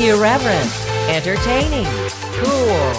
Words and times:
Irreverent, 0.00 0.70
entertaining, 1.08 1.84
cool. 2.38 2.92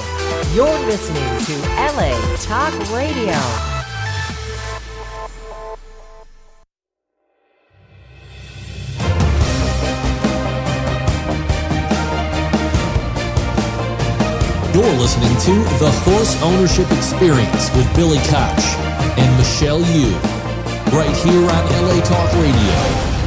You're 0.53 0.79
listening 0.85 1.23
to 1.45 1.53
LA 1.95 2.11
Talk 2.41 2.73
Radio. 2.91 3.39
You're 14.73 14.99
listening 14.99 15.37
to 15.37 15.63
The 15.79 15.91
Horse 16.03 16.41
Ownership 16.43 16.91
Experience 16.91 17.73
with 17.77 17.95
Billy 17.95 18.17
Koch 18.27 18.59
and 19.17 19.37
Michelle 19.37 19.79
Yu, 19.79 20.11
right 20.91 21.15
here 21.15 21.49
on 21.49 21.87
LA 21.87 22.01
Talk 22.01 22.33
Radio. 22.33 23.18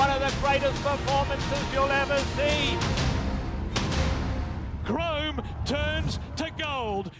One 0.00 0.10
of 0.12 0.20
the 0.20 0.40
greatest 0.40 0.82
performances 0.82 1.74
you'll 1.74 1.90
ever 1.90 2.16
see. 2.16 2.78
Chrome 4.82 5.42
turns 5.66 6.18
to 6.36 6.50
gold. 6.58 7.10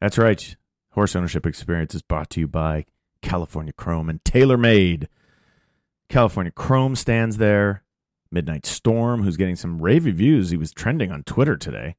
That's 0.00 0.16
right. 0.16 0.56
Horse 0.92 1.14
ownership 1.14 1.44
experience 1.44 1.94
is 1.94 2.00
brought 2.00 2.30
to 2.30 2.40
you 2.40 2.48
by 2.48 2.86
California 3.20 3.74
Chrome 3.74 4.08
and 4.08 4.24
TaylorMade. 4.24 5.08
California 6.08 6.50
Chrome 6.52 6.96
stands 6.96 7.36
there. 7.36 7.84
Midnight 8.32 8.64
Storm, 8.64 9.22
who's 9.22 9.36
getting 9.36 9.56
some 9.56 9.82
rave 9.82 10.06
reviews. 10.06 10.48
He 10.48 10.56
was 10.56 10.72
trending 10.72 11.12
on 11.12 11.22
Twitter 11.24 11.58
today. 11.58 11.96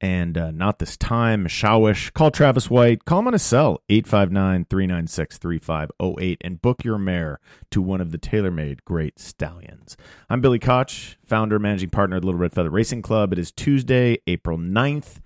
And 0.00 0.38
uh, 0.38 0.50
not 0.52 0.78
this 0.78 0.96
time. 0.96 1.44
Mishawish. 1.44 2.12
Call 2.12 2.30
Travis 2.30 2.70
White. 2.70 3.04
Call 3.04 3.18
him 3.18 3.26
on 3.26 3.32
his 3.32 3.42
cell, 3.42 3.82
859 3.88 4.66
396 4.70 5.38
3508, 5.38 6.40
and 6.42 6.62
book 6.62 6.84
your 6.84 6.98
mare 6.98 7.40
to 7.70 7.82
one 7.82 8.00
of 8.00 8.12
the 8.12 8.18
TaylorMade 8.18 8.84
great 8.84 9.18
stallions. 9.18 9.96
I'm 10.30 10.40
Billy 10.40 10.60
Koch, 10.60 11.16
founder, 11.24 11.58
managing 11.58 11.90
partner 11.90 12.20
the 12.20 12.26
Little 12.26 12.40
Red 12.40 12.52
Feather 12.52 12.70
Racing 12.70 13.02
Club. 13.02 13.32
It 13.32 13.40
is 13.40 13.50
Tuesday, 13.50 14.18
April 14.28 14.56
9th. 14.56 15.20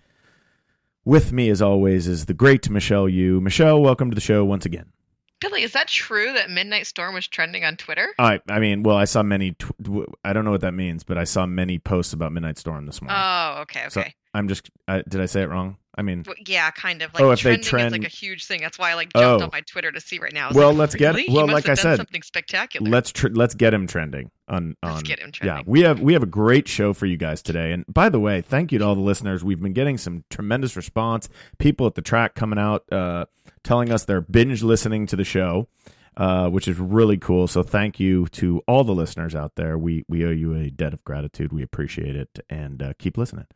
With 1.05 1.33
me, 1.33 1.50
as 1.50 1.61
always, 1.61 2.06
is 2.06 2.27
the 2.27 2.34
great 2.34 2.70
Michelle 2.70 3.09
Yu. 3.09 3.41
Michelle, 3.41 3.83
welcome 3.83 4.11
to 4.11 4.15
the 4.15 4.20
show 4.20 4.45
once 4.45 4.65
again. 4.65 4.93
Billy, 5.42 5.62
is 5.64 5.72
that 5.72 5.88
true 5.88 6.32
that 6.32 6.50
Midnight 6.50 6.86
Storm 6.86 7.14
was 7.14 7.26
trending 7.26 7.64
on 7.64 7.76
Twitter? 7.76 8.14
I, 8.16 8.40
I 8.48 8.60
mean, 8.60 8.84
well, 8.84 8.96
I 8.96 9.04
saw 9.04 9.24
many. 9.24 9.52
Tw- 9.52 10.06
I 10.24 10.32
don't 10.32 10.44
know 10.44 10.52
what 10.52 10.60
that 10.60 10.72
means, 10.72 11.02
but 11.02 11.18
I 11.18 11.24
saw 11.24 11.46
many 11.46 11.80
posts 11.80 12.12
about 12.12 12.32
Midnight 12.32 12.58
Storm 12.58 12.86
this 12.86 13.02
morning. 13.02 13.18
Oh, 13.20 13.62
okay, 13.62 13.80
okay. 13.80 13.88
So 13.88 14.04
I'm 14.34 14.46
just. 14.46 14.70
I, 14.86 15.02
did 15.02 15.20
I 15.20 15.26
say 15.26 15.42
it 15.42 15.48
wrong? 15.48 15.78
I 15.94 16.00
mean, 16.02 16.24
yeah, 16.46 16.70
kind 16.70 17.02
of. 17.02 17.12
Like 17.12 17.22
Oh, 17.22 17.30
if 17.32 17.40
they 17.42 17.56
trending 17.56 17.60
is 17.60 17.68
trend- 17.68 17.92
like 17.92 18.04
a 18.04 18.08
huge 18.08 18.46
thing. 18.46 18.60
That's 18.62 18.78
why 18.78 18.92
I 18.92 18.94
like 18.94 19.12
jumped 19.12 19.42
Oh. 19.42 19.44
on 19.44 19.50
my 19.52 19.60
Twitter 19.60 19.92
to 19.92 20.00
see 20.00 20.18
right 20.18 20.32
now. 20.32 20.48
Well, 20.52 20.70
like, 20.70 20.78
let's 20.78 20.94
get- 20.94 21.14
really? 21.14 21.32
well, 21.32 21.46
like 21.46 21.68
I 21.68 21.74
said, 21.74 21.96
something 21.96 22.22
spectacular. 22.22 22.90
let's 22.90 23.12
tr- 23.12 23.28
let's 23.28 23.54
get 23.54 23.74
him 23.74 23.86
trending 23.86 24.30
on 24.48 24.74
on. 24.82 24.92
Let's 24.94 25.02
get 25.02 25.18
him 25.18 25.32
trending. 25.32 25.58
Yeah, 25.58 25.62
we 25.66 25.80
have 25.82 26.00
we 26.00 26.14
have 26.14 26.22
a 26.22 26.26
great 26.26 26.66
show 26.66 26.92
for 26.94 27.04
you 27.04 27.16
guys 27.18 27.42
today. 27.42 27.72
And 27.72 27.84
by 27.88 28.08
the 28.08 28.18
way, 28.20 28.40
thank 28.40 28.72
you 28.72 28.78
to 28.78 28.86
all 28.86 28.94
the 28.94 29.02
listeners. 29.02 29.44
We've 29.44 29.60
been 29.60 29.74
getting 29.74 29.98
some 29.98 30.24
tremendous 30.30 30.76
response. 30.76 31.28
People 31.58 31.86
at 31.86 31.94
the 31.94 32.02
track 32.02 32.34
coming 32.34 32.58
out 32.58 32.84
uh, 32.90 33.26
telling 33.62 33.92
us 33.92 34.04
they're 34.06 34.22
binge 34.22 34.62
listening 34.62 35.06
to 35.08 35.16
the 35.16 35.25
show. 35.25 35.69
Uh, 36.15 36.47
which 36.50 36.69
is 36.69 36.78
really 36.78 37.17
cool. 37.17 37.49
So 37.49 37.62
thank 37.62 37.99
you 37.99 38.27
to 38.33 38.61
all 38.69 38.84
the 38.84 38.93
listeners 38.93 39.34
out 39.34 39.55
there. 39.55 39.78
We 39.78 40.05
we 40.09 40.27
owe 40.27 40.31
you 40.31 40.55
a 40.55 40.69
debt 40.69 40.93
of 40.93 41.03
gratitude. 41.05 41.55
We 41.55 41.62
appreciate 41.62 42.17
it, 42.17 42.39
and 42.50 42.83
uh, 42.83 42.93
keep 42.99 43.17
listening. 43.17 43.47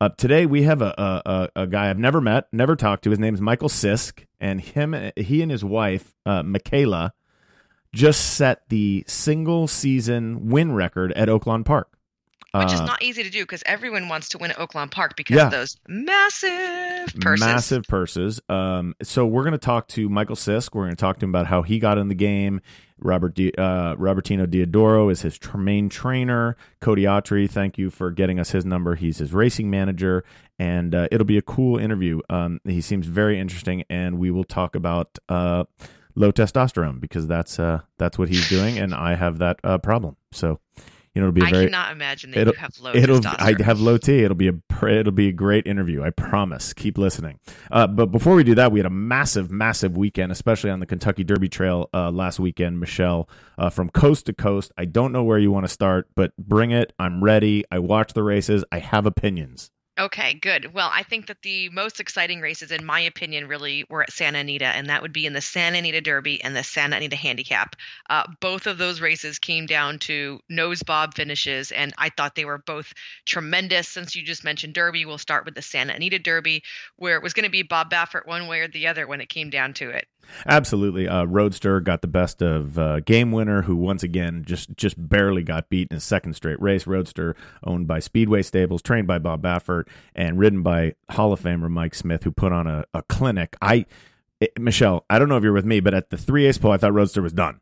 Uh, 0.00 0.10
today 0.10 0.46
we 0.46 0.62
have 0.62 0.80
a, 0.80 0.94
a 1.26 1.48
a 1.62 1.66
guy 1.66 1.90
I've 1.90 1.98
never 1.98 2.20
met, 2.20 2.46
never 2.52 2.76
talked 2.76 3.02
to. 3.04 3.10
His 3.10 3.18
name 3.18 3.34
is 3.34 3.40
Michael 3.40 3.68
Sisk, 3.68 4.26
and 4.38 4.60
him 4.60 5.10
he 5.16 5.42
and 5.42 5.50
his 5.50 5.64
wife 5.64 6.14
uh, 6.24 6.44
Michaela 6.44 7.14
just 7.92 8.34
set 8.34 8.68
the 8.68 9.04
single 9.08 9.66
season 9.66 10.48
win 10.50 10.72
record 10.72 11.12
at 11.14 11.28
Oaklawn 11.28 11.64
Park. 11.64 11.98
Which 12.54 12.72
is 12.72 12.80
Uh, 12.80 12.84
not 12.86 13.02
easy 13.02 13.22
to 13.22 13.30
do 13.30 13.42
because 13.42 13.62
everyone 13.66 14.08
wants 14.08 14.28
to 14.30 14.38
win 14.38 14.50
at 14.52 14.56
Oaklawn 14.58 14.90
Park 14.90 15.16
because 15.16 15.36
Yeah. 15.36 15.46
of 15.46 15.50
those 15.50 15.76
massive 15.88 17.14
purses. 17.20 17.46
Massive 17.46 17.82
purses. 17.88 18.40
Um, 18.48 18.94
so 19.02 19.26
we're 19.26 19.42
going 19.42 19.52
to 19.52 19.58
talk 19.58 19.88
to 19.88 20.08
Michael 20.08 20.36
Sisk. 20.36 20.70
We're 20.74 20.84
going 20.84 20.96
to 20.96 21.00
talk 21.00 21.18
to 21.18 21.24
him 21.24 21.30
about 21.30 21.46
how 21.46 21.62
he 21.62 21.78
got 21.78 21.98
in 21.98 22.08
the 22.08 22.14
game. 22.14 22.60
Robert 22.98 23.34
Di, 23.34 23.52
uh, 23.58 23.96
Robertino 23.96 24.46
Diodoro 24.46 25.10
is 25.10 25.22
his 25.22 25.36
tr- 25.36 25.58
main 25.58 25.88
trainer. 25.88 26.56
Cody 26.80 27.02
Autry, 27.02 27.50
thank 27.50 27.76
you 27.76 27.90
for 27.90 28.10
getting 28.10 28.38
us 28.38 28.52
his 28.52 28.64
number. 28.64 28.94
He's 28.94 29.18
his 29.18 29.32
racing 29.32 29.68
manager, 29.68 30.24
and 30.58 30.94
uh, 30.94 31.08
it'll 31.10 31.26
be 31.26 31.36
a 31.36 31.42
cool 31.42 31.76
interview. 31.78 32.20
Um, 32.30 32.60
he 32.64 32.80
seems 32.80 33.06
very 33.06 33.38
interesting, 33.38 33.82
and 33.90 34.18
we 34.18 34.30
will 34.30 34.44
talk 34.44 34.76
about 34.76 35.18
uh, 35.28 35.64
low 36.14 36.30
testosterone 36.30 37.00
because 37.00 37.26
that's 37.26 37.58
uh, 37.58 37.80
that's 37.98 38.16
what 38.16 38.28
he's 38.28 38.48
doing, 38.48 38.78
and 38.78 38.94
I 38.94 39.16
have 39.16 39.38
that 39.38 39.58
uh, 39.64 39.78
problem. 39.78 40.16
So, 40.32 40.60
you 41.14 41.22
know, 41.22 41.28
it'll 41.28 41.34
be 41.34 41.42
a 41.42 41.44
I 41.44 41.50
very 41.50 41.64
cannot 41.66 41.92
imagine 41.92 42.32
that 42.32 42.46
you 42.46 42.52
have 42.54 42.78
low 42.80 42.92
it'll 42.92 43.20
testosterone. 43.20 43.60
I 43.60 43.62
have 43.64 43.80
low 43.80 43.96
T. 43.98 44.24
It'll 44.24 44.34
be 44.34 44.48
a 44.48 44.86
it'll 44.86 45.12
be 45.12 45.28
a 45.28 45.32
great 45.32 45.66
interview. 45.66 46.02
I 46.02 46.10
promise. 46.10 46.72
Keep 46.72 46.98
listening. 46.98 47.38
Uh, 47.70 47.86
but 47.86 48.06
before 48.06 48.34
we 48.34 48.42
do 48.42 48.56
that, 48.56 48.72
we 48.72 48.80
had 48.80 48.86
a 48.86 48.90
massive, 48.90 49.50
massive 49.50 49.96
weekend, 49.96 50.32
especially 50.32 50.70
on 50.70 50.80
the 50.80 50.86
Kentucky 50.86 51.22
Derby 51.22 51.48
Trail 51.48 51.88
uh, 51.94 52.10
last 52.10 52.40
weekend. 52.40 52.80
Michelle, 52.80 53.28
uh, 53.58 53.70
from 53.70 53.90
coast 53.90 54.26
to 54.26 54.32
coast. 54.32 54.72
I 54.76 54.86
don't 54.86 55.12
know 55.12 55.22
where 55.22 55.38
you 55.38 55.52
want 55.52 55.64
to 55.64 55.72
start, 55.72 56.08
but 56.16 56.36
bring 56.36 56.72
it. 56.72 56.92
I'm 56.98 57.22
ready. 57.22 57.64
I 57.70 57.78
watch 57.78 58.12
the 58.12 58.24
races. 58.24 58.64
I 58.72 58.80
have 58.80 59.06
opinions. 59.06 59.70
Okay, 59.96 60.34
good. 60.34 60.74
Well, 60.74 60.90
I 60.92 61.04
think 61.04 61.28
that 61.28 61.42
the 61.42 61.68
most 61.68 62.00
exciting 62.00 62.40
races, 62.40 62.72
in 62.72 62.84
my 62.84 62.98
opinion, 62.98 63.46
really 63.46 63.84
were 63.88 64.02
at 64.02 64.12
Santa 64.12 64.40
Anita, 64.40 64.66
and 64.66 64.88
that 64.88 65.02
would 65.02 65.12
be 65.12 65.24
in 65.24 65.34
the 65.34 65.40
Santa 65.40 65.78
Anita 65.78 66.00
Derby 66.00 66.42
and 66.42 66.56
the 66.56 66.64
Santa 66.64 66.96
Anita 66.96 67.14
Handicap. 67.14 67.76
Uh, 68.10 68.24
both 68.40 68.66
of 68.66 68.76
those 68.76 69.00
races 69.00 69.38
came 69.38 69.66
down 69.66 70.00
to 70.00 70.40
nose 70.48 70.82
bob 70.82 71.14
finishes, 71.14 71.70
and 71.70 71.94
I 71.96 72.10
thought 72.10 72.34
they 72.34 72.44
were 72.44 72.58
both 72.58 72.92
tremendous. 73.24 73.88
Since 73.88 74.16
you 74.16 74.24
just 74.24 74.42
mentioned 74.42 74.74
Derby, 74.74 75.04
we'll 75.04 75.16
start 75.16 75.44
with 75.44 75.54
the 75.54 75.62
Santa 75.62 75.94
Anita 75.94 76.18
Derby, 76.18 76.64
where 76.96 77.16
it 77.16 77.22
was 77.22 77.32
going 77.32 77.44
to 77.44 77.50
be 77.50 77.62
Bob 77.62 77.88
Baffert 77.88 78.26
one 78.26 78.48
way 78.48 78.60
or 78.60 78.68
the 78.68 78.88
other 78.88 79.06
when 79.06 79.20
it 79.20 79.28
came 79.28 79.48
down 79.48 79.74
to 79.74 79.90
it. 79.90 80.08
Absolutely. 80.46 81.08
Uh, 81.08 81.24
Roadster 81.24 81.80
got 81.80 82.02
the 82.02 82.08
best 82.08 82.42
of 82.42 82.78
uh, 82.78 83.00
Game 83.00 83.32
Winner, 83.32 83.62
who 83.62 83.76
once 83.76 84.02
again 84.02 84.44
just 84.46 84.76
just 84.76 84.96
barely 85.08 85.42
got 85.42 85.68
beat 85.68 85.88
in 85.90 85.96
his 85.96 86.04
second 86.04 86.34
straight 86.34 86.60
race. 86.60 86.86
Roadster, 86.86 87.36
owned 87.62 87.86
by 87.86 87.98
Speedway 87.98 88.42
Stables, 88.42 88.82
trained 88.82 89.06
by 89.06 89.18
Bob 89.18 89.42
Baffert, 89.42 89.83
and 90.14 90.38
ridden 90.38 90.62
by 90.62 90.94
Hall 91.10 91.32
of 91.32 91.40
Famer 91.40 91.70
Mike 91.70 91.94
Smith, 91.94 92.24
who 92.24 92.30
put 92.30 92.52
on 92.52 92.66
a, 92.66 92.84
a 92.94 93.02
clinic. 93.02 93.56
I, 93.62 93.86
it, 94.40 94.58
Michelle, 94.60 95.04
I 95.08 95.18
don't 95.18 95.28
know 95.28 95.36
if 95.36 95.42
you're 95.42 95.52
with 95.52 95.64
me, 95.64 95.80
but 95.80 95.94
at 95.94 96.10
the 96.10 96.16
three 96.16 96.46
eighths 96.46 96.58
pole, 96.58 96.72
I 96.72 96.76
thought 96.76 96.92
Roadster 96.94 97.22
was 97.22 97.32
done. 97.32 97.60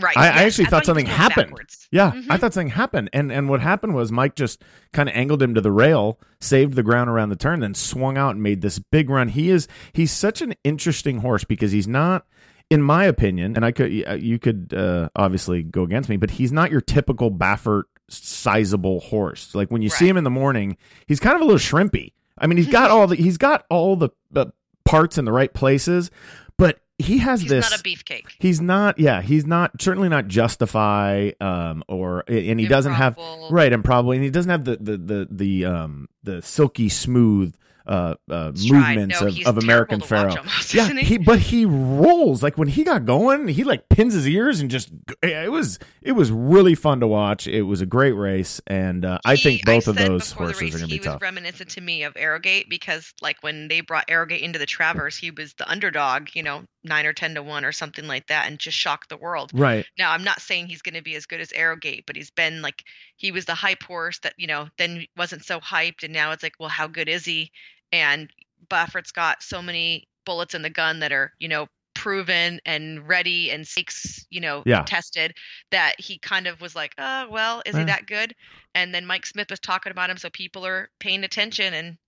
Right. 0.00 0.16
I, 0.16 0.20
I 0.20 0.24
yes, 0.28 0.38
actually 0.46 0.64
thought 0.66 0.82
he 0.82 0.86
something 0.86 1.04
happened. 1.06 1.48
backwards. 1.50 1.86
Yeah, 1.92 2.12
Mhm. 2.12 2.26
I 2.30 2.38
thought 2.38 2.54
something 2.54 2.68
happened, 2.70 3.10
and 3.12 3.30
and 3.30 3.50
what 3.50 3.60
happened 3.60 3.94
was 3.94 4.10
Mike 4.10 4.34
just 4.34 4.62
kind 4.94 5.10
of 5.10 5.14
angled 5.14 5.42
him 5.42 5.54
to 5.54 5.60
the 5.60 5.72
rail, 5.72 6.18
saved 6.40 6.72
the 6.72 6.82
ground 6.82 7.10
around 7.10 7.28
the 7.28 7.36
turn, 7.36 7.60
then 7.60 7.74
swung 7.74 8.16
out 8.16 8.30
and 8.30 8.42
made 8.42 8.62
this 8.62 8.78
big 8.78 9.10
run. 9.10 9.28
He 9.28 9.50
is 9.50 9.68
he's 9.92 10.10
such 10.10 10.40
an 10.40 10.54
interesting 10.64 11.18
horse 11.18 11.44
because 11.44 11.72
he's 11.72 11.86
not, 11.88 12.24
in 12.70 12.80
my 12.80 13.04
opinion, 13.04 13.56
and 13.56 13.62
I 13.64 13.72
could 13.72 13.92
you 13.92 14.38
could 14.38 14.72
uh, 14.74 15.10
obviously 15.14 15.62
go 15.62 15.82
against 15.82 16.08
me, 16.08 16.16
but 16.16 16.30
he's 16.30 16.52
not 16.52 16.70
your 16.70 16.80
typical 16.80 17.30
Baffert 17.30 17.82
sizable 18.10 19.00
horse. 19.00 19.54
Like 19.54 19.70
when 19.70 19.82
you 19.82 19.88
see 19.88 20.08
him 20.08 20.16
in 20.16 20.24
the 20.24 20.30
morning, 20.30 20.76
he's 21.06 21.20
kind 21.20 21.36
of 21.36 21.42
a 21.42 21.44
little 21.44 21.58
shrimpy. 21.58 22.12
I 22.38 22.46
mean, 22.46 22.56
he's 22.56 22.68
got 22.68 22.90
all 22.92 23.06
the 23.06 23.16
he's 23.16 23.38
got 23.38 23.64
all 23.70 23.96
the 23.96 24.10
uh, 24.34 24.46
parts 24.84 25.18
in 25.18 25.24
the 25.24 25.32
right 25.32 25.52
places, 25.52 26.10
but 26.56 26.80
he 26.98 27.18
has 27.18 27.40
He's 27.40 27.50
this 27.50 27.70
not 27.70 27.80
a 27.80 27.82
beefcake. 27.82 28.26
He's 28.38 28.60
not, 28.60 28.98
yeah, 28.98 29.22
he's 29.22 29.46
not 29.46 29.80
certainly 29.80 30.08
not 30.08 30.28
Justify, 30.28 31.30
um, 31.40 31.82
or 31.88 32.24
and 32.28 32.60
he 32.60 32.66
doesn't 32.66 32.92
have 32.92 33.18
right, 33.50 33.72
and 33.72 33.84
probably, 33.84 34.16
and 34.16 34.24
he 34.24 34.30
doesn't 34.30 34.50
have 34.50 34.64
the 34.64 34.76
the 34.76 34.96
the 34.96 35.28
the 35.30 35.64
um 35.64 36.08
the 36.22 36.42
silky 36.42 36.88
smooth 36.88 37.54
uh, 37.90 38.14
uh 38.30 38.52
movements 38.70 39.20
No, 39.20 39.26
of, 39.26 39.38
of 39.46 39.58
American 39.58 40.00
Pharoah. 40.00 40.38
almost, 40.38 40.72
yeah, 40.72 40.88
he? 40.88 41.04
he 41.04 41.18
but 41.18 41.40
he 41.40 41.66
rolls 41.66 42.42
like 42.42 42.56
when 42.56 42.68
he 42.68 42.84
got 42.84 43.04
going, 43.04 43.48
he 43.48 43.64
like 43.64 43.88
pins 43.88 44.14
his 44.14 44.26
ears 44.28 44.60
and 44.60 44.70
just 44.70 44.90
it 45.22 45.50
was 45.50 45.78
it 46.02 46.12
was 46.12 46.30
really 46.30 46.74
fun 46.74 47.00
to 47.00 47.06
watch. 47.06 47.46
It 47.46 47.62
was 47.62 47.80
a 47.80 47.86
great 47.86 48.12
race, 48.12 48.60
and 48.66 49.04
uh, 49.04 49.18
I 49.24 49.36
think 49.36 49.64
both 49.66 49.88
of 49.88 49.96
those 49.96 50.30
horses 50.32 50.60
race 50.60 50.74
are 50.74 50.78
going 50.78 50.88
to 50.88 50.94
be 50.94 50.98
he 50.98 51.04
tough. 51.04 51.20
reminiscent 51.20 51.70
to 51.70 51.80
me 51.80 52.04
of 52.04 52.14
Arrogate 52.16 52.68
because, 52.70 53.12
like, 53.20 53.36
when 53.42 53.68
they 53.68 53.80
brought 53.80 54.04
Arrogate 54.08 54.42
into 54.42 54.58
the 54.58 54.66
Travers, 54.66 55.16
he 55.16 55.30
was 55.30 55.54
the 55.54 55.68
underdog, 55.70 56.28
you 56.34 56.42
know, 56.42 56.64
nine 56.84 57.06
or 57.06 57.12
ten 57.12 57.34
to 57.34 57.42
one 57.42 57.64
or 57.64 57.72
something 57.72 58.06
like 58.06 58.26
that, 58.28 58.46
and 58.46 58.58
just 58.58 58.78
shocked 58.78 59.08
the 59.08 59.16
world. 59.16 59.50
Right. 59.52 59.84
Now, 59.98 60.12
I'm 60.12 60.24
not 60.24 60.40
saying 60.40 60.66
he's 60.68 60.82
going 60.82 60.94
to 60.94 61.02
be 61.02 61.16
as 61.16 61.26
good 61.26 61.40
as 61.40 61.52
Arrogate, 61.52 62.04
but 62.06 62.16
he's 62.16 62.30
been 62.30 62.62
like 62.62 62.84
he 63.16 63.32
was 63.32 63.44
the 63.44 63.54
hype 63.54 63.82
horse 63.82 64.18
that 64.20 64.34
you 64.38 64.46
know 64.46 64.68
then 64.78 65.06
wasn't 65.16 65.44
so 65.44 65.60
hyped, 65.60 66.02
and 66.02 66.12
now 66.12 66.32
it's 66.32 66.42
like, 66.42 66.54
well, 66.58 66.68
how 66.68 66.86
good 66.86 67.08
is 67.08 67.24
he? 67.24 67.50
And 67.92 68.30
Baffert's 68.68 69.12
got 69.12 69.42
so 69.42 69.60
many 69.62 70.08
bullets 70.24 70.54
in 70.54 70.62
the 70.62 70.70
gun 70.70 71.00
that 71.00 71.12
are, 71.12 71.32
you 71.38 71.48
know, 71.48 71.66
proven 71.94 72.60
and 72.64 73.06
ready 73.06 73.50
and 73.50 73.66
stakes, 73.66 74.24
you 74.30 74.40
know, 74.40 74.62
Yeah. 74.64 74.82
tested 74.84 75.36
that 75.70 76.00
he 76.00 76.18
kind 76.18 76.46
of 76.46 76.60
was 76.60 76.74
like, 76.74 76.94
oh, 76.98 77.28
well, 77.28 77.62
is 77.66 77.74
Eh. 77.74 77.80
he 77.80 77.84
that 77.84 78.06
good? 78.06 78.34
And 78.74 78.94
then 78.94 79.04
Mike 79.04 79.26
Smith 79.26 79.50
was 79.50 79.60
talking 79.60 79.90
about 79.90 80.08
him, 80.08 80.16
so 80.16 80.30
people 80.30 80.64
are 80.66 80.88
paying 81.00 81.24
attention. 81.24 81.74
And 81.74 81.98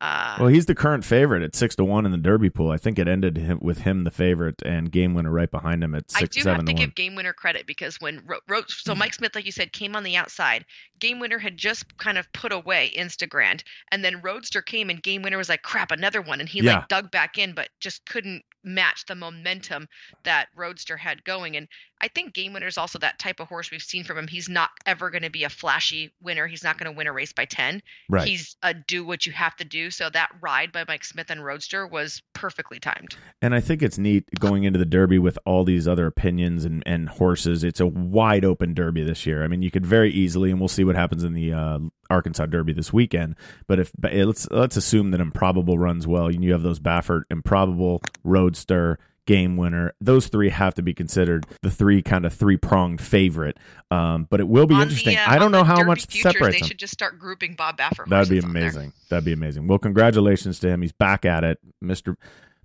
uh, 0.00 0.36
Well, 0.40 0.48
he's 0.48 0.66
the 0.66 0.74
current 0.74 1.04
favorite 1.04 1.42
at 1.42 1.54
six 1.54 1.76
to 1.76 1.84
one 1.84 2.06
in 2.06 2.12
the 2.12 2.18
Derby 2.18 2.48
pool. 2.50 2.70
I 2.70 2.76
think 2.78 2.98
it 2.98 3.06
ended 3.06 3.36
him, 3.36 3.58
with 3.60 3.78
him 3.80 4.04
the 4.04 4.10
favorite 4.10 4.62
and 4.64 4.90
game 4.90 5.14
winner 5.14 5.30
right 5.30 5.50
behind 5.50 5.84
him 5.84 5.94
at 5.94 6.10
six. 6.10 6.22
I 6.22 6.26
do 6.26 6.40
seven 6.40 6.56
have 6.60 6.64
to 6.66 6.72
to 6.72 6.78
give 6.78 6.94
Game 6.94 7.14
Winner 7.14 7.32
credit 7.32 7.66
because 7.66 8.00
when 8.00 8.22
Ro- 8.26 8.38
Ro- 8.48 8.62
so 8.68 8.94
Mike 8.94 9.14
Smith, 9.14 9.34
like 9.34 9.44
you 9.46 9.52
said, 9.52 9.72
came 9.72 9.94
on 9.96 10.02
the 10.04 10.16
outside. 10.16 10.64
Game 10.98 11.18
Winner 11.18 11.38
had 11.38 11.56
just 11.56 11.96
kind 11.98 12.18
of 12.18 12.30
put 12.32 12.52
away 12.52 12.92
Instagrand, 12.96 13.62
and 13.90 14.04
then 14.04 14.20
Roadster 14.22 14.62
came, 14.62 14.90
and 14.90 15.02
Game 15.02 15.22
Winner 15.22 15.38
was 15.38 15.48
like, 15.48 15.62
"Crap, 15.62 15.90
another 15.90 16.20
one," 16.22 16.40
and 16.40 16.48
he 16.48 16.60
Yeah. 16.60 16.76
like 16.76 16.88
dug 16.88 17.10
back 17.10 17.38
in, 17.38 17.52
but 17.52 17.68
just 17.80 18.04
couldn't 18.06 18.42
match 18.62 19.06
the 19.06 19.14
momentum 19.14 19.88
that 20.24 20.48
Roadster 20.54 20.96
had 20.96 21.24
going. 21.24 21.56
And 21.56 21.68
I 22.00 22.08
think 22.08 22.32
Game 22.32 22.52
Winner 22.52 22.66
is 22.66 22.78
also 22.78 22.98
that 23.00 23.18
type 23.18 23.40
of 23.40 23.48
horse 23.48 23.70
we've 23.70 23.82
seen 23.82 24.04
from 24.04 24.18
him. 24.18 24.26
He's 24.26 24.48
not 24.48 24.70
ever 24.86 25.10
going 25.10 25.22
to 25.22 25.30
be 25.30 25.44
a 25.44 25.50
flashy 25.50 26.12
winner. 26.22 26.46
He's 26.46 26.64
not 26.64 26.78
going 26.78 26.90
to 26.90 26.96
win 26.96 27.06
a 27.06 27.12
race 27.12 27.32
by 27.32 27.44
ten. 27.44 27.82
right. 28.08 28.26
He's 28.26 28.56
a 28.62 28.72
do 28.72 29.04
what 29.04 29.26
you 29.26 29.32
have 29.32 29.54
to 29.56 29.64
do. 29.64 29.90
So 29.90 30.08
that 30.10 30.30
ride 30.40 30.72
by 30.72 30.84
Mike 30.88 31.04
Smith 31.04 31.30
and 31.30 31.44
Roadster 31.44 31.86
was 31.86 32.22
perfectly 32.32 32.80
timed. 32.80 33.16
And 33.42 33.54
I 33.54 33.60
think 33.60 33.82
it's 33.82 33.98
neat 33.98 34.24
going 34.38 34.64
into 34.64 34.78
the 34.78 34.86
Derby 34.86 35.18
with 35.18 35.38
all 35.44 35.64
these 35.64 35.86
other 35.86 36.06
opinions 36.06 36.64
and, 36.64 36.82
and 36.86 37.08
horses. 37.08 37.64
It's 37.64 37.80
a 37.80 37.86
wide 37.86 38.44
open 38.44 38.74
Derby 38.74 39.02
this 39.02 39.26
year. 39.26 39.44
I 39.44 39.48
mean, 39.48 39.62
you 39.62 39.70
could 39.70 39.86
very 39.86 40.10
easily, 40.10 40.50
and 40.50 40.58
we'll 40.58 40.68
see 40.68 40.84
what 40.84 40.96
happens 40.96 41.22
in 41.22 41.34
the 41.34 41.52
uh, 41.52 41.78
Arkansas 42.08 42.46
Derby 42.46 42.72
this 42.72 42.92
weekend. 42.92 43.36
But 43.66 43.78
if 43.78 43.92
but 43.98 44.12
let's 44.12 44.50
let's 44.50 44.76
assume 44.76 45.10
that 45.12 45.20
Improbable 45.20 45.78
runs 45.78 46.06
well, 46.06 46.26
and 46.26 46.42
you 46.42 46.52
have 46.52 46.62
those 46.62 46.80
Baffert, 46.80 47.22
Improbable, 47.30 48.02
Roadster, 48.50 48.98
Game 49.26 49.56
Winner. 49.56 49.94
Those 50.00 50.26
three 50.28 50.48
have 50.50 50.74
to 50.74 50.82
be 50.82 50.92
considered 50.94 51.46
the 51.62 51.70
three 51.70 52.02
kind 52.02 52.26
of 52.26 52.32
three 52.34 52.56
pronged 52.56 53.00
favorite. 53.00 53.58
Um, 53.90 54.26
but 54.28 54.40
it 54.40 54.48
will 54.48 54.66
be 54.66 54.74
On 54.74 54.80
the, 54.80 54.86
interesting. 54.86 55.16
uh, 55.16 55.24
I 55.26 55.38
don't 55.38 55.52
know 55.52 55.62
how 55.64 55.82
much 55.84 56.06
futures, 56.06 56.32
separates 56.32 56.56
They 56.56 56.60
them. 56.60 56.68
should 56.68 56.78
just 56.78 56.92
start 56.92 57.18
grouping 57.18 57.54
Bob 57.54 57.78
Baffert. 57.78 58.08
That'd 58.08 58.28
be 58.28 58.38
amazing. 58.38 58.92
That'd 59.08 59.24
be 59.24 59.32
amazing. 59.32 59.66
Well, 59.68 59.78
congratulations 59.78 60.58
to 60.60 60.68
him. 60.68 60.82
He's 60.82 60.92
back 60.92 61.24
at 61.24 61.44
it, 61.44 61.58
Mister 61.80 62.16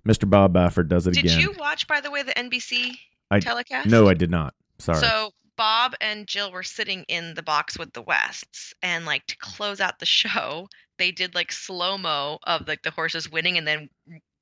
Mister 0.04 0.26
Bob 0.26 0.54
Baffert 0.54 0.88
does 0.88 1.06
it 1.06 1.14
Did 1.14 1.24
again. 1.26 1.38
Did 1.38 1.44
you 1.44 1.52
watch, 1.58 1.86
by 1.86 2.00
the 2.00 2.10
way, 2.10 2.22
the 2.22 2.32
NBC 2.32 2.96
I- 3.30 3.40
telecast? 3.40 3.88
No, 3.88 4.08
I 4.08 4.14
did 4.14 4.30
not. 4.30 4.54
Sorry. 4.78 4.98
So 4.98 5.30
Bob 5.56 5.94
and 6.00 6.26
Jill 6.26 6.50
were 6.52 6.62
sitting 6.62 7.04
in 7.08 7.34
the 7.34 7.42
box 7.42 7.78
with 7.78 7.92
the 7.92 8.02
Wests, 8.02 8.74
and 8.82 9.06
like 9.06 9.24
to 9.26 9.36
close 9.38 9.80
out 9.80 9.98
the 10.00 10.06
show, 10.06 10.68
they 10.98 11.12
did 11.12 11.34
like 11.36 11.52
slow 11.52 11.96
mo 11.96 12.38
of 12.44 12.66
like 12.66 12.82
the 12.82 12.90
horses 12.90 13.30
winning, 13.30 13.56
and 13.56 13.66
then 13.68 13.88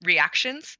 reactions. 0.02 0.78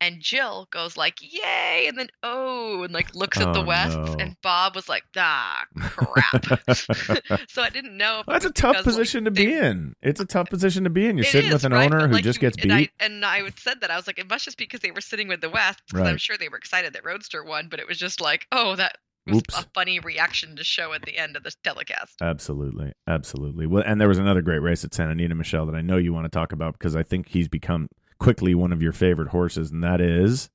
And 0.00 0.20
Jill 0.20 0.68
goes 0.70 0.96
like, 0.96 1.18
"Yay!" 1.22 1.86
and 1.88 1.96
then 1.96 2.08
oh, 2.22 2.82
and 2.82 2.92
like 2.92 3.14
looks 3.14 3.40
at 3.40 3.52
the 3.54 3.60
Oh, 3.60 3.64
Wests, 3.64 3.96
no. 3.96 4.16
and 4.18 4.36
Bob 4.42 4.74
was 4.74 4.88
like, 4.88 5.04
"Ah, 5.16 5.64
crap." 5.78 6.44
so 7.48 7.62
I 7.62 7.70
didn't 7.70 7.96
know. 7.96 8.20
If 8.20 8.28
it 8.28 8.30
That's 8.32 8.44
a 8.44 8.50
tough 8.50 8.72
because, 8.72 8.86
like, 8.86 8.96
position 8.96 9.24
to 9.24 9.30
they 9.30 9.46
be 9.46 9.54
in. 9.54 9.94
It's 10.02 10.20
a 10.20 10.26
tough 10.26 10.50
position 10.50 10.84
to 10.84 10.90
be 10.90 11.06
in. 11.06 11.16
You're 11.16 11.24
sitting 11.24 11.48
is, 11.48 11.54
with 11.54 11.64
an 11.64 11.72
right? 11.72 11.86
owner 11.86 12.00
But, 12.00 12.08
who 12.08 12.14
like, 12.16 12.24
just 12.24 12.40
gets 12.40 12.60
and 12.62 12.72
I, 12.72 12.78
beat. 12.80 12.90
and 13.00 13.24
I 13.24 13.42
would 13.42 13.58
said 13.58 13.80
that 13.80 13.90
I 13.90 13.96
was 13.96 14.06
like, 14.06 14.18
it 14.18 14.28
must 14.28 14.44
just 14.44 14.58
be 14.58 14.64
because 14.64 14.80
they 14.80 14.90
were 14.90 15.00
sitting 15.00 15.28
with 15.28 15.40
the 15.40 15.48
West, 15.48 15.80
because 15.88 16.06
I'm 16.06 16.18
sure 16.18 16.36
they 16.36 16.48
were 16.48 16.58
excited 16.58 16.92
that 16.92 17.04
Roadster 17.04 17.42
won, 17.44 17.68
but 17.70 17.78
it 17.80 17.88
was 17.88 17.96
just 17.96 18.20
like, 18.20 18.46
oh, 18.52 18.76
that 18.76 18.98
was 19.26 19.38
Oops. 19.38 19.58
a 19.58 19.64
funny 19.74 20.00
reaction 20.00 20.56
to 20.56 20.64
show 20.64 20.92
at 20.92 21.02
the 21.02 21.16
end 21.16 21.36
of 21.36 21.44
the 21.44 21.52
telecast. 21.62 22.20
Absolutely, 22.20 22.92
absolutely. 23.06 23.66
Well, 23.66 23.82
and 23.86 23.98
there 24.00 24.08
was 24.08 24.18
another 24.18 24.42
great 24.42 24.60
race 24.60 24.84
at 24.84 24.92
Santa 24.92 25.12
Anita, 25.12 25.34
Michelle, 25.34 25.64
that 25.66 25.74
I 25.74 25.80
know 25.80 25.96
you 25.96 26.12
want 26.12 26.24
to 26.24 26.28
talk 26.30 26.52
about 26.52 26.74
because 26.74 26.94
I 26.94 27.02
think 27.02 27.28
he's 27.28 27.48
become 27.48 27.88
quickly 28.18 28.54
one 28.54 28.72
of 28.72 28.82
your 28.82 28.92
favorite 28.92 29.28
horses, 29.28 29.70
and 29.70 29.82
that 29.84 30.00
is 30.00 30.50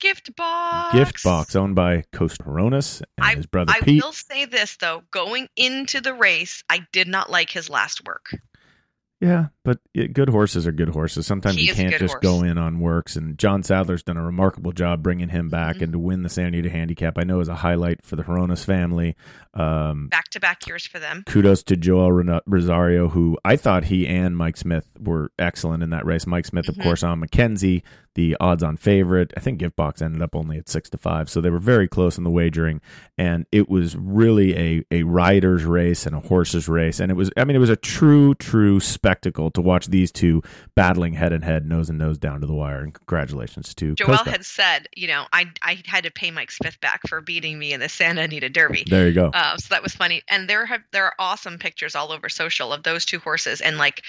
Gift 0.00 0.34
box. 0.34 0.94
Gift 0.96 1.22
Box, 1.22 1.54
owned 1.54 1.76
by 1.76 2.02
Hronis 2.12 3.02
and 3.16 3.24
I- 3.24 3.34
his 3.36 3.46
brother 3.46 3.72
I 3.72 3.80
Pete. 3.80 4.02
will 4.02 4.12
say 4.12 4.46
this 4.46 4.76
though, 4.80 5.04
going 5.12 5.48
into 5.56 6.00
the 6.00 6.12
race, 6.12 6.64
I 6.68 6.80
did 6.92 7.06
not 7.06 7.30
like 7.30 7.50
his 7.50 7.70
last 7.70 8.04
work. 8.04 8.34
Yeah, 9.22 9.46
but 9.64 9.78
yeah, 9.94 10.06
good 10.08 10.28
horses 10.28 10.66
are 10.66 10.72
good 10.72 10.88
horses. 10.88 11.28
Sometimes 11.28 11.54
He 11.54 11.66
you 11.66 11.74
can't 11.74 11.94
just 11.96 12.14
horse. 12.14 12.22
go 12.22 12.42
in 12.42 12.58
on 12.58 12.80
works. 12.80 13.14
And 13.14 13.38
John 13.38 13.62
Sadler's 13.62 14.02
done 14.02 14.16
a 14.16 14.24
remarkable 14.24 14.72
job 14.72 15.00
bringing 15.00 15.28
him 15.28 15.48
back 15.48 15.76
Mhm. 15.76 15.82
and 15.82 15.92
to 15.92 15.98
win 16.00 16.22
the 16.24 16.28
Santa 16.28 16.48
Anita 16.48 16.70
Handicap. 16.70 17.16
I 17.16 17.22
know 17.22 17.38
is 17.38 17.46
a 17.46 17.54
highlight 17.54 18.04
for 18.04 18.16
the 18.16 18.24
Hronis 18.24 18.64
family. 18.64 19.14
Um, 19.54 20.08
Back 20.08 20.28
to 20.30 20.40
back 20.40 20.66
years 20.66 20.86
for 20.86 20.98
them. 20.98 21.22
kudos 21.24 21.62
to 21.64 21.76
Joel 21.76 22.10
Rosario, 22.46 23.10
who 23.10 23.38
I 23.44 23.54
thought 23.54 23.84
he 23.84 24.08
and 24.08 24.36
Mike 24.36 24.56
Smith 24.56 24.86
were 24.98 25.30
excellent 25.38 25.84
in 25.84 25.90
that 25.90 26.04
race. 26.04 26.26
Mike 26.26 26.46
Smith, 26.46 26.68
of 26.68 26.74
Mhm. 26.74 26.82
course, 26.82 27.04
on 27.04 27.20
McKinzie, 27.20 27.82
the 28.14 28.36
odds-on 28.40 28.76
favorite. 28.76 29.32
I 29.36 29.40
think 29.40 29.58
Gift 29.58 29.76
Box 29.76 30.02
ended 30.02 30.22
up 30.22 30.34
only 30.34 30.58
at 30.58 30.68
six 30.68 30.90
to 30.90 30.98
five, 30.98 31.30
so 31.30 31.40
they 31.40 31.50
were 31.50 31.58
very 31.58 31.88
close 31.88 32.18
in 32.18 32.24
the 32.24 32.30
wagering, 32.30 32.80
and 33.16 33.46
it 33.52 33.68
was 33.68 33.96
really 33.96 34.56
a 34.56 34.84
a 34.90 35.02
rider's 35.04 35.64
race 35.64 36.06
and 36.06 36.14
a 36.14 36.20
horse's 36.20 36.68
race, 36.68 37.00
and 37.00 37.10
it 37.10 37.14
was. 37.14 37.30
I 37.36 37.44
mean, 37.44 37.56
it 37.56 37.60
was 37.60 37.70
a 37.70 37.76
true, 37.76 38.34
true 38.34 38.80
spectacle 38.80 39.50
to 39.52 39.60
watch 39.60 39.86
these 39.86 40.12
two 40.12 40.42
battling 40.74 41.14
head 41.14 41.32
and 41.32 41.44
head, 41.44 41.66
nose 41.66 41.88
and 41.88 41.98
nose 41.98 42.18
down 42.18 42.40
to 42.40 42.46
the 42.46 42.54
wire. 42.54 42.80
And 42.82 42.94
congratulations 42.94 43.74
to 43.76 43.94
Joel 43.94 44.08
Costa. 44.08 44.30
had 44.30 44.44
said, 44.44 44.88
you 44.94 45.08
know, 45.08 45.26
I 45.32 45.46
I 45.62 45.82
had 45.86 46.04
to 46.04 46.10
pay 46.10 46.30
Mike 46.30 46.50
Smith 46.50 46.80
back 46.80 47.02
for 47.08 47.20
beating 47.20 47.58
me 47.58 47.72
in 47.72 47.80
the 47.80 47.88
Santa 47.88 48.22
Anita 48.22 48.48
Derby. 48.48 48.84
There 48.88 49.08
you 49.08 49.14
go. 49.14 49.30
Uh, 49.32 49.56
so 49.56 49.68
that 49.70 49.82
was 49.82 49.94
funny. 49.94 50.22
And 50.28 50.48
there 50.48 50.66
have 50.66 50.82
there 50.92 51.06
are 51.06 51.14
awesome 51.18 51.58
pictures 51.58 51.94
all 51.94 52.12
over 52.12 52.28
social 52.28 52.72
of 52.72 52.82
those 52.82 53.04
two 53.04 53.18
horses, 53.18 53.60
and 53.60 53.78
like 53.78 54.02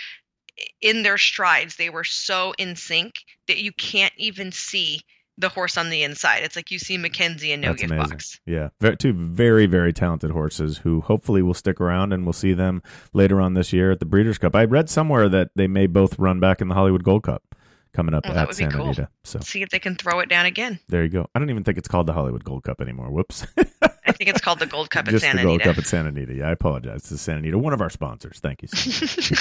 in 0.81 1.03
their 1.03 1.17
strides, 1.17 1.75
they 1.75 1.89
were 1.89 2.03
so 2.03 2.53
in 2.57 2.75
sync 2.75 3.13
that 3.47 3.57
you 3.57 3.71
can't 3.71 4.13
even 4.17 4.51
see 4.51 5.01
the 5.39 5.49
horse 5.49 5.77
on 5.77 5.89
the 5.89 6.03
inside. 6.03 6.43
It's 6.43 6.55
like 6.55 6.69
you 6.69 6.77
see 6.77 6.97
McKinzie 6.97 7.53
and 7.53 7.61
no 7.63 7.73
gift 7.73 7.89
box. 7.95 8.39
Yeah, 8.45 8.69
two 8.99 9.13
very 9.13 9.65
very 9.65 9.91
talented 9.91 10.29
horses 10.31 10.77
who 10.79 11.01
hopefully 11.01 11.41
will 11.41 11.55
stick 11.55 11.81
around, 11.81 12.13
and 12.13 12.23
we'll 12.23 12.33
see 12.33 12.53
them 12.53 12.83
later 13.13 13.41
on 13.41 13.55
this 13.55 13.73
year 13.73 13.91
at 13.91 13.99
the 13.99 14.05
Breeders' 14.05 14.37
Cup. 14.37 14.55
I 14.55 14.65
read 14.65 14.89
somewhere 14.89 15.27
that 15.29 15.49
they 15.55 15.67
may 15.67 15.87
both 15.87 16.19
run 16.19 16.39
back 16.39 16.61
in 16.61 16.67
the 16.67 16.75
Hollywood 16.75 17.03
Gold 17.03 17.23
Cup 17.23 17.41
coming 17.95 18.13
up 18.13 18.23
Oh, 18.27 18.33
at 18.33 18.53
Santa 18.55 18.75
cool. 18.77 18.85
Anita. 18.85 19.09
So 19.23 19.39
See 19.39 19.61
if 19.63 19.69
they 19.69 19.79
can 19.79 19.95
throw 19.95 20.19
it 20.19 20.29
down 20.29 20.45
again. 20.45 20.79
there 20.89 21.03
you 21.03 21.09
go. 21.09 21.27
I 21.33 21.39
don't 21.39 21.49
even 21.49 21.63
think 21.63 21.77
it's 21.79 21.87
called 21.87 22.05
the 22.07 22.13
Hollywood 22.13 22.43
Gold 22.43 22.63
Cup 22.63 22.79
anymore. 22.81 23.09
Whoops, 23.11 23.45
I 24.05 24.11
think 24.11 24.29
it's 24.29 24.41
called 24.41 24.59
the 24.59 24.65
Gold 24.65 24.89
Cup 24.89 25.07
at 25.07 25.11
just 25.11 25.23
Santa 25.23 25.37
the 25.37 25.43
Gold 25.43 25.61
Anita. 25.61 25.69
Cup 25.69 25.77
at 25.79 25.87
Santa 25.87 26.09
Anita. 26.09 26.33
Yeah, 26.33 26.47
I 26.49 26.51
apologize. 26.51 27.11
Is 27.11 27.21
Santa 27.21 27.39
Anita, 27.39 27.57
one 27.57 27.73
of 27.73 27.81
our 27.81 27.89
sponsors. 27.89 28.39
Thank 28.39 28.61
you. 28.63 28.67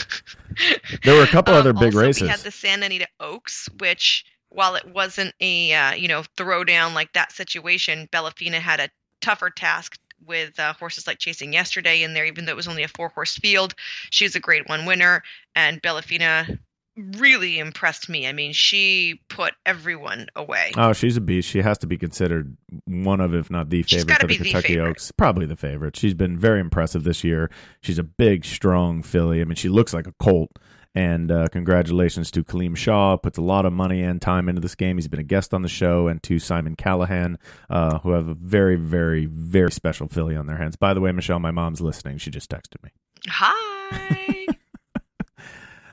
There 1.05 1.17
were 1.17 1.25
a 1.25 1.29
couple 1.29 1.55
Um, 1.55 1.61
other 1.61 1.73
big 1.73 1.95
also, 1.95 2.01
races. 2.01 2.23
We 2.23 2.29
had 2.29 2.41
the 2.41 2.51
Santa 2.51 2.87
Anita 2.87 3.09
Oaks, 3.21 3.69
which 3.79 4.25
while 4.51 4.75
it 4.75 4.87
wasn't 4.87 5.35
a 5.41 5.73
uh, 5.73 5.93
you 5.95 6.09
know 6.09 6.23
throwdown 6.37 6.95
like 6.95 7.13
that 7.15 7.33
situation, 7.33 8.09
Bellafina 8.13 8.55
had 8.61 8.81
a 8.81 8.89
tougher 9.21 9.51
task 9.51 9.99
with 10.27 10.59
uh, 10.61 10.73
horses 10.75 11.07
like 11.07 11.19
Chasing 11.19 11.53
Yesterday 11.53 12.03
in 12.03 12.15
there, 12.15 12.25
even 12.27 12.45
though 12.45 12.53
it 12.53 12.57
was 12.57 12.69
only 12.69 12.83
a 12.85 12.89
four 12.89 13.09
horse 13.09 13.37
field. 13.37 13.75
She 14.11 14.25
was 14.25 14.37
a 14.37 14.41
Grade 14.41 14.69
One 14.69 14.85
winner, 14.87 15.23
and 15.57 15.81
Bellafina 15.83 16.59
really 16.97 17.59
impressed 17.59 18.09
me. 18.09 18.27
I 18.27 18.33
mean, 18.33 18.53
she 18.53 19.21
put 19.29 19.55
everyone 19.65 20.27
away. 20.37 20.73
Oh, 20.77 20.93
she's 20.93 21.17
a 21.17 21.21
beast. 21.21 21.49
She 21.49 21.63
has 21.63 21.79
to 21.79 21.87
be 21.87 21.97
considered 21.97 22.57
one 22.87 23.21
of, 23.21 23.35
if 23.35 23.51
not 23.51 23.71
the 23.71 23.83
favorite 23.83 24.09
gotta 24.09 24.27
the 24.27 24.29
be 24.29 24.39
the 24.39 24.45
Kentucky. 24.45 24.79
Oaks. 24.79 25.11
Probably 25.13 25.47
the 25.47 25.57
favorite. 25.57 25.97
She's 25.97 26.15
been 26.15 26.39
very 26.39 26.61
impressive 26.61 27.05
this 27.05 27.25
year. 27.25 27.51
She's 27.81 27.99
a 27.99 28.03
big, 28.03 28.45
strong 28.45 29.03
filly. 29.03 29.41
I 29.41 29.45
mean, 29.45 29.57
she 29.57 29.69
looks 29.69 29.95
like 29.95 30.07
a 30.07 30.13
colt. 30.21 30.51
And 30.95 31.33
uh, 31.33 31.49
congratulations 31.51 32.31
to 32.33 32.45
Kaleem 32.45 32.77
Shah. 32.77 33.17
Puts 33.17 33.39
a 33.39 33.43
lot 33.43 33.65
of 33.65 33.73
money 33.73 34.03
and 34.03 34.21
time 34.21 34.47
into 34.49 34.61
this 34.61 34.75
game. 34.75 34.99
He's 34.99 35.09
been 35.09 35.21
a 35.21 35.25
guest 35.25 35.55
on 35.55 35.63
the 35.63 35.69
show, 35.69 36.07
and 36.07 36.23
to 36.25 36.39
Simon 36.39 36.77
Callaghan, 36.77 37.39
uh, 37.71 38.01
who 38.01 38.11
have 38.11 38.29
a 38.29 38.35
very, 38.35 38.77
very, 38.77 39.25
very 39.25 39.73
special 39.73 40.07
filly 40.09 40.37
on 40.37 40.47
their 40.47 40.59
hands. 40.59 40.77
By 40.77 40.93
the 40.93 41.01
way, 41.01 41.11
Michelle, 41.11 41.39
my 41.39 41.51
mom's 41.51 41.81
listening. 41.81 42.19
She 42.19 42.31
just 42.31 42.51
texted 42.51 42.83
me. 42.85 42.91
Hi. 43.29 44.47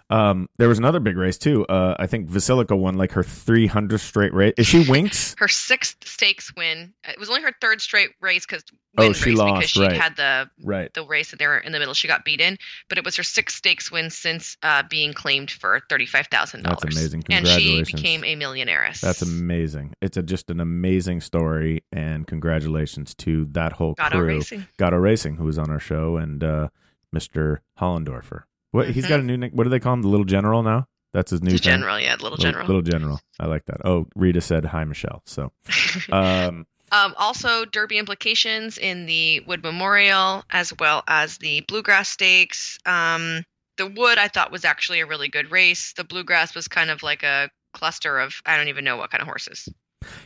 Um, 0.10 0.50
there 0.58 0.68
was 0.68 0.80
another 0.80 1.00
big 1.00 1.18
race 1.18 1.38
too. 1.38 1.66
Uh, 1.68 1.96
I 2.00 2.08
think 2.08 2.30
Vasilika 2.30 2.78
won 2.78 2.98
like 2.98 3.12
her 3.12 3.24
300th 3.24 4.00
straight 4.00 4.34
race. 4.34 4.54
Is 4.58 4.66
she 4.66 4.90
Winks? 4.90 5.36
her 5.40 5.48
sixth 5.48 6.08
stakes 6.08 6.52
win. 6.56 6.94
It 7.08 7.20
was 7.20 7.30
only 7.30 7.44
her 7.44 7.54
third 7.62 7.80
straight 7.82 8.10
race 8.20 8.46
because 8.46 8.64
Oh, 8.98 9.14
she 9.14 9.32
lost, 9.32 9.60
because 9.60 9.70
she 9.70 9.82
right. 9.82 9.96
had 9.96 10.16
the 10.18 10.50
right. 10.64 10.92
the 10.94 11.06
race 11.06 11.34
there 11.38 11.58
in 11.60 11.72
the 11.72 11.80
middle. 11.80 11.94
She 11.94 12.08
got 12.08 12.26
beaten, 12.26 12.58
but 12.90 12.98
it 12.98 13.06
was 13.06 13.16
her 13.18 13.24
sixth 13.24 13.56
stakes 13.58 13.92
win 13.92 14.10
since 14.10 14.58
uh, 14.64 14.82
being 14.90 15.14
claimed 15.14 15.52
for 15.52 15.80
thirty 15.90 16.08
five 16.08 16.26
thousand 16.28 16.64
dollars. 16.64 16.80
That's 16.82 16.96
amazing. 16.96 17.22
Congratulations. 17.22 17.78
And 17.78 17.88
she 17.88 17.96
became 17.96 18.24
a 18.24 18.36
millionaires. 18.36 19.00
That's 19.00 19.22
amazing. 19.22 19.94
It's 20.02 20.18
a, 20.18 20.24
just 20.24 20.50
an 20.50 20.60
amazing 20.60 21.22
story, 21.22 21.84
and 21.92 22.26
congratulations 22.26 23.14
to 23.16 23.46
that 23.52 23.74
whole 23.74 23.94
Gatto 23.94 24.18
crew. 24.18 24.28
Racing. 24.28 24.66
Racing, 24.80 25.36
who 25.36 25.44
was 25.46 25.60
on 25.60 25.70
our 25.70 25.80
show, 25.80 26.18
and 26.18 26.44
uh, 26.44 26.70
Mr. 27.16 27.60
Hollendorfer. 27.80 28.44
What 28.72 28.90
he's 28.90 29.08
got 29.08 29.20
a 29.20 29.24
new 29.24 29.38
nick. 29.38 29.54
What 29.54 29.64
do 29.64 29.70
they 29.70 29.80
call 29.80 29.94
him? 29.94 30.02
The 30.02 30.10
Little 30.10 30.26
General 30.26 30.64
now. 30.64 30.88
That's 31.12 31.32
his 31.32 31.42
new 31.42 31.58
general, 31.58 32.00
yeah, 32.00 32.16
little 32.22 32.38
general. 32.38 32.68
Little 32.68 32.84
General. 32.84 33.20
I 33.40 33.48
like 33.48 33.66
that. 33.66 33.78
Oh, 33.84 34.06
Rita 34.16 34.42
said 34.42 34.64
hi, 34.64 34.84
Michelle. 34.84 35.24
So, 35.26 35.52
um, 36.12 36.68
um, 36.92 37.16
also, 37.18 37.66
Derby 37.66 37.98
implications 37.98 38.78
in 38.78 39.08
the 39.08 39.40
Wood 39.42 39.64
Memorial, 39.64 40.44
as 40.52 40.72
well 40.80 41.04
as 41.08 41.40
the 41.40 41.62
Bluegrass 41.62 42.10
Stakes. 42.10 42.78
Um, 42.86 43.44
the 43.78 43.88
Wood 43.88 44.18
I 44.18 44.28
thought 44.28 44.52
was 44.52 44.66
actually 44.66 45.00
a 45.00 45.06
really 45.08 45.30
good 45.30 45.52
race. 45.52 45.94
The 45.94 46.04
Bluegrass 46.04 46.54
was 46.54 46.68
kind 46.68 46.92
of 46.92 47.02
like 47.02 47.24
a 47.24 47.50
cluster 47.74 48.20
of 48.20 48.36
I 48.46 48.58
don't 48.58 48.68
even 48.68 48.86
know 48.86 48.98
what 48.98 49.10
kind 49.10 49.22
of 49.22 49.28
horses. 49.28 49.68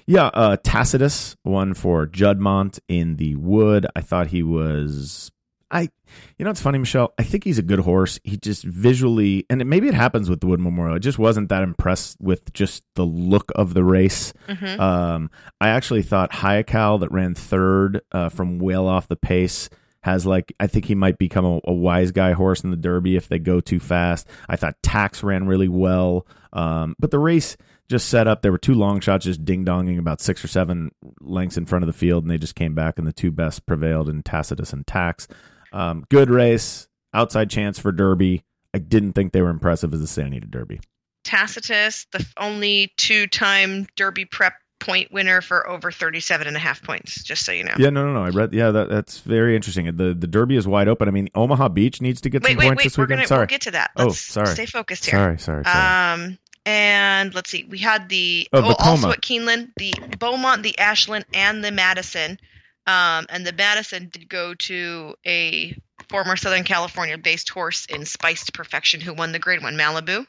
Yeah, 0.06 0.28
uh, 0.28 0.58
Tacitus 0.64 1.36
won 1.46 1.74
for 1.74 2.08
Juddmonte 2.08 2.80
in 2.88 3.16
the 3.16 3.36
Wood. 3.36 3.88
I 3.96 4.02
thought 4.02 4.28
he 4.28 4.44
was. 4.44 5.32
I, 5.74 5.90
you 6.38 6.46
know, 6.46 6.52
it's 6.52 6.62
funny, 6.62 6.78
Michelle. 6.78 7.14
I 7.18 7.24
think 7.24 7.44
he's 7.44 7.58
a 7.58 7.64
good 7.64 7.80
horse. 7.80 8.20
He 8.24 8.38
just 8.38 8.64
visually, 8.64 9.46
and 9.50 9.62
it, 9.62 9.66
maybe 9.66 9.88
it 9.88 9.94
happens 9.94 10.30
with 10.30 10.40
the 10.40 10.48
Wood 10.48 10.60
Memorial. 10.60 10.96
I 10.96 11.00
just 11.00 11.18
wasn't 11.20 11.50
that 11.50 11.64
impressed 11.64 12.18
with 12.22 12.54
just 12.54 12.84
the 12.96 13.06
look 13.06 13.52
of 13.56 13.74
the 13.74 13.84
race. 13.84 14.34
Mhm. 14.48 14.80
Um, 14.80 15.32
I 15.60 15.70
actually 15.70 16.04
thought 16.04 16.32
Haikal 16.32 17.00
that 17.00 17.12
ran 17.12 17.34
third 17.34 18.02
uh, 18.12 18.30
from 18.30 18.60
well 18.60 18.88
off 18.88 19.08
the 19.08 19.16
pace 19.16 19.70
has 20.04 20.26
like 20.26 20.54
I 20.60 20.68
think 20.68 20.84
he 20.86 20.96
might 20.96 21.18
become 21.18 21.46
a, 21.46 21.60
a 21.64 21.74
wise 21.74 22.12
guy 22.12 22.34
horse 22.34 22.62
in 22.64 22.72
the 22.72 22.78
Derby 22.78 23.16
if 23.16 23.28
they 23.30 23.40
go 23.40 23.60
too 23.62 23.80
fast. 23.80 24.28
I 24.50 24.58
thought 24.58 24.76
Tax 24.84 25.24
ran 25.24 25.48
really 25.48 25.70
well, 25.70 26.28
um, 26.52 26.96
but 27.00 27.10
the 27.10 27.20
race 27.20 27.56
just 27.90 28.10
set 28.10 28.28
up. 28.28 28.42
There 28.42 28.52
were 28.52 28.58
two 28.58 28.74
long 28.74 29.00
shots 29.00 29.26
just 29.26 29.44
ding 29.46 29.64
donging 29.66 29.98
about 30.00 30.20
six 30.22 30.44
or 30.44 30.48
seven 30.48 30.92
lengths 31.22 31.58
in 31.58 31.66
front 31.66 31.84
of 31.84 31.88
the 31.88 31.94
field, 31.94 32.24
and 32.24 32.32
they 32.32 32.38
just 32.38 32.56
came 32.56 32.76
back, 32.76 32.98
and 33.00 33.08
the 33.08 33.14
two 33.14 33.32
best 33.32 33.66
prevailed 33.66 34.10
in 34.10 34.24
Tacitus 34.24 34.74
and 34.74 34.86
Tax. 34.86 35.28
Um, 35.74 36.06
good 36.10 36.30
race, 36.30 36.88
outside 37.14 37.50
chance 37.50 37.80
for 37.80 37.92
Derby. 37.92 38.44
I 38.74 38.80
didn't 38.80 39.14
think 39.14 39.34
they 39.34 39.42
were 39.42 39.50
impressive 39.50 39.94
as 39.94 40.00
the 40.02 40.08
Santa 40.08 40.28
Anita 40.28 40.48
Derby. 40.48 40.80
Tacitus, 41.24 42.06
the 42.12 42.26
only 42.38 42.92
two-time 42.98 43.88
Derby 43.96 44.26
prep 44.26 44.54
point 44.80 45.12
winner 45.14 45.40
for 45.42 45.68
over 45.70 45.92
37 45.92 46.46
and 46.48 46.58
a 46.58 46.60
half 46.60 46.84
points, 46.84 47.24
just 47.24 47.46
so 47.46 47.52
you 47.54 47.64
know. 47.64 47.74
Yeah, 47.78 47.90
no, 47.90 48.06
no, 48.06 48.14
no. 48.14 48.24
I 48.24 48.30
read. 48.30 48.54
Yeah, 48.54 48.72
that, 48.72 48.90
that's 48.90 49.20
very 49.20 49.56
interesting. 49.56 49.86
The 49.96 50.14
the 50.14 50.28
Derby 50.28 50.58
is 50.58 50.68
wide 50.68 50.88
open. 50.90 51.08
I 51.08 51.12
mean, 51.12 51.30
Omaha 51.34 51.70
Beach 51.70 52.02
needs 52.02 52.20
to 52.22 52.30
get 52.30 52.44
Wait, 52.44 52.52
some 52.52 52.58
wait, 52.58 52.66
points 52.68 52.80
wait. 52.80 52.84
this 52.84 52.98
We're 52.98 53.06
weekend. 53.06 53.20
gonna 53.20 53.28
sorry, 53.28 53.40
we'll 53.40 53.48
get 53.48 53.62
to 53.62 53.72
that. 53.72 53.92
Oh, 53.96 54.06
Let's 54.08 54.20
sorry. 54.20 54.48
Stay 54.48 54.66
focused 54.66 55.06
here. 55.06 55.18
sorry, 55.20 55.40
sorry, 55.40 55.64
sorry. 55.64 56.14
Um, 56.24 56.38
and 56.66 57.34
let's 57.34 57.50
see, 57.50 57.64
we 57.64 57.78
had 57.78 58.10
the 58.10 58.48
Oh, 58.54 58.62
oh, 58.64 58.76
also 58.80 59.12
at 59.12 59.22
Keeneland, 59.22 59.72
the 59.78 59.94
Beaumont, 60.20 60.64
the 60.64 60.78
Ashland, 60.78 61.26
and 61.34 61.64
the 61.64 61.72
Madison. 61.72 62.38
Um, 62.86 63.26
and 63.30 63.46
the 63.46 63.54
Madison 63.54 64.10
did 64.12 64.28
go 64.28 64.54
to 64.54 65.16
a 65.26 65.76
former 66.10 66.36
Southern 66.36 66.64
California-based 66.64 67.50
horse 67.50 67.86
in 67.86 68.06
Spiced 68.06 68.54
Perfection, 68.54 69.00
who 69.00 69.14
won 69.14 69.32
the 69.32 69.40
Grade 69.40 69.64
One 69.64 69.78
Malibu, 69.78 70.26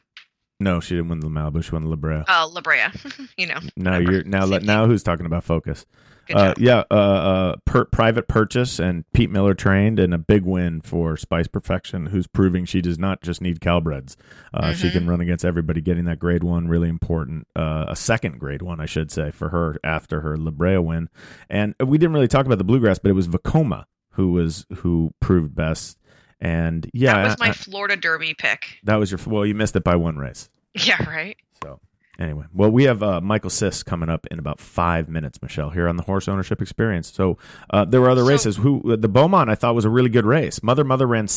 no, 0.61 0.81
she 0.81 0.95
didn't 0.95 1.09
win 1.11 1.21
the 1.21 1.29
Malibu. 1.29 1.63
She 1.65 1.73
won 1.73 1.83
the 1.83 1.89
La 1.91 1.97
Brea. 1.97 2.23
uh, 2.29 2.49
La 2.49 2.61
Brea. 2.61 2.87
you 3.37 3.47
know. 3.47 3.59
Now 3.77 3.93
whatever. 3.93 4.13
you're 4.13 4.25
now 4.25 4.43
Same 4.43 4.51
let 4.51 4.59
thing. 4.61 4.67
now 4.67 4.87
who's 4.87 5.03
talking 5.03 5.27
about 5.27 5.45
focus? 5.45 5.85
Good 6.27 6.37
Uh, 6.39 6.55
yeah, 6.57 6.85
uh, 6.91 6.95
uh, 6.95 7.57
per, 7.67 7.85
private 7.85 8.29
purchase 8.29 8.79
and 8.79 9.05
Pete 9.13 9.31
Miller 9.31 9.53
trained 9.53 9.99
and 9.99 10.15
a 10.15 10.19
big 10.19 10.45
win 10.45 10.81
for 10.81 11.19
Spice 11.19 11.49
Perfection, 11.49 12.07
who's 12.07 12.27
proving 12.27 12.65
she 12.65 12.81
does 12.81 12.99
not 12.99 13.21
just 13.21 13.43
need 13.43 13.61
Calbreds. 13.61 14.17
Uh, 14.55 14.73
She 14.73 14.89
Mhm. 14.89 14.93
can 14.93 15.07
run 15.11 15.21
against 15.21 15.45
everybody. 15.45 15.83
Getting 15.83 16.07
that 16.07 16.19
grade 16.19 16.43
one 16.43 16.67
really 16.67 16.89
important. 16.89 17.47
Uh, 17.55 17.85
a 17.89 17.97
second 17.97 18.39
grade 18.41 18.63
one, 18.63 18.81
I 18.81 18.87
should 18.87 19.11
say, 19.11 19.33
for 19.33 19.51
her 19.51 19.77
after 19.85 20.23
her 20.23 20.39
La 20.39 20.51
Brea 20.51 20.79
win. 20.79 21.11
And 21.51 21.75
we 21.85 21.99
didn't 21.99 22.15
really 22.15 22.29
talk 22.29 22.47
about 22.47 22.57
the 22.59 22.65
bluegrass, 22.65 22.99
but 22.99 23.11
it 23.11 23.15
was 23.15 23.29
Vekoma 23.29 23.85
who 24.13 24.33
was 24.33 24.65
who 24.77 25.13
proved 25.21 25.55
best. 25.55 25.99
And 26.45 26.89
yeah, 26.93 27.15
that 27.15 27.25
was 27.25 27.39
my 27.39 27.49
I- 27.49 27.53
Florida 27.53 27.97
Derby 27.97 28.35
pick. 28.35 28.79
that 28.85 28.97
was 28.97 29.11
your 29.11 29.19
well. 29.27 29.47
You 29.47 29.55
missed 29.55 29.75
it 29.77 29.83
by 29.85 29.97
one 29.97 30.17
race. 30.19 30.49
Yeah, 30.75 31.03
right. 31.09 31.37
So 31.63 31.81
anyway, 32.19 32.45
well, 32.53 32.71
we 32.71 32.85
have 32.85 33.03
uh, 33.03 33.21
Michael 33.21 33.51
Sisk 33.51 33.85
coming 33.87 34.09
up 34.09 34.27
in 34.31 34.39
about 34.39 34.61
five 34.61 35.09
minutes, 35.09 35.41
Michelle, 35.41 35.71
here 35.71 35.89
on 35.89 35.97
the 35.97 36.03
Horse 36.03 36.29
Ownership 36.29 36.61
Experience. 36.61 37.13
So 37.13 37.39
uh, 37.71 37.85
there 37.85 38.01
were 38.01 38.11
other 38.11 38.23
So- 38.23 38.29
races. 38.29 38.57
Who 38.59 38.97
the 38.97 39.09
Beaumont 39.09 39.49
I 39.49 39.55
thought 39.55 39.75
was 39.75 39.85
a 39.85 39.91
really 39.91 40.11
good 40.11 40.27
race. 40.27 40.63
Mother 40.63 40.85
Mother 40.85 41.07
ran 41.07 41.29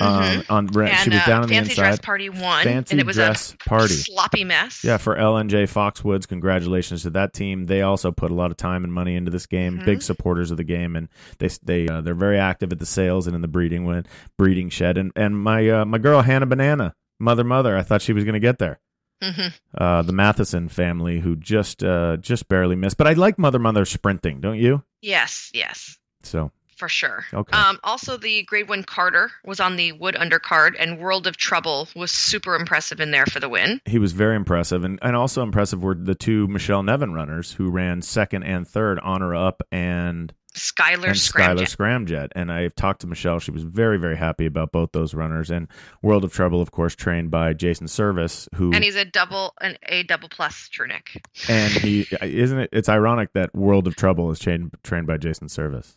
2nd 0.00 0.38
Um, 0.38 0.44
on 0.48 0.68
Mm-hmm. 0.68 0.80
And 0.80 0.98
she 0.98 1.10
was 1.10 1.20
uh, 1.22 1.26
down 1.26 1.42
on 1.42 1.48
the 1.48 1.54
Fancy 1.54 1.70
inside. 1.72 1.82
Dress 1.82 1.98
Party 2.00 2.28
won, 2.28 2.64
Fancy 2.64 2.92
and 2.92 3.00
it 3.00 3.06
was 3.06 3.16
Dress 3.16 3.54
a 3.54 3.68
Party. 3.68 3.94
sloppy 3.94 4.44
mess. 4.44 4.82
Yeah, 4.84 4.96
for 4.96 5.16
LNJ 5.16 5.64
Foxwoods, 5.72 6.26
congratulations 6.28 7.02
to 7.02 7.10
that 7.10 7.32
team. 7.32 7.66
They 7.66 7.82
also 7.82 8.12
put 8.12 8.30
a 8.30 8.34
lot 8.34 8.50
of 8.50 8.56
time 8.56 8.84
and 8.84 8.92
money 8.92 9.16
into 9.16 9.30
this 9.30 9.46
game. 9.46 9.76
Mm-hmm. 9.76 9.84
Big 9.86 10.02
supporters 10.02 10.50
of 10.50 10.56
the 10.56 10.64
game, 10.64 10.94
and 10.96 11.08
they 11.38 11.48
they 11.62 11.88
uh, 11.88 12.00
they're 12.00 12.14
very 12.14 12.38
active 12.38 12.72
at 12.72 12.78
the 12.78 12.86
sales 12.86 13.26
and 13.26 13.34
in 13.34 13.42
the 13.42 13.48
breeding 13.48 13.84
when 13.84 14.04
breeding 14.36 14.68
shed. 14.70 14.96
And 14.98 15.12
and 15.16 15.36
my 15.40 15.68
uh, 15.68 15.84
my 15.84 15.98
girl 15.98 16.22
Hannah 16.22 16.46
Banana, 16.46 16.94
mother 17.18 17.44
mother, 17.44 17.76
I 17.76 17.82
thought 17.82 18.02
she 18.02 18.12
was 18.12 18.24
going 18.24 18.34
to 18.34 18.40
get 18.40 18.58
there. 18.58 18.80
hmm 19.22 19.48
uh, 19.76 20.02
the 20.02 20.12
Matheson 20.12 20.68
family 20.68 21.18
who 21.20 21.34
just 21.34 21.82
uh, 21.82 22.16
just 22.18 22.48
barely 22.48 22.76
missed. 22.76 22.96
But 22.96 23.06
I 23.08 23.14
like 23.14 23.38
Mother 23.38 23.58
Mother 23.58 23.84
sprinting, 23.84 24.40
don't 24.40 24.58
you? 24.58 24.84
Yes, 25.02 25.50
yes. 25.52 25.98
So 26.22 26.50
for 26.78 26.88
sure. 26.88 27.24
Okay. 27.34 27.56
Um, 27.56 27.78
also, 27.84 28.16
the 28.16 28.42
Grade 28.44 28.68
One 28.68 28.84
Carter 28.84 29.30
was 29.44 29.60
on 29.60 29.76
the 29.76 29.92
Wood 29.92 30.14
undercard, 30.14 30.74
and 30.78 30.98
World 30.98 31.26
of 31.26 31.36
Trouble 31.36 31.88
was 31.94 32.10
super 32.12 32.54
impressive 32.54 33.00
in 33.00 33.10
there 33.10 33.26
for 33.26 33.40
the 33.40 33.48
win. 33.48 33.80
he 33.84 33.98
was 33.98 34.12
very 34.12 34.36
impressive, 34.36 34.84
and, 34.84 34.98
and 35.02 35.16
also 35.16 35.42
impressive 35.42 35.82
were 35.82 35.94
the 35.94 36.14
two 36.14 36.46
Michelle 36.48 36.82
Nevin 36.82 37.12
runners 37.12 37.52
who 37.52 37.70
ran 37.70 38.02
second 38.02 38.44
and 38.44 38.66
third, 38.66 38.98
Honor 39.02 39.34
Up 39.34 39.62
and 39.72 40.32
Skylar 40.54 41.08
and 41.08 41.14
Skylar 41.14 41.66
Scramjet. 41.66 41.76
Scramjet. 41.76 42.28
And 42.34 42.50
I've 42.50 42.74
talked 42.74 43.02
to 43.02 43.06
Michelle; 43.06 43.38
she 43.38 43.50
was 43.50 43.62
very 43.62 43.96
very 43.98 44.16
happy 44.16 44.46
about 44.46 44.72
both 44.72 44.90
those 44.92 45.14
runners. 45.14 45.50
And 45.50 45.68
World 46.02 46.24
of 46.24 46.32
Trouble, 46.32 46.60
of 46.60 46.70
course, 46.72 46.96
trained 46.96 47.30
by 47.30 47.52
Jason 47.52 47.86
Servis, 47.86 48.48
who 48.54 48.72
And 48.72 48.82
he's 48.82 48.96
a 48.96 49.04
double, 49.04 49.54
an 49.60 49.76
A 49.84 50.02
double 50.04 50.28
plus 50.28 50.68
Chernick. 50.72 51.22
and 51.48 51.72
he 51.72 52.06
isn't 52.22 52.58
it. 52.58 52.70
It's 52.72 52.88
ironic 52.88 53.34
that 53.34 53.54
World 53.54 53.86
of 53.86 53.94
Trouble 53.94 54.30
is 54.30 54.38
trained 54.40 54.72
trained 54.82 55.06
by 55.06 55.16
Jason 55.16 55.48
Servis. 55.48 55.96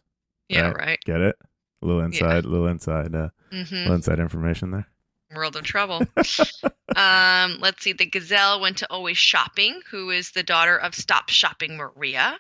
Yeah, 0.51 0.67
Right. 0.67 0.75
right. 0.77 0.99
Get 1.05 1.21
it? 1.21 1.35
A 1.81 1.85
little 1.85 2.01
inside, 2.01 2.45
little 2.45 2.67
inside, 2.67 3.15
uh, 3.15 3.29
hmm 3.51 3.63
little 3.63 3.93
inside 3.95 4.19
information 4.19 4.71
there. 4.71 4.87
World 5.33 5.55
of 5.55 5.63
Trouble. 5.63 6.05
um, 6.95 7.57
let's 7.59 7.81
see. 7.83 7.93
The 7.93 8.05
Gazelle 8.05 8.59
went 8.59 8.77
to 8.79 8.87
Always 8.91 9.17
Shopping, 9.17 9.79
who 9.89 10.09
is 10.09 10.31
the 10.31 10.43
daughter 10.43 10.77
of 10.77 10.91
Stopshoppingmaria. 10.93 12.35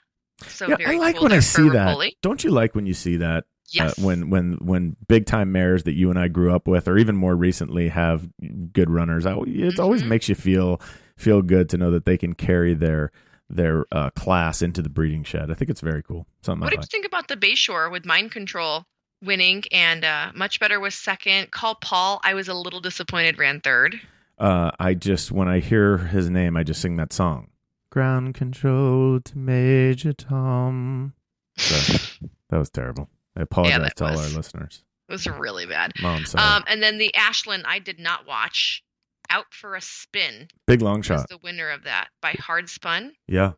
So 0.47 0.67
yeah, 0.67 0.75
very 0.75 0.95
I 0.97 0.99
like 0.99 1.15
cool 1.15 1.23
when 1.23 1.33
I 1.33 1.39
see 1.39 1.69
that. 1.69 2.13
Don't 2.21 2.43
you 2.43 2.51
like 2.51 2.75
when 2.75 2.85
you 2.85 2.93
see 2.93 3.17
that? 3.17 3.45
Yes. 3.69 3.97
Uh, 3.97 4.03
when 4.03 4.29
when 4.29 4.53
when 4.59 4.97
big 5.07 5.25
time 5.25 5.51
mares 5.53 5.83
that 5.83 5.93
you 5.93 6.09
and 6.09 6.19
I 6.19 6.27
grew 6.27 6.53
up 6.53 6.67
with, 6.67 6.87
or 6.89 6.97
even 6.97 7.15
more 7.15 7.35
recently, 7.35 7.87
have 7.87 8.27
good 8.73 8.89
runners. 8.89 9.25
I, 9.25 9.37
it 9.47 9.79
always 9.79 10.03
Mhm. 10.03 10.07
makes 10.07 10.27
you 10.27 10.35
feel 10.35 10.81
feel 11.15 11.41
good 11.41 11.69
to 11.69 11.77
know 11.77 11.91
that 11.91 12.03
they 12.05 12.17
can 12.17 12.33
carry 12.33 12.73
their 12.73 13.11
their 13.55 13.85
uh, 13.91 14.09
class 14.11 14.61
into 14.61 14.81
the 14.81 14.89
breeding 14.89 15.23
shed. 15.23 15.51
I 15.51 15.53
think 15.53 15.69
it's 15.69 15.81
very 15.81 16.03
cool. 16.03 16.27
Something 16.41 16.61
What 16.61 16.71
did 16.71 16.81
you 16.81 16.87
think 16.87 17.05
about 17.05 17.27
the 17.27 17.37
Bayshore 17.37 17.91
with 17.91 18.05
Mind 18.05 18.31
Control 18.31 18.85
winning 19.23 19.63
and 19.71 20.03
uh, 20.03 20.31
much 20.33 20.59
better 20.59 20.79
was 20.79 20.95
second? 20.95 21.51
Call 21.51 21.75
Paul. 21.75 22.19
I 22.23 22.33
was 22.33 22.47
a 22.47 22.53
little 22.53 22.79
disappointed. 22.79 23.37
Ran 23.37 23.61
third. 23.61 23.99
Uh, 24.37 24.71
I 24.79 24.93
just 24.95 25.31
when 25.31 25.47
I 25.47 25.59
hear 25.59 25.97
his 25.97 26.29
name, 26.29 26.57
I 26.57 26.63
just 26.63 26.81
sing 26.81 26.95
that 26.97 27.13
song. 27.13 27.49
Ground 27.89 28.33
control 28.35 29.19
to 29.19 29.37
Major 29.37 30.13
Tom. 30.13 31.13
So, 31.57 31.97
that 32.49 32.57
was 32.57 32.69
terrible. 32.69 33.09
I 33.35 33.41
apologize 33.41 33.81
that 33.81 33.95
to 33.97 34.05
all 34.05 34.11
was. 34.11 34.31
our 34.31 34.37
listeners. 34.37 34.83
It 35.09 35.13
was 35.13 35.27
really 35.27 35.65
bad. 35.65 35.91
I'm 36.03 36.25
sorry. 36.25 36.43
Um, 36.43 36.63
and 36.67 36.81
then 36.81 36.97
the 36.97 37.13
Ashland 37.15 37.65
I 37.67 37.79
did 37.79 37.99
not 37.99 38.25
watch. 38.25 38.83
Out 39.31 39.51
for 39.51 39.75
a 39.75 39.81
spin 39.81 40.49
Big 40.67 40.81
long 40.81 41.01
shot. 41.01 41.29
the 41.29 41.39
winner 41.41 41.69
of 41.69 41.85
that 41.85 42.09
by 42.21 42.35
Hard 42.39 42.69
Spun 42.69 43.13
Yeah. 43.27 43.53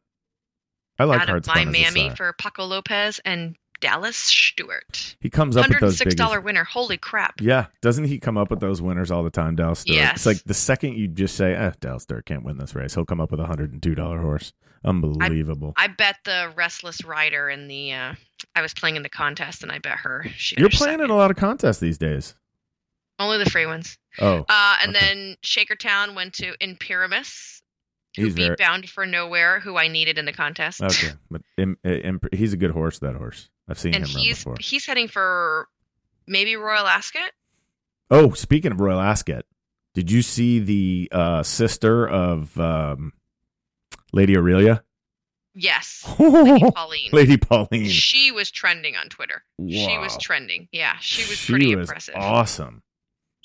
I 1.00 1.06
like 1.06 1.28
hard 1.28 1.44
spun 1.44 1.72
Miami 1.72 2.10
side. 2.10 2.18
for 2.18 2.34
Paco 2.34 2.66
Lopez 2.66 3.20
and 3.26 3.56
Dallas 3.82 4.16
Stewart. 4.16 5.16
He 5.20 5.30
comes 5.30 5.58
up 5.58 5.68
with 5.68 5.80
those 5.80 5.98
six 5.98 6.16
dollar 6.16 6.40
winner. 6.40 6.64
Holy 6.64 6.98
crap! 6.98 7.42
Yeah, 7.42 7.66
doesn't 7.82 8.06
he 8.06 8.20
come 8.20 8.38
up 8.38 8.50
with 8.50 8.60
those 8.60 8.82
winners 8.82 9.12
all 9.12 9.24
the 9.24 9.30
time, 9.30 9.56
Dallas 9.56 9.80
Stewart? 9.80 9.98
Yes. 9.98 10.16
It's 10.18 10.26
like 10.26 10.44
the 10.46 10.54
second 10.54 10.96
you 10.96 11.08
just 11.10 11.36
say, 11.36 11.54
eh, 11.54 11.72
Dallas 11.82 12.04
Stewart 12.04 12.26
can't 12.26 12.44
win 12.46 12.58
this 12.58 12.76
race, 12.76 12.94
he'll 12.94 13.04
come 13.06 13.20
up 13.20 13.32
with 13.32 13.40
a 13.42 13.46
hundred 13.46 13.74
and 13.74 13.82
two 13.84 13.96
dollar 13.96 14.22
horse. 14.22 14.54
Unbelievable. 14.86 15.74
I 15.76 15.88
bet 15.88 16.18
the 16.26 16.52
Restless 16.56 17.04
Rider 17.04 17.50
in 17.50 17.68
the. 17.68 17.94
Uh, 17.94 18.14
I 18.56 18.62
was 18.62 18.74
playing 18.74 18.98
in 18.98 19.04
the 19.04 19.10
contest 19.10 19.64
and 19.64 19.72
I 19.72 19.80
bet 19.80 19.98
her. 20.00 20.26
She 20.36 20.56
You're 20.58 20.70
playing 20.70 21.00
in 21.00 21.10
a 21.10 21.16
lot 21.16 21.32
of 21.32 21.38
contests 21.38 21.80
these 21.80 21.98
days. 21.98 22.36
Only 23.20 23.38
the 23.44 23.50
free 23.50 23.66
ones. 23.66 23.98
Oh, 24.20 24.46
Uh, 24.50 24.76
and 24.82 24.96
Okay. 24.96 25.06
then 25.06 25.38
Shakertown 25.44 26.16
went 26.16 26.34
to 26.36 26.54
Imprimis, 26.62 27.62
who 28.16 28.26
he's 28.26 28.36
beat 28.36 28.58
Bound 28.58 28.90
for 28.90 29.06
Nowhere, 29.06 29.60
who 29.60 29.78
I 29.78 29.88
needed 29.88 30.18
in 30.18 30.26
the 30.26 30.34
contest. 30.34 30.82
okay, 30.82 31.12
but 31.32 31.42
im, 31.58 31.78
he's 32.32 32.54
a 32.54 32.58
good 32.58 32.72
horse. 32.72 33.00
That 33.00 33.16
horse, 33.16 33.50
I've 33.68 33.80
seen 33.80 33.94
and 33.96 34.04
him 34.06 34.16
run 34.16 34.24
he's 34.24 34.38
before. 34.40 34.56
he's 34.60 34.86
heading 34.86 35.08
for 35.08 35.68
maybe 36.28 36.56
Royal 36.56 36.88
Ascot. 36.88 37.32
Oh, 38.12 38.32
speaking 38.34 38.72
of 38.72 38.80
Royal 38.82 39.00
Ascot, 39.00 39.46
did 39.94 40.12
you 40.12 40.22
see 40.22 40.60
the 40.60 41.10
uh, 41.12 41.44
sister 41.44 42.08
of 42.08 42.58
um, 42.60 43.14
Lady 44.12 44.36
Aurelia? 44.38 44.84
Yes, 45.56 46.04
Lady 46.20 46.72
Pauline. 46.72 47.10
Lady 47.12 47.38
Pauline. 47.38 47.90
She 47.90 48.32
was 48.32 48.50
trending 48.50 48.96
on 48.96 49.10
Twitter. 49.10 49.44
She 49.68 49.98
was 50.00 50.18
trending. 50.18 50.68
Yeah, 50.72 50.98
she 51.00 51.22
was 51.30 51.38
She 51.38 51.54
pretty 51.54 51.76
was 51.76 51.90
impressive. 51.90 52.16
Awesome. 52.18 52.82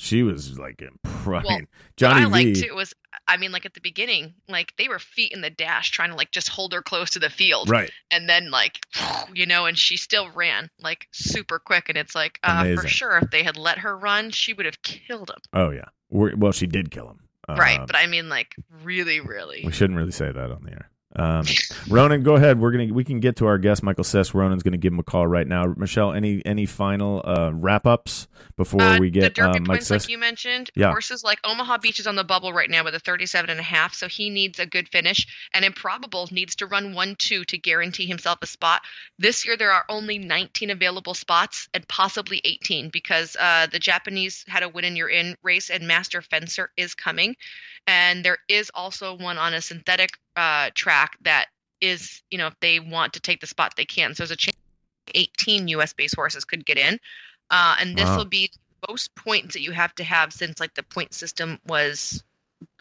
She 0.01 0.23
was 0.23 0.57
like 0.59 0.81
impressive. 0.81 1.45
Well, 1.49 1.61
Johnny 1.97 2.25
what 2.25 2.35
I 2.35 2.45
liked 2.45 2.61
too 2.61 2.75
was 2.75 2.95
I 3.27 3.37
mean, 3.37 3.53
like 3.53 3.67
at 3.67 3.75
the 3.75 3.81
beginning, 3.81 4.35
like 4.49 4.73
they 4.79 4.89
were 4.89 4.99
feet 4.99 5.33
in 5.33 5.41
the 5.41 5.51
dash 5.51 5.91
trying 5.91 6.11
to 6.11 6.17
like 6.17 6.31
just 6.31 6.49
hold 6.49 6.73
her 6.73 6.83
close 6.83 7.11
to 7.11 7.19
the 7.19 7.29
field. 7.29 7.69
Right. 7.69 7.91
And 8.11 8.29
then 8.29 8.51
like, 8.51 8.79
you 9.35 9.45
know, 9.45 9.67
and 9.67 9.77
she 9.77 9.97
still 9.97 10.31
ran 10.31 10.71
like 10.81 11.09
super 11.13 11.59
quick. 11.59 11.89
And 11.89 11.99
it's 11.99 12.15
like, 12.15 12.39
uh, 12.43 12.77
for 12.77 12.87
sure, 12.87 13.19
if 13.19 13.31
they 13.31 13.43
had 13.43 13.57
let 13.57 13.79
her 13.79 13.97
run, 13.97 14.31
she 14.31 14.55
would 14.55 14.67
have 14.67 14.81
killed 14.83 15.31
him. 15.31 15.39
Oh 15.53 15.71
yeah. 15.71 15.89
We're, 16.11 16.37
well, 16.37 16.53
she 16.53 16.67
did 16.67 16.91
kill 16.91 17.11
him. 17.11 17.21
right. 17.49 17.81
Um, 17.81 17.87
But 17.87 17.97
I 17.97 18.07
mean, 18.07 18.29
like, 18.29 18.55
really, 18.83 19.21
really. 19.21 19.63
we 19.67 19.73
shouldn't 19.73 19.99
really 19.99 20.13
say 20.13 20.33
that 20.33 20.51
on 20.51 20.63
the 20.65 20.71
air. 20.71 20.91
Um, 21.19 21.45
Ronan, 21.89 22.23
go 22.23 22.37
ahead. 22.37 22.61
We're 22.61 22.71
gonna 22.71 22.93
we 22.93 23.03
can 23.05 23.19
get 23.21 23.37
to 23.37 23.47
our 23.47 23.59
guest 23.59 23.83
Michael 23.83 24.05
Sisk. 24.05 24.35
Ronan's 24.35 24.63
gonna 24.63 24.77
give 24.77 24.93
him 24.93 24.99
a 25.01 25.03
call 25.05 25.27
right 25.27 25.47
now. 25.47 25.65
Michelle, 25.77 26.13
any 26.13 26.41
any 26.47 26.65
final 26.67 27.23
uh, 27.25 27.51
wrap 27.53 27.87
ups 27.87 28.29
before 28.57 28.81
Uh, 28.83 28.99
we 28.99 29.11
get 29.11 29.35
the 29.35 29.43
Derby 29.43 29.59
uh, 29.59 29.63
Mike 29.63 29.81
Sisk? 29.81 29.91
like 29.91 30.09
you 30.09 30.19
mentioned, 30.19 30.71
Yeah. 30.77 30.91
horses 30.91 31.25
like 31.25 31.39
Omaha 31.45 31.79
Beach 31.79 31.99
is 31.99 32.07
on 32.07 32.15
the 32.15 32.25
bubble 32.25 32.53
right 32.53 32.71
now 32.71 32.85
with 32.85 32.95
a 32.95 33.01
37 33.01 33.51
and 33.51 33.59
a 33.59 33.65
half, 33.65 33.95
so 33.95 34.07
he 34.09 34.31
needs 34.31 34.59
a 34.59 34.67
good 34.67 34.89
finish. 34.89 35.27
And 35.53 35.65
Improbable 35.65 36.29
needs 36.31 36.55
to 36.57 36.67
run 36.67 36.95
1 36.95 37.17
2 37.17 37.45
to 37.45 37.59
guarantee 37.59 38.07
himself 38.07 38.39
a 38.43 38.47
spot. 38.47 38.83
This 39.19 39.45
year, 39.45 39.57
there 39.57 39.73
are 39.73 39.85
only 39.89 40.19
19 40.19 40.71
available 40.71 41.15
spots 41.15 41.69
and 41.75 41.87
possibly 41.89 42.41
18 42.45 42.91
because 42.91 43.37
uh, 43.41 43.67
the 43.71 43.79
Japanese 43.79 44.45
had 44.47 44.63
a 44.63 44.69
win 44.69 44.85
in 44.85 44.95
your 44.97 45.09
in 45.09 45.35
race, 45.43 45.69
and 45.71 45.89
Master 45.89 46.23
Fencer 46.23 46.71
is 46.77 46.95
coming. 46.95 47.35
And 47.87 48.25
there 48.25 48.39
is 48.49 48.71
also 48.75 49.17
one 49.17 49.39
on 49.39 49.55
a 49.55 49.63
synthetic 49.63 50.11
uh, 50.39 50.71
track 50.75 51.17
that 51.23 51.47
is, 51.81 52.23
you 52.31 52.39
know, 52.39 52.47
if 52.47 52.55
they 52.61 52.81
want 52.81 53.13
to 53.15 53.21
take 53.21 53.41
the 53.41 53.47
spot, 53.47 53.75
they 53.77 53.85
can. 53.85 54.15
So 54.15 54.23
there's 54.23 54.31
a 54.31 54.37
chance 54.37 54.57
18 55.15 55.69
US 55.69 55.93
based 55.93 56.15
horses 56.15 56.45
could 56.45 56.65
get 56.65 56.79
in. 56.79 56.99
Uh, 57.51 57.77
and 57.81 57.97
this 57.97 58.09
Wow. 58.09 58.19
will 58.19 58.25
be 58.25 58.51
most 58.89 59.15
points 59.17 59.55
that 59.55 59.63
you 59.63 59.73
have 59.73 59.95
to 59.97 60.05
have 60.05 60.33
since 60.33 60.61
like 60.61 60.75
the 60.75 60.83
point 60.85 61.13
system 61.13 61.59
was 61.67 62.23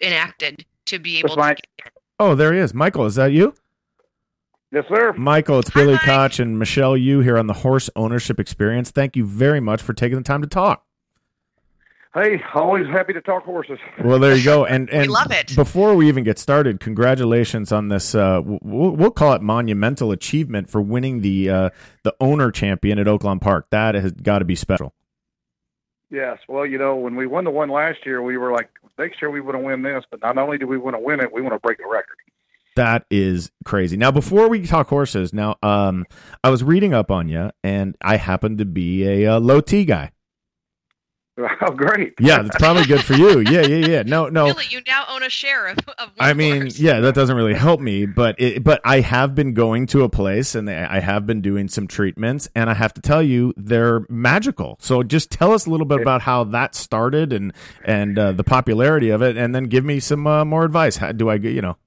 enacted 0.01 0.65
to 0.85 0.99
be 0.99 1.17
able 1.17 1.35
That's 1.35 1.59
to 1.59 1.63
get 1.83 1.85
in. 1.85 1.91
Oh, 2.19 2.35
there 2.35 2.53
he 2.53 2.59
is. 2.59 2.73
Michael, 2.73 3.05
is 3.05 3.15
that 3.15 3.31
you? 3.31 3.55
Yes, 4.71 4.85
sir. 4.89 5.13
Michael, 5.13 5.59
it's 5.59 5.69
Hi, 5.69 5.79
Billy 5.79 5.93
Mike. 5.93 6.01
Koch 6.03 6.39
and 6.39 6.59
Michelle 6.59 6.97
Yu 6.97 7.21
here 7.21 7.37
on 7.37 7.47
the 7.47 7.53
Horse 7.53 7.89
Ownership 7.95 8.39
Experience. 8.39 8.91
Thank 8.91 9.15
you 9.15 9.25
very 9.25 9.59
much 9.61 9.81
for 9.81 9.93
taking 9.93 10.17
the 10.17 10.23
time 10.23 10.41
to 10.41 10.47
talk. 10.47 10.86
Hey, 12.13 12.41
always 12.53 12.87
happy 12.87 13.13
to 13.13 13.21
talk 13.21 13.43
horses. 13.43 13.79
Well, 14.03 14.19
there 14.19 14.35
you 14.35 14.43
go. 14.43 14.65
And 14.65 14.89
and 14.91 15.09
love 15.09 15.31
it. 15.31 15.55
Before 15.55 15.95
we 15.95 16.07
even 16.07 16.23
get 16.23 16.39
started, 16.39 16.79
congratulations 16.79 17.71
on 17.71 17.89
this. 17.89 18.15
Uh, 18.15 18.41
we'll, 18.43 18.91
we'll 18.91 19.11
call 19.11 19.33
it 19.33 19.41
monumental 19.41 20.11
achievement 20.11 20.69
for 20.69 20.81
winning 20.81 21.21
the 21.21 21.49
uh, 21.49 21.69
the 22.03 22.15
owner 22.19 22.51
champion 22.51 22.97
at 22.97 23.07
Oaklawn 23.07 23.41
Park. 23.41 23.67
That 23.71 23.95
has 23.95 24.13
got 24.13 24.39
to 24.39 24.45
be 24.45 24.55
special. 24.55 24.93
Yes. 26.09 26.39
Well, 26.47 26.65
you 26.65 26.77
know, 26.77 26.95
when 26.95 27.15
we 27.15 27.27
won 27.27 27.43
the 27.43 27.51
one 27.51 27.69
last 27.69 28.05
year, 28.05 28.21
we 28.21 28.37
were 28.37 28.53
like, 28.53 28.69
next 28.97 29.21
year 29.21 29.29
we 29.29 29.41
want 29.41 29.57
to 29.57 29.59
win 29.59 29.81
this, 29.81 30.05
but 30.09 30.21
not 30.21 30.37
only 30.37 30.57
do 30.57 30.65
we 30.65 30.77
want 30.77 30.95
to 30.95 31.01
win 31.01 31.19
it, 31.19 31.33
we 31.33 31.41
want 31.41 31.53
to 31.53 31.59
break 31.59 31.79
the 31.79 31.87
record. 31.87 32.15
That 32.77 33.05
is 33.09 33.51
crazy. 33.65 33.97
Now, 33.97 34.11
before 34.11 34.47
we 34.47 34.65
talk 34.65 34.87
horses, 34.87 35.33
now 35.33 35.55
um, 35.63 36.05
I 36.43 36.49
was 36.49 36.63
reading 36.63 36.93
up 36.93 37.09
on 37.09 37.27
you, 37.27 37.49
and 37.63 37.97
I 38.01 38.17
happen 38.17 38.57
to 38.57 38.65
be 38.65 39.03
a 39.03 39.33
uh, 39.33 39.39
low 39.39 39.61
T 39.61 39.83
guy. 39.83 40.11
Oh, 41.61 41.71
great. 41.71 42.13
Yeah, 42.19 42.41
that's 42.41 42.57
probably 42.57 42.85
good 42.85 43.03
for 43.03 43.13
you. 43.13 43.39
Yeah, 43.39 43.61
yeah, 43.61 43.87
yeah. 43.87 44.03
No, 44.03 44.27
no. 44.27 44.45
Really, 44.45 44.65
you 44.69 44.81
now 44.87 45.05
own 45.09 45.23
a 45.23 45.29
share 45.29 45.67
of, 45.67 45.77
of 45.97 46.09
I 46.19 46.33
mean, 46.33 46.61
horse. 46.61 46.79
yeah, 46.79 46.99
that 47.01 47.15
doesn't 47.15 47.35
really 47.35 47.53
help 47.53 47.79
me, 47.79 48.05
but 48.05 48.35
it, 48.39 48.63
but 48.63 48.81
I 48.83 49.01
have 49.01 49.35
been 49.35 49.53
going 49.53 49.87
to 49.87 50.03
a 50.03 50.09
place 50.09 50.55
and 50.55 50.69
I 50.69 50.99
have 50.99 51.25
been 51.25 51.41
doing 51.41 51.67
some 51.67 51.87
treatments, 51.87 52.47
and 52.55 52.69
I 52.69 52.73
have 52.73 52.93
to 52.95 53.01
tell 53.01 53.21
you, 53.21 53.53
they're 53.57 54.05
magical. 54.09 54.77
So 54.81 55.03
just 55.03 55.29
tell 55.31 55.51
us 55.51 55.65
a 55.65 55.69
little 55.69 55.85
bit 55.85 56.01
about 56.01 56.21
how 56.21 56.43
that 56.45 56.75
started 56.75 57.33
and 57.33 57.53
and 57.83 58.17
uh, 58.17 58.31
the 58.31 58.43
popularity 58.43 59.09
of 59.09 59.21
it, 59.21 59.37
and 59.37 59.53
then 59.53 59.65
give 59.65 59.85
me 59.85 59.99
some 59.99 60.25
uh, 60.25 60.45
more 60.45 60.63
advice. 60.63 60.97
How 60.97 61.11
do 61.11 61.29
I, 61.29 61.35
you 61.35 61.61
know, 61.61 61.77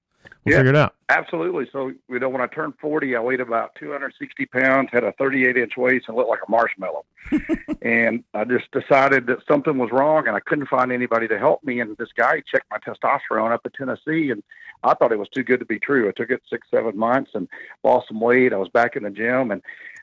we'll 0.44 0.52
Yeah. 0.52 0.58
figure 0.58 0.70
it 0.70 0.76
out. 0.76 0.94
Absolutely. 1.08 1.68
So, 1.72 1.92
you 2.08 2.18
know, 2.18 2.28
when 2.28 2.40
I 2.40 2.46
turned 2.46 2.74
40, 2.80 3.16
I 3.16 3.20
weighed 3.20 3.40
about 3.40 3.74
260 3.74 4.46
pounds, 4.46 4.90
had 4.92 5.04
a 5.04 5.12
38 5.12 5.56
inch 5.56 5.76
waist, 5.76 6.06
and 6.08 6.16
looked 6.16 6.30
like 6.30 6.40
a 6.46 6.50
marshmallow. 6.50 7.04
and 7.82 8.24
I 8.34 8.44
just 8.44 8.70
decided 8.72 9.26
that 9.26 9.38
something 9.46 9.78
was 9.78 9.90
wrong, 9.92 10.26
and 10.26 10.36
I 10.36 10.40
couldn't 10.40 10.68
find 10.68 10.92
anybody 10.92 11.28
to 11.28 11.38
help 11.38 11.62
me. 11.64 11.80
And 11.80 11.96
this 11.96 12.12
guy 12.16 12.42
checked 12.50 12.70
my 12.70 12.78
testosterone 12.78 13.52
up 13.52 13.64
in 13.64 13.72
Tennessee, 13.72 14.30
and 14.30 14.42
I 14.82 14.94
thought 14.94 15.12
it 15.12 15.18
was 15.18 15.28
too 15.28 15.42
good 15.42 15.60
to 15.60 15.66
be 15.66 15.78
true. 15.78 16.08
I 16.08 16.12
took 16.12 16.30
it 16.30 16.42
six, 16.48 16.68
seven 16.70 16.96
months 16.96 17.32
and 17.34 17.48
lost 17.84 18.08
some 18.08 18.20
weight. 18.20 18.52
I 18.52 18.56
was 18.56 18.68
back 18.68 18.96
in 18.96 19.02
the 19.02 19.10
gym, 19.10 19.50
and 19.50 19.62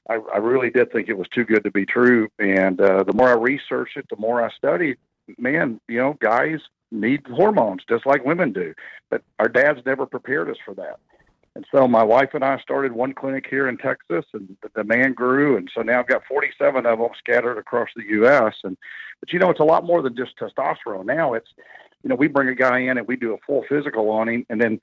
I, 0.10 0.15
I 0.34 0.38
really 0.38 0.69
did 0.69 0.91
think 0.91 1.10
it 1.10 1.17
was 1.17 1.28
too 1.30 1.43
good 1.45 1.63
to 1.63 1.71
be 1.71 1.86
true. 1.86 2.30
And 2.39 2.80
uh, 2.80 3.04
the 3.04 3.13
more 3.13 3.30
I 3.30 3.34
researched 3.34 3.97
it, 3.97 4.08
the 4.10 4.17
more 4.17 4.41
I 4.43 4.50
studied. 4.52 4.97
Man, 5.38 5.82
you 5.89 5.97
know, 5.97 6.13
guys 6.21 6.60
need 6.91 7.21
hormones 7.28 7.82
just 7.89 8.06
like 8.06 8.23
women 8.23 8.54
do 8.54 8.73
but 9.10 9.23
our 9.39 9.47
dads 9.47 9.80
never 9.86 10.06
prepared 10.06 10.50
us 10.50 10.58
for 10.63 10.73
that. 10.76 11.00
And 11.56 11.65
so 11.71 11.88
my 11.88 12.04
wife 12.04 12.30
and 12.34 12.43
I 12.43 12.60
started 12.60 12.91
one 12.91 13.13
clinic 13.13 13.47
here 13.50 13.67
in 13.67 13.78
Texas, 13.78 14.26
and 14.34 14.56
the 14.62 14.69
demand 14.76 15.15
grew, 15.15 15.58
and 15.58 15.69
so 15.73 15.82
now 15.82 16.00
I've 16.00 16.08
got 16.08 16.21
47 16.28 16.86
of 16.86 17.00
them 17.00 17.10
scattered 17.17 17.58
across 17.58 17.89
the 17.95 18.04
U.S. 18.10 18.54
And 18.63 18.78
but 19.19 19.34
you 19.34 19.39
know, 19.39 19.50
it's 19.50 19.60
a 19.60 19.63
lot 19.63 19.84
more 19.84 20.04
than 20.04 20.15
just 20.15 20.38
testosterone. 20.38 21.06
Now 21.06 21.34
it's 21.34 21.50
you 22.04 22.10
know 22.10 22.15
we 22.15 22.28
bring 22.28 22.50
a 22.50 22.56
guy 22.56 22.80
in 22.80 23.00
and 23.00 23.08
we 23.08 23.15
do 23.15 23.34
a 23.34 23.38
full 23.45 23.63
physical 23.67 24.10
on 24.12 24.30
him, 24.30 24.45
and 24.50 24.62
then 24.62 24.80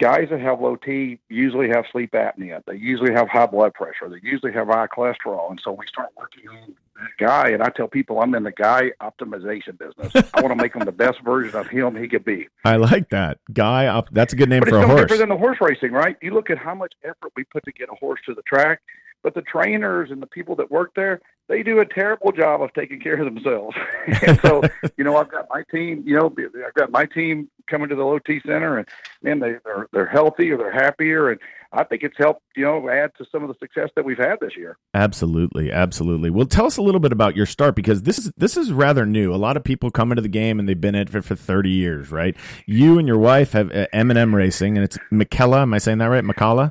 guys 0.00 0.28
that 0.30 0.40
have 0.40 0.60
low 0.60 0.76
T 0.76 1.18
usually 1.28 1.68
have 1.68 1.84
sleep 1.92 2.12
apnea. 2.12 2.62
They 2.66 2.76
usually 2.76 3.12
have 3.12 3.28
high 3.28 3.46
blood 3.46 3.74
pressure. 3.74 4.08
They 4.08 4.20
usually 4.22 4.52
have 4.52 4.68
high 4.68 4.86
cholesterol, 4.88 5.50
and 5.50 5.60
so 5.62 5.72
we 5.72 5.86
start 5.86 6.10
working 6.16 6.48
on 6.48 6.74
that 7.00 7.10
guy. 7.18 7.48
And 7.50 7.62
I 7.62 7.68
tell 7.70 7.88
people 7.88 8.20
I'm 8.20 8.34
in 8.34 8.42
the 8.42 8.52
guy 8.52 8.92
optimization 9.00 9.78
business. 9.78 10.12
I 10.34 10.40
want 10.42 10.56
to 10.56 10.62
make 10.62 10.74
him 10.74 10.84
the 10.84 10.92
best 10.92 11.20
version 11.22 11.54
of 11.58 11.66
him 11.68 11.96
he 11.96 12.08
could 12.08 12.24
be. 12.24 12.48
I 12.64 12.76
like 12.76 13.10
that 13.10 13.38
guy. 13.52 13.86
Up, 13.86 14.08
that's 14.12 14.32
a 14.32 14.36
good 14.36 14.48
name 14.48 14.60
But 14.60 14.70
for 14.70 14.76
it's 14.78 14.84
a 14.84 14.88
no 14.88 14.94
horse. 14.94 15.00
different 15.02 15.20
than 15.20 15.28
the 15.30 15.36
horse 15.38 15.58
racing, 15.60 15.92
right? 15.92 16.16
You 16.20 16.32
look 16.34 16.50
at 16.50 16.58
how 16.58 16.74
much 16.74 16.92
effort 17.04 17.32
we 17.36 17.44
put 17.44 17.64
to 17.64 17.72
get 17.72 17.88
a 17.90 17.94
horse 17.94 18.20
to 18.26 18.34
the 18.34 18.42
track, 18.42 18.80
but 19.26 19.34
the 19.34 19.42
trainers 19.42 20.12
and 20.12 20.22
the 20.22 20.26
people 20.28 20.54
that 20.54 20.70
work 20.70 20.92
there, 20.94 21.20
they 21.48 21.64
do 21.64 21.80
a 21.80 21.84
terrible 21.84 22.30
job 22.30 22.62
of 22.62 22.72
taking 22.74 23.00
care 23.00 23.20
of 23.20 23.24
themselves. 23.24 23.76
and 24.24 24.38
so, 24.46 24.62
you 24.96 25.02
know, 25.02 25.16
I've 25.16 25.28
got 25.28 25.48
my 25.50 25.64
team. 25.68 26.04
You 26.06 26.14
know, 26.14 26.32
I've 26.64 26.74
got 26.74 26.92
my 26.92 27.06
team 27.06 27.50
coming 27.68 27.88
to 27.88 27.96
the 27.96 28.04
low 28.04 28.20
T 28.20 28.40
center, 28.46 28.78
and 28.78 28.86
man, 29.22 29.40
they, 29.40 29.56
they're 29.64 29.88
they're 29.92 30.06
healthy 30.06 30.52
or 30.52 30.58
they're 30.58 30.70
happier, 30.70 31.30
and 31.30 31.40
I 31.72 31.82
think 31.82 32.04
it's 32.04 32.16
helped. 32.16 32.42
You 32.54 32.66
know, 32.66 32.88
add 32.88 33.16
to 33.18 33.24
some 33.32 33.42
of 33.42 33.48
the 33.48 33.56
success 33.58 33.90
that 33.96 34.04
we've 34.04 34.16
had 34.16 34.36
this 34.40 34.56
year. 34.56 34.78
Absolutely, 34.94 35.72
absolutely. 35.72 36.30
Well, 36.30 36.46
tell 36.46 36.66
us 36.66 36.76
a 36.76 36.82
little 36.82 37.00
bit 37.00 37.10
about 37.10 37.34
your 37.34 37.46
start 37.46 37.74
because 37.74 38.04
this 38.04 38.20
is 38.20 38.30
this 38.36 38.56
is 38.56 38.70
rather 38.70 39.04
new. 39.04 39.34
A 39.34 39.36
lot 39.36 39.56
of 39.56 39.64
people 39.64 39.90
come 39.90 40.12
into 40.12 40.22
the 40.22 40.28
game 40.28 40.60
and 40.60 40.68
they've 40.68 40.80
been 40.80 40.94
in 40.94 41.02
it 41.02 41.10
for, 41.10 41.20
for 41.20 41.34
thirty 41.34 41.70
years, 41.70 42.12
right? 42.12 42.36
You 42.64 43.00
and 43.00 43.08
your 43.08 43.18
wife 43.18 43.54
have 43.54 43.72
M&M 43.92 44.36
Racing, 44.36 44.76
and 44.78 44.84
it's 44.84 44.96
Mikella. 45.12 45.62
Am 45.62 45.74
I 45.74 45.78
saying 45.78 45.98
that 45.98 46.06
right? 46.06 46.22
Mikala? 46.22 46.70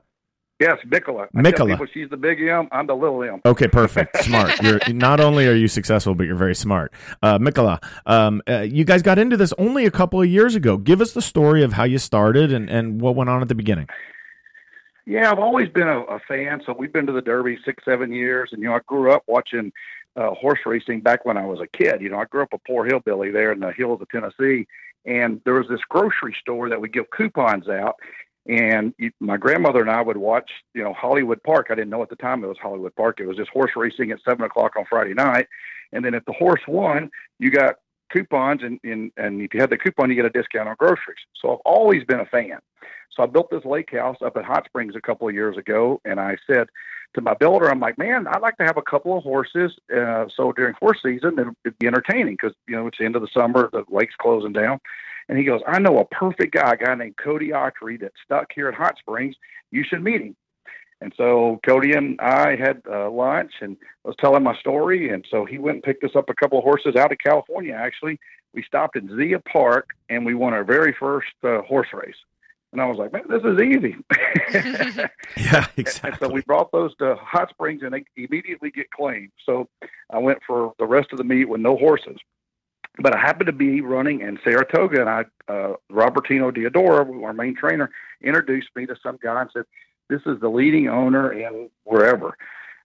Yes, 0.60 0.78
Mikola. 0.88 1.28
Mikola. 1.34 1.72
people 1.72 1.86
she's 1.94 2.10
the 2.10 2.16
big 2.16 2.42
M. 2.42 2.70
I'm 2.72 2.88
the 2.88 2.96
little 2.96 3.22
M. 3.24 3.42
Okay, 3.46 3.68
perfect. 3.68 4.24
Smart. 4.24 4.52
You're 4.62 4.80
not 4.88 5.20
only 5.20 5.48
are 5.48 5.54
you 5.54 5.68
successful, 5.68 6.16
but 6.16 6.28
you're 6.28 6.38
very 6.38 6.56
smart. 6.56 6.94
Uh, 7.22 7.38
Mikola, 7.38 7.84
um, 8.06 8.42
uh, 8.48 8.62
you 8.62 8.86
guys 8.86 9.02
got 9.02 9.20
into 9.20 9.36
this 9.36 9.54
only 9.58 9.86
a 9.86 9.92
couple 9.92 10.22
of 10.22 10.30
years 10.30 10.56
ago. 10.56 10.78
Give 10.78 11.02
us 11.02 11.12
the 11.12 11.22
story 11.22 11.62
of 11.64 11.74
how 11.74 11.84
you 11.84 11.98
started 11.98 12.54
and, 12.54 12.70
and 12.70 13.02
what 13.02 13.16
went 13.16 13.30
on 13.30 13.42
at 13.42 13.50
the 13.50 13.56
beginning. 13.56 13.90
Yeah, 15.06 15.30
I've 15.30 15.40
always 15.40 15.68
been 15.70 15.88
a, 15.88 16.00
a 16.04 16.20
fan. 16.20 16.62
So 16.66 16.74
we've 16.78 16.92
been 16.94 17.06
to 17.08 17.12
the 17.12 17.22
Derby 17.22 17.58
six, 17.66 17.84
seven 17.84 18.14
years, 18.14 18.50
and 18.54 18.62
you 18.62 18.70
know, 18.70 18.76
I 18.76 18.80
grew 18.88 19.12
up 19.12 19.24
watching 19.28 19.74
uh, 20.16 20.32
horse 20.32 20.60
racing 20.66 21.02
back 21.02 21.26
when 21.26 21.38
I 21.38 21.46
was 21.46 21.60
a 21.60 21.68
kid. 21.68 22.02
You 22.02 22.10
know, 22.10 22.20
I 22.20 22.26
grew 22.26 22.42
up 22.42 22.54
a 22.54 22.58
poor 22.58 22.86
hillbilly 22.86 23.30
there 23.30 23.52
in 23.52 23.60
the 23.60 23.72
hills 23.72 24.02
of 24.02 24.10
Tennessee, 24.10 24.68
and 25.06 25.42
there 25.44 25.56
was 25.56 25.68
this 25.68 25.82
grocery 25.90 26.36
store 26.40 26.70
that 26.70 26.80
would 26.80 26.94
give 26.94 27.10
coupons 27.12 27.68
out. 27.68 27.96
And 28.48 28.94
my 29.20 29.38
grandmother 29.38 29.82
and 29.82 29.90
I 29.90 30.02
would 30.02 30.18
watch, 30.18 30.50
you 30.74 30.84
know, 30.84 30.94
Hollywood 30.94 31.42
Park. 31.44 31.68
I 31.70 31.76
didn't 31.76 31.90
know 31.90 32.04
at 32.04 32.10
the 32.10 32.16
time 32.16 32.44
it 32.44 32.48
was 32.48 32.58
Hollywood 32.62 32.96
Park. 32.96 33.20
It 33.20 33.26
was 33.26 33.38
just 33.38 33.50
horse 33.50 33.72
racing 33.76 34.12
at 34.12 34.20
seven 34.28 34.46
o'clock 34.46 34.74
on 34.78 34.86
Friday 34.88 35.14
night. 35.14 35.48
And 35.92 36.06
then 36.06 36.14
if 36.14 36.26
the 36.26 36.34
horse 36.34 36.62
won, 36.68 37.10
you 37.40 37.50
got 37.50 37.76
coupons, 38.12 38.62
and, 38.64 38.80
and 38.84 39.12
and 39.18 39.42
if 39.42 39.54
you 39.54 39.60
had 39.60 39.70
the 39.70 39.78
coupon, 39.78 40.10
you 40.10 40.16
get 40.16 40.26
a 40.26 40.30
discount 40.30 40.70
on 40.70 40.76
groceries. 40.78 41.18
So 41.42 41.54
I've 41.54 41.66
always 41.66 42.04
been 42.04 42.20
a 42.20 42.26
fan. 42.26 42.60
So 43.12 43.24
I 43.24 43.28
built 43.28 43.50
this 43.50 43.66
lake 43.66 43.92
house 43.92 44.18
up 44.24 44.36
at 44.38 44.46
Hot 44.46 44.66
Springs 44.66 44.96
a 44.96 45.02
couple 45.02 45.28
of 45.28 45.34
years 45.34 45.58
ago, 45.58 46.02
and 46.06 46.20
I 46.20 46.36
said 46.48 46.68
to 47.14 47.22
my 47.22 47.34
builder, 47.34 47.70
I'm 47.70 47.80
like, 47.80 47.98
man, 47.98 48.28
I'd 48.28 48.42
like 48.42 48.58
to 48.58 48.66
have 48.66 48.78
a 48.78 48.82
couple 48.82 49.18
of 49.18 49.24
horses. 49.24 49.72
Uh, 49.96 50.26
so 50.36 50.52
during 50.52 50.76
horse 50.80 51.00
season, 51.04 51.40
it'd, 51.40 51.56
it'd 51.64 51.80
be 51.80 51.88
entertaining 51.88 52.34
because 52.34 52.56
you 52.68 52.76
know 52.76 52.88
it's 52.88 52.98
the 52.98 53.06
end 53.06 53.16
of 53.16 53.22
the 53.22 53.30
summer, 53.34 53.70
the 53.72 53.84
lake's 53.90 54.16
closing 54.20 54.54
down. 54.54 54.80
And 55.28 55.38
he 55.38 55.44
goes, 55.44 55.62
I 55.66 55.80
know 55.80 55.98
a 55.98 56.06
perfect 56.06 56.54
guy, 56.54 56.74
a 56.74 56.78
guy 56.78 56.94
named 56.94 57.18
Cody 57.18 57.50
Autry 57.50 58.00
that's 58.00 58.14
stuck 58.24 58.52
here 58.54 58.68
at 58.68 58.76
Hot 58.76 58.96
Springs. 59.00 59.36
You 59.72 59.84
should 59.84 60.04
meet 60.04 60.22
him. 60.22 60.36
And 61.02 61.14
so 61.18 61.60
Cody 61.66 61.94
and 61.94 62.20
I 62.22 62.56
had 62.56 62.82
uh, 62.90 63.10
lunch 63.10 63.52
and 63.62 63.78
I 64.04 64.08
was 64.08 64.16
telling 64.20 64.44
my 64.44 64.56
story. 64.58 65.10
And 65.10 65.26
so 65.30 65.46
he 65.46 65.58
went 65.58 65.76
and 65.76 65.84
picked 65.84 66.04
us 66.04 66.16
up 66.16 66.30
a 66.30 66.34
couple 66.34 66.58
of 66.58 66.64
horses 66.64 66.96
out 66.96 67.12
of 67.12 67.18
California, 67.18 67.74
actually. 67.74 68.20
We 68.54 68.64
stopped 68.64 68.96
at 68.96 69.04
Zia 69.16 69.40
Park 69.40 69.90
and 70.10 70.26
we 70.26 70.34
won 70.34 70.54
our 70.54 70.64
very 70.64 70.96
first 70.98 71.34
uh, 71.44 71.62
horse 71.64 71.90
race. 71.94 72.16
And 72.72 72.82
I 72.82 72.86
was 72.88 72.98
like, 72.98 73.14
man, 73.14 73.24
this 73.30 73.44
is 73.44 73.60
easy. 73.62 73.96
Yeah, 75.38 75.66
And 75.76 76.18
so 76.20 76.30
we 76.30 76.42
brought 76.42 76.72
those 76.72 76.96
to 76.98 77.16
Hot 77.16 77.50
Springs 77.50 77.82
and 77.84 77.94
they 77.94 78.04
immediately 78.16 78.72
get 78.72 78.90
claimed. 78.92 79.32
So 79.46 79.68
I 80.10 80.18
went 80.18 80.40
for 80.48 80.74
the 80.80 80.86
rest 80.86 81.10
of 81.12 81.18
the 81.18 81.24
meet 81.24 81.46
with 81.50 81.62
no 81.62 81.78
horses. 81.78 82.18
but 83.00 83.16
I 83.16 83.20
happened 83.20 83.48
to 83.48 83.54
be 83.54 83.82
running 83.82 84.22
in 84.22 84.40
Saratoga, 84.44 85.02
and 85.02 85.10
I 85.10 85.26
uh, 85.52 85.74
Robertino 85.92 86.52
Diodoro, 86.56 87.24
our 87.24 87.34
main 87.34 87.56
trainer, 87.56 87.92
introduced 88.22 88.70
me 88.76 88.86
to 88.86 88.96
some 89.04 89.20
guy 89.22 89.42
and 89.42 89.50
said, 89.54 89.66
"This 90.10 90.22
is 90.26 90.40
the 90.40 90.50
leading 90.50 90.88
owner 90.88 91.32
in 91.32 91.70
wherever." 91.84 92.38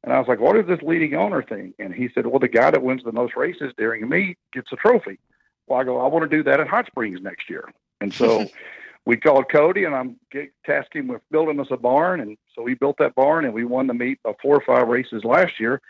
And 0.03 0.13
I 0.13 0.19
was 0.19 0.29
like, 0.29 0.41
"What 0.41 0.57
is 0.57 0.67
this 0.67 0.81
leading 0.83 1.15
owner 1.15 1.43
thing?" 1.43 1.75
And 1.79 1.95
he 1.95 2.09
said, 2.15 2.27
"Well, 2.27 2.39
the 2.39 2.49
guy 2.49 2.71
that 2.71 2.83
wins 2.83 3.03
the 3.05 3.13
most 3.13 3.37
races 3.37 3.73
during 3.77 4.03
a 4.03 4.07
meet 4.07 4.39
gets 4.53 4.73
a 4.73 4.77
trophy." 4.77 5.19
Well, 5.67 5.81
I 5.81 5.85
go, 5.85 6.01
"I 6.01 6.09
want 6.09 6.29
to 6.29 6.37
do 6.37 6.43
that 6.45 6.61
at 6.61 6.69
Hot 6.69 6.87
Springs 6.87 7.21
next 7.23 7.51
year." 7.51 7.69
And 8.01 8.13
so 8.13 8.47
we 9.05 9.17
called 9.17 9.51
Cody, 9.51 9.85
and 9.85 9.95
I'm 9.95 10.17
tasked 10.65 10.95
him 10.95 11.09
with 11.09 11.23
building 11.31 11.61
us 11.61 11.69
a 11.71 11.77
barn, 11.77 12.21
and 12.21 12.37
so 12.55 12.63
we 12.63 12.75
built 12.75 12.97
that 12.99 13.15
barn, 13.15 13.45
and 13.45 13.55
we 13.55 13.65
won 13.65 13.87
the 13.87 13.95
meet 13.95 14.19
of 14.25 14.37
four 14.41 14.57
or 14.57 14.63
five 14.63 14.89
races 14.89 15.25
last 15.25 15.61
year 15.61 15.81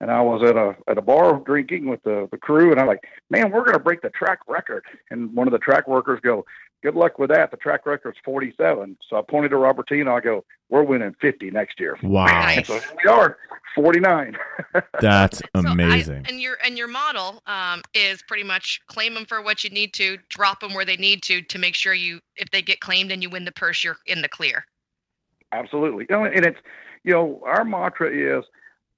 and 0.00 0.10
I 0.10 0.20
was 0.22 0.42
at 0.42 0.56
a 0.56 0.76
at 0.88 0.98
a 0.98 1.02
bar 1.02 1.40
drinking 1.44 1.86
with 1.86 2.02
the 2.02 2.28
the 2.30 2.38
crew, 2.38 2.70
and 2.70 2.80
I'm 2.80 2.86
like, 2.86 3.04
man, 3.28 3.50
we're 3.50 3.64
going 3.64 3.74
to 3.74 3.82
break 3.82 4.02
the 4.02 4.10
track 4.10 4.40
record. 4.48 4.84
And 5.10 5.32
one 5.34 5.46
of 5.46 5.52
the 5.52 5.58
track 5.58 5.86
workers 5.86 6.20
go, 6.22 6.44
good 6.82 6.94
luck 6.94 7.18
with 7.18 7.30
that. 7.30 7.50
The 7.50 7.56
track 7.56 7.86
record's 7.86 8.18
47. 8.24 8.96
So 9.08 9.16
I 9.16 9.22
pointed 9.22 9.50
to 9.50 9.56
Robertino. 9.56 10.16
I 10.16 10.20
go, 10.20 10.44
we're 10.68 10.82
winning 10.82 11.14
50 11.20 11.50
next 11.50 11.78
year. 11.78 11.98
Wow. 12.02 12.62
So 12.64 12.80
we 13.02 13.10
are 13.10 13.36
49. 13.74 14.36
That's 15.00 15.42
amazing. 15.54 16.24
So 16.24 16.28
I, 16.28 16.30
and 16.30 16.40
your 16.40 16.56
and 16.64 16.78
your 16.78 16.88
model 16.88 17.42
um, 17.46 17.82
is 17.94 18.22
pretty 18.22 18.44
much 18.44 18.80
claim 18.86 19.14
them 19.14 19.26
for 19.26 19.42
what 19.42 19.64
you 19.64 19.70
need 19.70 19.92
to, 19.94 20.18
drop 20.28 20.60
them 20.60 20.74
where 20.74 20.84
they 20.84 20.96
need 20.96 21.22
to, 21.24 21.42
to 21.42 21.58
make 21.58 21.74
sure 21.74 21.92
you, 21.92 22.20
if 22.36 22.50
they 22.50 22.62
get 22.62 22.80
claimed 22.80 23.12
and 23.12 23.22
you 23.22 23.30
win 23.30 23.44
the 23.44 23.52
purse, 23.52 23.84
you're 23.84 23.98
in 24.06 24.22
the 24.22 24.28
clear. 24.28 24.64
Absolutely. 25.52 26.06
And 26.08 26.46
it's, 26.46 26.58
you 27.04 27.12
know, 27.12 27.42
our 27.44 27.64
mantra 27.64 28.08
is 28.08 28.44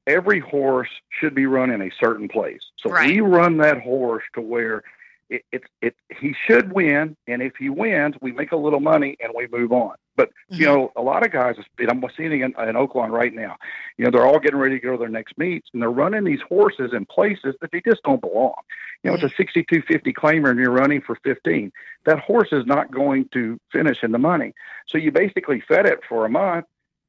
every 0.06 0.40
horse 0.40 0.90
should 1.10 1.34
be 1.34 1.46
run 1.46 1.70
in 1.70 1.82
a 1.82 1.90
certain 2.00 2.28
place. 2.28 2.60
So 2.76 2.90
right. 2.90 3.08
we 3.08 3.20
run 3.20 3.58
that 3.58 3.80
horse 3.80 4.24
to 4.34 4.40
where 4.40 4.82
it, 5.30 5.44
it, 5.50 5.62
it, 5.80 5.96
he 6.20 6.34
should 6.46 6.72
win, 6.72 7.16
and 7.26 7.40
if 7.40 7.54
he 7.58 7.70
wins, 7.70 8.16
we 8.20 8.32
make 8.32 8.52
a 8.52 8.56
little 8.56 8.80
money 8.80 9.16
and 9.20 9.32
we 9.34 9.46
move 9.46 9.72
on. 9.72 9.94
But 10.14 10.28
mm-hmm. 10.28 10.60
you 10.60 10.66
know, 10.66 10.92
a 10.94 11.00
lot 11.00 11.24
of 11.24 11.32
guys, 11.32 11.56
I'm 11.78 12.04
seeing 12.16 12.32
in, 12.32 12.42
in 12.42 12.52
Oaklawn 12.52 13.10
right 13.10 13.32
now. 13.32 13.56
You 13.96 14.04
know, 14.04 14.10
they're 14.10 14.26
all 14.26 14.38
getting 14.38 14.58
ready 14.58 14.78
to 14.78 14.84
go 14.84 14.92
to 14.92 14.98
their 14.98 15.08
next 15.08 15.38
meets, 15.38 15.68
and 15.72 15.80
they're 15.80 15.90
running 15.90 16.24
these 16.24 16.42
horses 16.46 16.92
in 16.92 17.06
places 17.06 17.54
that 17.60 17.70
they 17.72 17.80
just 17.80 18.02
don't 18.02 18.20
belong. 18.20 18.54
You 19.02 19.10
know, 19.10 19.16
mm-hmm. 19.16 19.26
it's 19.26 19.34
a 19.34 19.36
6250 19.36 20.12
claimer, 20.12 20.50
and 20.50 20.58
you're 20.58 20.70
running 20.70 21.00
for 21.00 21.16
15. 21.24 21.72
That 22.04 22.18
horse 22.18 22.48
is 22.52 22.66
not 22.66 22.90
going 22.90 23.28
to 23.32 23.58
finish 23.72 24.02
in 24.02 24.12
the 24.12 24.18
money. 24.18 24.54
So 24.86 24.98
you 24.98 25.12
basically 25.12 25.62
fed 25.66 25.86
it 25.86 26.00
for 26.06 26.26
a 26.26 26.28
month, 26.28 26.66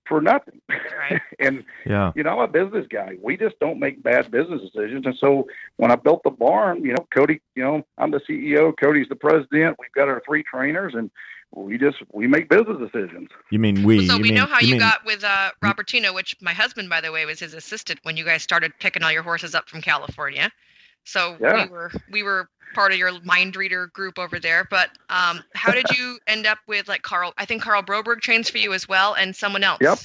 for 0.08 0.22
nothing. 0.22 0.62
Right. 0.70 1.22
and 1.39 1.63
yeah, 1.86 2.12
you 2.16 2.24
know, 2.24 2.32
I'm 2.32 2.39
a 2.39 2.48
business 2.48 2.86
guy. 2.89 3.18
We 3.22 3.38
just 3.38 3.60
don't 3.60 3.80
make 3.80 4.02
bad 4.04 4.32
business 4.32 4.62
decisions. 4.62 5.06
And 5.06 5.16
so 5.20 5.48
when 5.78 5.92
I 5.92 5.96
built 5.96 6.22
the 6.24 6.32
barn, 6.32 6.84
you 6.84 6.94
know, 6.94 7.06
Cody, 7.13 7.42
you 7.56 7.63
know, 7.63 7.86
I'm 7.98 8.12
the 8.12 8.20
CEO, 8.30 8.74
Cody's 8.82 9.08
the 9.10 9.16
president. 9.16 9.78
We've 9.80 9.92
got 9.96 10.08
our 10.08 10.22
three 10.26 10.44
trainers, 10.44 10.94
and 10.96 11.10
we 11.56 11.78
just 11.78 11.98
we 12.12 12.28
make 12.28 12.50
business 12.50 12.78
decisions. 12.80 13.30
You 13.52 13.60
mean 13.60 13.84
we? 13.84 14.08
So 14.08 14.18
we 14.18 14.24
mean, 14.24 14.36
know 14.36 14.46
how 14.46 14.60
you, 14.60 14.72
mean, 14.72 14.80
got 14.80 15.06
with 15.06 15.24
uh, 15.24 15.52
Robertino, 15.63 16.13
which 16.13 16.36
my 16.42 16.54
husband, 16.54 16.89
by 16.89 17.02
the 17.02 17.12
way, 17.12 17.26
was 17.26 17.39
his 17.39 17.54
assistant 17.54 18.00
when 18.04 18.18
you 18.18 18.26
guys 18.26 18.44
started 18.44 18.74
picking 18.80 19.04
all 19.04 19.12
your 19.12 19.24
horses 19.24 19.56
up 19.56 19.70
from 19.70 19.82
California. 19.82 20.52
So 21.06 21.38
yeah. 21.39 21.66
we 21.66 21.72
were 21.72 21.92
we 22.12 22.24
were 22.24 22.50
part 22.74 22.92
of 22.92 22.98
your 22.98 23.12
mind 23.22 23.56
reader 23.56 23.88
group 23.88 24.20
over 24.20 24.39
there. 24.39 24.68
But 24.70 24.89
um, 25.10 25.42
how 25.54 25.72
did 25.72 25.86
you 25.98 26.20
end 26.28 26.46
up 26.46 26.60
with 26.68 26.88
like 26.88 27.02
Carl? 27.02 27.34
I 27.38 27.46
think 27.46 27.62
Karl 27.62 27.84
Broberg 27.84 28.22
trains 28.22 28.50
for 28.50 28.58
you 28.58 28.74
as 28.74 28.88
well, 28.88 29.13
and 29.13 29.36
someone 29.36 29.63
else. 29.63 29.80
Yep, 29.82 30.00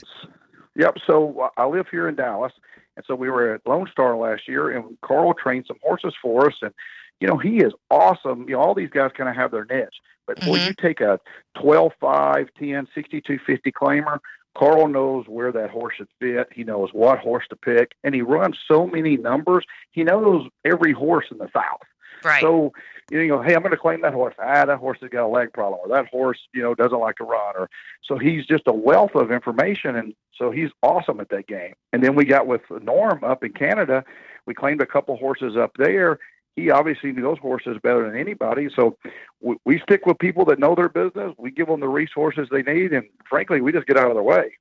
yep. 0.77 0.95
So 1.07 1.41
uh, 1.41 1.49
I 1.57 1.67
live 1.67 1.87
here 1.91 2.09
in 2.09 2.15
Dallas, 2.15 2.53
and 2.97 3.05
so 3.07 3.15
we 3.15 3.31
were 3.31 3.55
at 3.55 3.63
Lone 3.67 3.89
Star 3.91 4.17
last 4.17 4.47
year, 4.47 4.71
and 4.71 4.99
Carl 5.03 5.35
trained 5.35 5.65
some 5.67 5.79
horses 5.83 6.15
for 6.21 6.47
us, 6.47 6.55
and 6.63 6.73
you 7.21 7.29
know 7.29 7.39
he 7.39 7.59
is 7.59 7.73
awesome. 7.91 8.49
You 8.49 8.55
know 8.55 8.61
all 8.61 8.75
these 8.75 8.91
guys 8.91 9.11
kind 9.17 9.29
of 9.29 9.37
have 9.37 9.51
their 9.51 9.65
niche, 9.65 9.97
but 10.27 10.39
mm-hmm. 10.41 10.69
you 10.69 10.75
take 10.81 11.01
a 11.01 11.19
12, 11.61 11.93
5, 12.01 12.49
10, 12.59 12.89
62, 12.95 13.39
50 13.47 13.73
claimer. 13.73 14.19
Karl 14.59 14.89
knows 14.89 15.27
where 15.29 15.53
that 15.53 15.71
horse 15.71 15.95
should 15.97 16.09
fit. 16.19 16.49
He 16.53 16.65
knows 16.65 16.91
what 16.93 17.21
horse 17.21 17.45
to 17.51 17.57
pick, 17.57 17.93
and 18.03 18.15
he 18.15 18.23
runs 18.23 18.59
so 18.67 18.87
many 18.87 19.17
numbers. 19.17 19.65
He 19.93 20.03
knows 20.03 20.49
every 20.65 20.93
horse 20.93 21.27
in 21.31 21.39
the 21.39 21.49
South. 21.55 21.83
Right. 22.25 22.41
So 22.41 22.73
you 23.11 23.27
know, 23.27 23.41
hey, 23.41 23.55
I'm 23.55 23.63
going 23.63 23.71
to 23.71 23.79
claim 23.79 24.03
that 24.03 24.13
horse. 24.13 24.35
Ah, 24.39 24.67
that 24.67 24.79
horse 24.79 24.99
has 25.01 25.11
got 25.11 25.25
a 25.25 25.29
leg 25.29 25.53
problem, 25.53 25.81
or 25.83 25.89
that 25.97 26.09
horse, 26.09 26.39
you 26.53 26.63
know, 26.63 26.75
doesn't 26.75 26.99
like 26.99 27.17
to 27.17 27.25
run, 27.25 27.55
or 27.57 27.71
so 28.03 28.19
he's 28.19 28.45
just 28.45 28.65
a 28.67 28.73
wealth 28.73 29.15
of 29.15 29.33
information, 29.33 29.97
and 29.97 30.15
so 30.37 30.51
he's 30.51 30.71
awesome 30.83 31.21
at 31.21 31.31
that 31.31 31.47
game. 31.47 31.75
And 31.93 32.03
then 32.03 32.15
we 32.15 32.25
got 32.25 32.47
with 32.47 32.63
Norm 32.83 33.25
up 33.25 33.45
in 33.45 33.53
Canada. 33.53 34.05
We 34.47 34.55
claimed 34.55 34.83
a 34.83 34.87
couple 34.87 35.17
horses 35.17 35.57
up 35.57 35.73
there. 35.79 36.19
He 36.59 36.71
obviously 36.71 37.13
knew 37.13 37.23
those 37.23 37.39
horses 37.39 37.77
better 37.83 38.05
than 38.05 38.19
anybody. 38.19 38.69
So 38.75 38.97
we, 39.41 39.57
we 39.65 39.81
stick 39.81 40.07
with 40.07 40.19
people 40.19 40.45
that 40.47 40.59
know 40.59 40.75
their 40.75 40.89
business. 40.89 41.33
We 41.39 41.51
give 41.51 41.69
them 41.69 41.81
the 41.81 41.89
resources 41.89 42.49
they 42.51 42.63
need, 42.63 42.93
and 42.93 43.07
frankly, 43.29 43.61
we 43.61 43.73
just 43.73 43.87
get 43.87 43.97
out 43.97 44.09
of 44.09 44.15
their 44.15 44.23
way. 44.23 44.57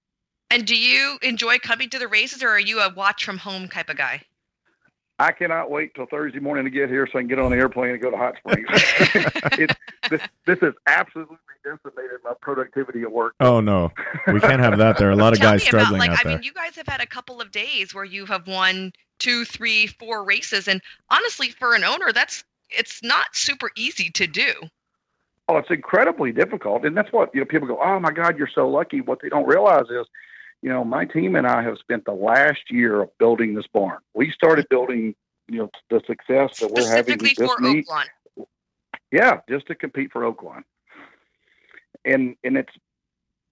And 0.51 0.65
do 0.65 0.77
you 0.77 1.17
enjoy 1.23 1.57
coming 1.57 1.89
to 1.89 1.99
the 1.99 2.07
races, 2.07 2.43
or 2.43 2.49
are 2.49 2.60
you 2.60 2.79
a 2.79 2.93
watch 2.93 3.25
from 3.25 3.38
home 3.38 3.67
type 3.67 3.89
of 3.89 3.97
guy? 3.97 4.21
I 5.19 5.31
cannot 5.31 5.71
wait 5.71 5.95
till 5.95 6.05
Thursday 6.05 6.39
morning 6.39 6.65
to 6.65 6.69
get 6.69 6.89
here 6.89 7.07
so 7.12 7.17
I 7.17 7.21
can 7.21 7.27
get 7.27 7.39
on 7.39 7.49
the 7.49 7.57
airplane 7.57 7.91
and 7.91 8.01
go 8.01 8.12
to 8.12 8.17
Hot 8.17 8.36
Springs. 8.38 8.67
it, 9.60 9.75
this, 10.09 10.21
this 10.45 10.59
has 10.61 10.73
absolutely 10.87 11.37
decimated 11.63 12.19
my 12.23 12.33
productivity 12.41 13.01
at 13.01 13.11
work. 13.11 13.33
Oh 13.39 13.59
no, 13.59 13.91
we 14.31 14.39
can't 14.39 14.61
have 14.61 14.77
that. 14.77 14.97
There 14.97 15.07
are 15.07 15.11
a 15.11 15.15
lot 15.15 15.33
of 15.33 15.39
guys 15.41 15.63
struggling 15.63 16.01
about, 16.01 16.09
like, 16.09 16.11
out 16.11 16.25
I 16.25 16.29
there. 16.29 16.37
mean, 16.37 16.43
you 16.43 16.53
guys 16.53 16.75
have 16.75 16.87
had 16.87 17.01
a 17.01 17.05
couple 17.05 17.41
of 17.41 17.51
days 17.51 17.93
where 17.93 18.05
you 18.05 18.25
have 18.25 18.47
won 18.47 18.93
two, 19.19 19.45
three, 19.45 19.87
four 19.87 20.23
races, 20.23 20.67
and 20.67 20.81
honestly, 21.09 21.49
for 21.49 21.75
an 21.75 21.83
owner, 21.83 22.11
that's 22.11 22.43
it's 22.69 23.01
not 23.03 23.35
super 23.35 23.71
easy 23.75 24.09
to 24.11 24.27
do. 24.27 24.53
Oh, 25.49 25.57
it's 25.57 25.69
incredibly 25.69 26.33
difficult, 26.33 26.85
and 26.85 26.95
that's 26.95 27.11
what 27.11 27.33
you 27.33 27.41
know. 27.41 27.45
People 27.45 27.67
go, 27.67 27.79
"Oh 27.81 27.99
my 27.99 28.11
God, 28.11 28.37
you're 28.37 28.49
so 28.53 28.67
lucky." 28.67 29.01
What 29.01 29.21
they 29.21 29.29
don't 29.29 29.47
realize 29.47 29.85
is 29.89 30.07
you 30.61 30.69
know, 30.69 30.83
my 30.83 31.05
team 31.05 31.35
and 31.35 31.45
I 31.45 31.61
have 31.63 31.77
spent 31.77 32.05
the 32.05 32.13
last 32.13 32.69
year 32.69 33.01
of 33.03 33.17
building 33.17 33.53
this 33.53 33.67
barn. 33.67 33.99
We 34.13 34.31
started 34.31 34.67
building, 34.69 35.15
you 35.47 35.59
know, 35.59 35.69
the 35.89 36.01
success 36.07 36.59
that 36.59 36.71
we're 36.71 36.89
having 36.89 37.17
with 37.19 37.35
this 37.35 37.51
for 37.51 37.61
meet. 37.61 37.87
Oaklawn. 37.87 38.05
Yeah, 39.11 39.39
just 39.49 39.67
to 39.67 39.75
compete 39.75 40.11
for 40.11 40.21
Oaklawn. 40.21 40.63
And 42.05 42.35
and 42.43 42.57
it's 42.57 42.73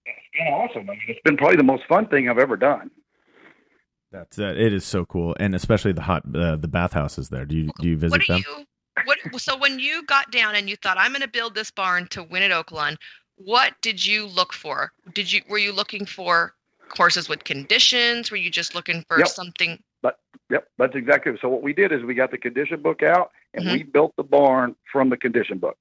it's 0.06 0.18
been 0.38 0.48
awesome. 0.48 0.90
I 0.90 0.94
mean, 0.94 1.02
it's 1.08 1.22
been 1.24 1.38
probably 1.38 1.58
the 1.58 1.64
most 1.64 1.84
fun 1.88 2.08
thing 2.08 2.30
I've 2.30 2.38
ever 2.38 2.58
done. 2.58 2.92
That's 4.12 4.40
uh, 4.40 4.54
it 4.56 4.74
is 4.74 4.86
so 4.86 5.06
cool, 5.06 5.36
and 5.40 5.56
especially 5.56 5.92
the 5.92 6.02
hot 6.02 6.24
uh, 6.34 6.56
the 6.56 6.68
bathhouses 6.68 7.30
there. 7.30 7.46
Do 7.46 7.56
you 7.58 7.70
do 7.82 7.90
you 7.90 7.98
visit 7.98 8.20
what 8.20 8.28
them? 8.28 8.44
You, 8.48 8.66
what 9.04 9.42
so 9.42 9.58
when 9.58 9.80
you 9.80 10.04
got 10.06 10.32
down 10.32 10.56
and 10.56 10.70
you 10.70 10.76
thought 10.78 10.98
I'm 10.98 11.12
going 11.12 11.22
to 11.22 11.28
build 11.28 11.56
this 11.56 11.72
barn 11.72 12.08
to 12.08 12.24
win 12.24 12.44
at 12.44 12.52
Oaklawn, 12.52 12.96
what 13.36 13.74
did 13.82 14.06
you 14.06 14.28
look 14.28 14.54
for? 14.54 14.92
Did 15.14 15.32
you 15.32 15.42
were 15.50 15.58
you 15.58 15.74
looking 15.74 16.06
for 16.06 16.54
courses 16.90 17.28
with 17.28 17.44
conditions? 17.44 18.32
Were 18.32 18.38
you 18.38 18.50
just 18.50 18.76
looking 18.76 19.04
for 19.08 19.18
yep. 19.18 19.28
something? 19.28 19.82
But 20.02 20.20
yep, 20.50 20.68
that's 20.78 20.96
exactly. 20.96 21.34
So 21.42 21.50
what 21.50 21.62
we 21.62 21.74
did 21.74 21.92
is 21.92 22.04
we 22.04 22.14
got 22.14 22.32
the 22.32 22.38
condition 22.38 22.82
book 22.82 23.04
out 23.04 23.32
and 23.56 23.66
mm-hmm. 23.66 23.74
we 23.74 23.84
built 23.84 24.14
the 24.18 24.24
barn 24.24 24.76
from 24.92 25.10
the 25.10 25.18
condition 25.18 25.58
book. 25.58 25.78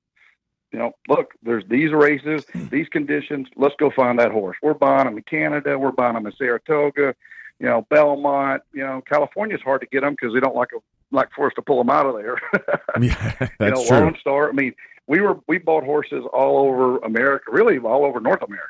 You 0.73 0.79
know, 0.79 0.93
look, 1.09 1.35
there's 1.43 1.65
these 1.69 1.93
races, 1.93 2.45
these 2.71 2.89
conditions. 2.89 3.47
Let's 3.57 3.77
go 3.79 3.91
find 3.95 4.19
that 4.19 4.33
horse. 4.33 4.57
We're 4.61 4.75
buying 4.75 5.05
them 5.05 5.17
in 5.17 5.23
Canada. 5.23 5.79
We're 5.79 5.93
buying 5.93 6.15
them 6.15 6.27
in 6.27 6.33
Saratoga. 6.37 7.15
You 7.61 7.67
know, 7.67 7.87
Belmont. 7.91 8.63
You 8.73 8.83
know, 8.85 9.01
California's 9.09 9.61
hard 9.63 9.83
to 9.83 9.87
get 9.87 10.01
them 10.01 10.15
because 10.15 10.35
they 10.35 10.41
don't 10.41 10.57
like 10.57 10.71
a, 10.75 10.81
like 11.15 11.29
for 11.37 11.47
us 11.47 11.53
to 11.57 11.63
pull 11.63 11.79
them 11.79 11.91
out 11.91 12.07
of 12.07 12.17
there. 12.17 12.41
yeah, 13.01 13.35
that's 13.59 13.61
you 13.61 13.71
know, 13.71 13.87
true. 13.87 13.99
Lone 13.99 14.17
Star. 14.21 14.49
I 14.49 14.53
mean, 14.53 14.75
we 15.07 15.21
were 15.21 15.39
we 15.47 15.59
bought 15.59 15.85
horses 15.85 16.25
all 16.33 16.67
over 16.67 16.99
America, 16.99 17.45
really 17.53 17.79
all 17.79 18.05
over 18.05 18.19
North 18.21 18.43
America. 18.43 18.69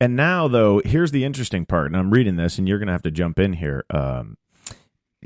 And 0.00 0.16
now, 0.16 0.48
though, 0.48 0.80
here's 0.84 1.12
the 1.12 1.24
interesting 1.24 1.66
part, 1.66 1.86
and 1.86 1.96
I'm 1.96 2.10
reading 2.10 2.36
this, 2.36 2.58
and 2.58 2.66
you're 2.66 2.78
going 2.78 2.88
to 2.88 2.92
have 2.92 3.02
to 3.02 3.10
jump 3.10 3.38
in 3.38 3.54
here. 3.54 3.84
Um, 3.90 4.36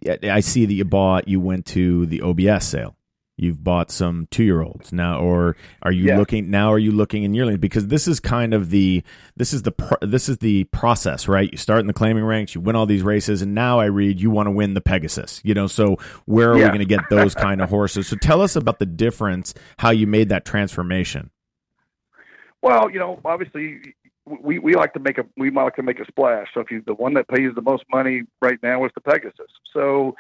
I 0.07 0.41
see 0.41 0.67
that 0.67 0.75
you 0.75 0.85
bought, 0.85 1.29
you 1.29 1.41
went 1.41 1.67
to 1.67 2.07
the 2.07 2.23
OBS 2.23 2.67
sale. 2.67 2.95
You've 3.41 3.63
bought 3.63 3.93
some 3.93 4.27
two 4.33 4.43
year 4.43 4.63
olds 4.63 4.93
now, 4.93 5.21
or 5.21 5.57
are 5.83 5.93
you 5.93 6.07
yeah. 6.07 6.19
looking 6.19 6.51
now? 6.51 6.73
Are 6.73 6.79
you 6.79 6.91
looking 6.91 7.23
in 7.23 7.35
yearlings? 7.35 7.61
Because 7.61 7.87
this 7.87 8.09
is 8.09 8.19
kind 8.19 8.53
of 8.53 8.71
the 8.71 9.05
this 9.37 9.53
is 9.53 9.63
the 9.63 9.71
pro, 9.71 9.97
this 10.01 10.29
is 10.29 10.39
the 10.39 10.65
process, 10.65 11.29
right? 11.29 11.49
You 11.49 11.57
start 11.57 11.79
in 11.79 11.87
the 11.87 11.93
claiming 11.93 12.25
ranks, 12.25 12.57
you 12.57 12.61
win 12.61 12.75
all 12.75 12.85
these 12.85 13.05
races, 13.05 13.41
and 13.41 13.55
now 13.55 13.79
I 13.79 13.85
read 13.85 14.21
you 14.21 14.29
want 14.29 14.49
to 14.49 14.51
win 14.51 14.75
the 14.75 14.81
Pegasus. 14.81 15.41
You 15.45 15.55
know, 15.55 15.69
so 15.69 15.99
where 16.25 16.51
are 16.51 16.59
yeah. 16.59 16.65
we 16.65 16.69
going 16.71 16.79
to 16.81 16.85
get 16.85 17.09
those 17.11 17.33
kind 17.37 17.63
of 17.63 17.71
horses? 17.71 18.09
So 18.09 18.17
tell 18.17 18.43
us 18.43 18.57
about 18.57 18.81
the 18.81 18.87
difference, 18.87 19.55
how 19.79 19.91
you 19.91 20.09
made 20.09 20.31
that 20.31 20.45
transformation. 20.45 21.31
Well, 22.61 22.91
you 22.91 22.99
know, 22.99 23.21
obviously 23.25 23.95
we, 24.43 24.59
we 24.59 24.75
like 24.75 24.93
to 24.95 25.01
make 25.01 25.19
a 25.19 25.27
we 25.37 25.51
like 25.51 25.77
to 25.77 25.83
make 25.83 26.01
a 26.01 26.07
splash. 26.07 26.49
So 26.55 26.61
if 26.61 26.71
you 26.71 26.83
the 26.87 26.95
one 26.95 27.15
that 27.15 27.29
pays 27.29 27.55
the 27.55 27.63
most 27.63 27.85
money 27.91 28.23
right 28.41 28.59
now 28.63 28.85
is 28.85 28.93
the 28.95 29.01
Pegasus. 29.01 29.51
So 29.73 30.17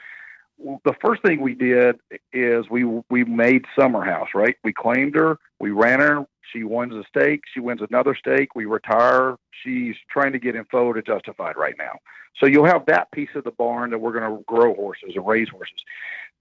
the 0.85 0.94
first 1.01 1.23
thing 1.23 1.40
we 1.40 1.55
did 1.55 1.97
is 2.33 2.68
we 2.71 2.85
we 2.85 3.25
made 3.25 3.64
Summer 3.79 4.05
House 4.05 4.29
right. 4.35 4.57
We 4.64 4.73
claimed 4.73 5.14
her, 5.14 5.38
we 5.61 5.71
ran 5.71 6.01
her. 6.01 6.27
She 6.53 6.64
wins 6.64 6.94
a 6.94 7.05
stake. 7.09 7.42
She 7.53 7.61
wins 7.61 7.83
another 7.83 8.14
stake. 8.14 8.55
We 8.55 8.64
retire. 8.64 9.37
She's 9.62 9.97
trying 10.11 10.33
to 10.33 10.38
get 10.38 10.55
in 10.55 10.62
info 10.62 10.92
to 10.92 11.03
Justified 11.03 11.57
right 11.57 11.75
now. 11.79 11.99
So 12.38 12.47
you'll 12.47 12.64
have 12.64 12.87
that 12.87 13.11
piece 13.11 13.29
of 13.35 13.44
the 13.44 13.51
barn 13.51 13.90
that 13.90 13.99
we're 13.99 14.12
going 14.12 14.38
to 14.38 14.42
grow 14.44 14.75
horses 14.75 15.12
and 15.14 15.27
raise 15.27 15.49
horses. 15.49 15.85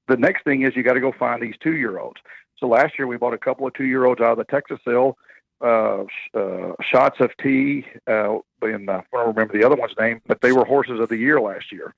the 0.07 0.15
next 0.15 0.43
thing 0.43 0.61
is 0.61 0.75
you 0.75 0.83
got 0.83 0.93
to 0.93 1.01
go 1.01 1.11
find 1.11 1.41
these 1.41 1.57
two 1.59 1.75
year 1.75 1.99
olds. 1.99 2.21
So 2.57 2.67
last 2.67 2.97
year 2.97 3.07
we 3.07 3.17
bought 3.17 3.33
a 3.33 3.37
couple 3.37 3.67
of 3.67 3.73
two 3.73 3.85
year 3.85 4.05
olds 4.05 4.21
out 4.21 4.31
of 4.31 4.37
the 4.37 4.43
Texas 4.45 4.79
sale. 4.85 5.17
Uh, 5.59 6.03
uh, 6.35 6.73
shots 6.81 7.19
of 7.19 7.31
tea, 7.41 7.83
uh, 8.07 8.37
and 8.61 8.89
uh, 8.89 9.01
I 9.11 9.17
don't 9.17 9.27
remember 9.35 9.57
the 9.57 9.65
other 9.65 9.75
one's 9.75 9.95
name, 9.99 10.21
but 10.27 10.39
they 10.41 10.51
were 10.51 10.63
horses 10.65 10.99
of 10.99 11.09
the 11.09 11.17
year 11.17 11.41
last 11.41 11.71
year. 11.71 11.95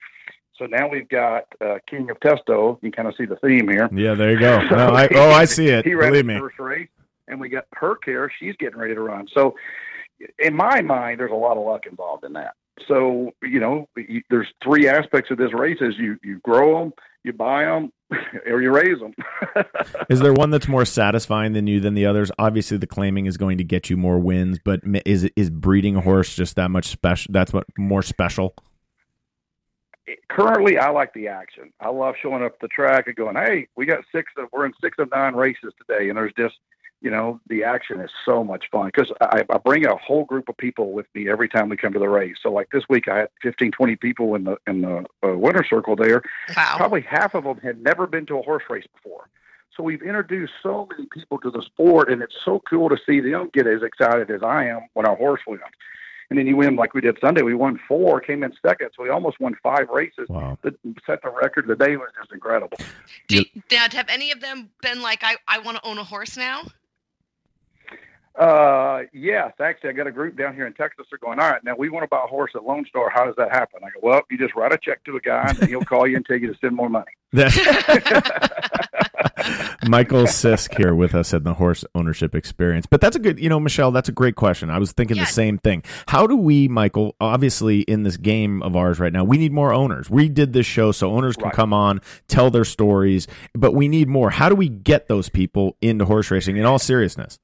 So 0.58 0.66
now 0.66 0.88
we've 0.88 1.08
got 1.10 1.44
uh, 1.60 1.80
King 1.86 2.10
of 2.10 2.20
Testo. 2.20 2.78
You 2.82 2.92
kind 2.92 3.08
of 3.08 3.16
see 3.18 3.26
the 3.26 3.36
theme 3.38 3.68
here. 3.68 3.90
Yeah, 3.92 4.14
there 4.14 4.32
you 4.32 4.40
go. 4.40 4.60
No, 4.72 4.94
I, 4.94 5.10
oh, 5.14 5.32
I 5.32 5.46
see 5.46 5.68
it. 5.68 5.86
He 5.86 5.94
ran 5.94 6.12
Believe 6.12 6.26
me. 6.26 6.40
first 6.40 6.60
race, 6.60 6.90
and 7.28 7.40
we 7.40 7.50
got 7.50 7.66
her 7.74 7.96
care. 7.96 8.32
She's 8.40 8.56
getting 8.58 8.78
ready 8.80 8.94
to 8.94 9.02
run. 9.02 9.28
So, 9.34 9.56
in 10.38 10.54
my 10.54 10.82
mind, 10.82 11.20
there's 11.20 11.32
a 11.32 11.36
lot 11.36 11.58
of 11.58 11.66
luck 11.66 11.86
involved 11.86 12.24
in 12.24 12.34
that. 12.34 12.56
So, 12.88 13.34
you 13.42 13.60
know, 13.60 13.90
you, 13.96 14.22
there's 14.30 14.48
three 14.64 14.88
aspects 14.88 15.32
of 15.32 15.38
this 15.38 15.54
race: 15.54 15.80
is 15.82 15.98
you 15.98 16.18
you 16.24 16.40
grow 16.40 16.80
them, 16.80 16.94
you 17.24 17.34
buy 17.34 17.66
them, 17.66 17.92
or 18.48 18.62
you 18.62 18.72
raise 18.72 19.00
them. 19.00 19.14
Is 20.10 20.20
there 20.20 20.34
one 20.34 20.50
that's 20.50 20.68
more 20.68 20.86
satisfying 20.86 21.54
than 21.54 21.68
you 21.68 21.80
than 21.80 21.94
the 21.94 22.06
others? 22.06 22.32
Obviously, 22.40 22.78
the 22.78 22.88
claiming 22.88 23.26
is 23.26 23.38
going 23.38 23.58
to 23.58 23.64
get 23.64 23.90
you 23.90 23.98
more 23.98 24.20
wins, 24.20 24.60
but 24.64 24.82
is 25.06 25.26
is 25.36 25.50
breeding 25.50 25.96
a 25.96 26.02
horse 26.02 26.36
just 26.36 26.56
that 26.56 26.70
much 26.70 26.88
special? 26.88 27.32
That's 27.32 27.54
what 27.54 27.66
more 27.78 28.02
special. 28.02 28.56
Currently, 30.30 30.80
I 30.80 30.90
like 30.90 31.14
the 31.14 31.28
action. 31.28 31.72
I 31.80 31.90
love 31.90 32.16
showing 32.20 32.44
up 32.44 32.60
the 32.60 32.68
track 32.68 33.06
and 33.08 33.16
going, 33.16 33.36
"Hey, 33.36 33.68
we 33.76 33.86
got 33.86 34.00
six 34.12 34.32
of 34.38 34.50
we're 34.52 34.66
in 34.66 34.74
six 34.82 34.98
of 34.98 35.10
nine 35.12 35.36
races 35.36 35.74
today," 35.78 36.10
and 36.10 36.18
there's 36.18 36.34
just 36.38 36.56
you 37.02 37.10
know 37.10 37.40
the 37.48 37.64
action 37.64 38.00
is 38.00 38.12
so 38.26 38.44
much 38.44 38.66
fun 38.72 38.88
because 38.88 39.12
I, 39.22 39.44
I 39.50 39.58
bring 39.58 39.86
a 39.86 39.96
whole 39.96 40.26
group 40.26 40.50
of 40.50 40.58
people 40.58 40.92
with 40.92 41.06
me 41.16 41.30
every 41.30 41.48
time 41.48 41.70
we 41.70 41.78
come 41.78 41.94
to 41.94 42.00
the 42.00 42.10
race. 42.10 42.38
So 42.42 42.52
like 42.52 42.70
this 42.72 42.84
week, 42.90 43.08
I 43.08 43.20
had 43.20 43.30
15, 43.42 43.72
20 43.72 43.96
people 43.96 44.36
in 44.36 44.44
the 44.44 44.58
in 44.68 44.82
the 44.82 45.06
uh, 45.24 45.38
winter 45.38 45.66
circle 45.68 45.96
there. 45.96 46.22
Wow. 46.56 46.74
Probably 46.78 47.02
half 47.02 47.36
of 47.36 47.44
them 47.44 47.58
had 47.58 47.82
never 47.82 48.08
been 48.08 48.26
to 48.28 48.40
a 48.40 48.42
horse 48.42 48.64
race 48.70 48.86
before. 48.94 49.30
So 49.76 49.84
we've 49.84 50.02
introduced 50.02 50.54
so 50.62 50.88
many 50.92 51.08
people 51.14 51.40
to 51.40 51.52
the 51.52 51.62
sport, 51.62 52.12
and 52.12 52.22
it's 52.22 52.36
so 52.44 52.62
cool 52.70 52.90
to 52.90 52.98
see 53.06 53.22
them 53.22 53.50
get 53.54 53.66
as 53.66 53.82
excited 53.82 54.30
as 54.30 54.44
I 54.44 54.66
am 54.66 54.82
when 54.94 55.06
our 55.06 55.16
horse 55.16 55.42
wins. 55.48 55.62
And 56.30 56.38
then 56.38 56.46
you 56.46 56.58
win 56.58 56.76
like 56.76 56.94
we 56.94 57.02
did 57.02 57.18
Sunday. 57.20 57.42
We 57.42 57.56
won 57.56 57.80
four, 57.88 58.20
came 58.20 58.44
in 58.44 58.54
second, 58.62 58.90
so 58.96 59.02
we 59.04 59.10
almost 59.10 59.40
won 59.40 59.56
five 59.64 59.90
races. 59.90 60.28
Wow. 60.30 60.60
That 60.62 60.76
set 61.06 61.24
the 61.24 61.30
record. 61.30 61.66
The 61.68 61.76
day 61.76 61.96
was 61.98 62.10
just 62.20 62.32
incredible. 62.32 62.78
Do, 63.28 63.44
Dad, 63.68 63.94
have 63.94 64.10
any 64.10 64.32
of 64.32 64.40
them 64.40 64.70
been 64.82 65.02
like, 65.02 65.24
I, 65.24 65.38
I 65.48 65.60
want 65.60 65.78
to 65.78 65.88
own 65.88 65.98
a 65.98 66.04
horse 66.04 66.38
now? 66.38 66.64
Uh, 68.36 69.02
yes, 69.12 69.52
actually, 69.60 69.90
I 69.90 69.94
got 69.94 70.08
a 70.08 70.12
group 70.12 70.38
down 70.38 70.56
here 70.56 70.66
in 70.66 70.74
Texas. 70.74 71.06
They're 71.10 71.20
going, 71.20 71.40
all 71.40 71.50
right, 71.50 71.62
now 71.64 71.76
we 71.78 71.90
want 71.90 72.04
to 72.04 72.08
buy 72.08 72.22
a 72.24 72.28
horse 72.28 72.52
at 72.56 72.64
Lone 72.64 72.86
Star. 72.88 73.10
How 73.10 73.26
does 73.26 73.36
that 73.38 73.52
happen? 73.52 73.82
I 73.84 73.88
go, 73.90 74.00
well, 74.02 74.22
you 74.32 74.38
just 74.38 74.56
write 74.56 74.72
a 74.72 74.78
check 74.78 75.04
to 75.06 75.18
a 75.18 75.20
guy, 75.20 75.50
and 75.60 75.68
he'll 75.70 75.82
call 75.82 76.08
you 76.08 76.16
and 76.16 76.26
tell 76.26 76.38
you 76.38 76.54
to 76.54 76.60
send 76.60 76.76
more 76.76 76.90
money. 76.90 77.12
Michael 79.88 80.24
Sisk 80.24 80.76
here 80.78 80.94
with 80.94 81.16
us 81.16 81.34
at 81.34 81.44
the 81.44 81.54
horse 81.56 81.84
ownership 81.96 82.36
experience. 82.36 82.86
But 82.86 83.02
that's 83.02 83.16
a 83.16 83.20
good, 83.20 83.40
you 83.40 83.50
know, 83.50 83.60
Michelle, 83.60 83.92
that's 83.92 84.10
a 84.10 84.14
great 84.14 84.36
question. 84.36 84.70
I 84.70 84.78
was 84.80 84.92
thinking 84.92 85.18
Yeah. 85.18 85.24
the 85.26 85.32
same 85.32 85.58
thing. 85.58 85.84
How 86.08 86.28
do 86.28 86.36
we, 86.38 86.68
Michael, 86.68 87.16
obviously 87.20 87.82
in 87.82 88.04
this 88.04 88.18
game 88.18 88.62
of 88.62 88.76
ours 88.76 89.00
right 89.00 89.12
now, 89.14 89.24
we 89.24 89.38
need 89.38 89.52
more 89.52 89.74
owners. 89.74 90.10
We 90.10 90.30
did 90.30 90.54
this 90.54 90.66
show 90.66 90.92
so 90.92 91.12
owners 91.12 91.36
can 91.36 91.46
Right. 91.46 91.54
come 91.54 91.74
on, 91.74 92.02
tell 92.28 92.52
their 92.52 92.66
stories, 92.66 93.28
but 93.54 93.74
we 93.74 93.88
need 93.88 94.08
more. 94.08 94.30
How 94.30 94.50
do 94.50 94.56
we 94.56 94.70
get 94.70 95.08
those 95.08 95.30
people 95.30 95.76
into 95.82 96.06
horse 96.06 96.30
racing 96.32 96.58
in 96.58 96.66
all 96.66 96.80
seriousness? 96.80 97.40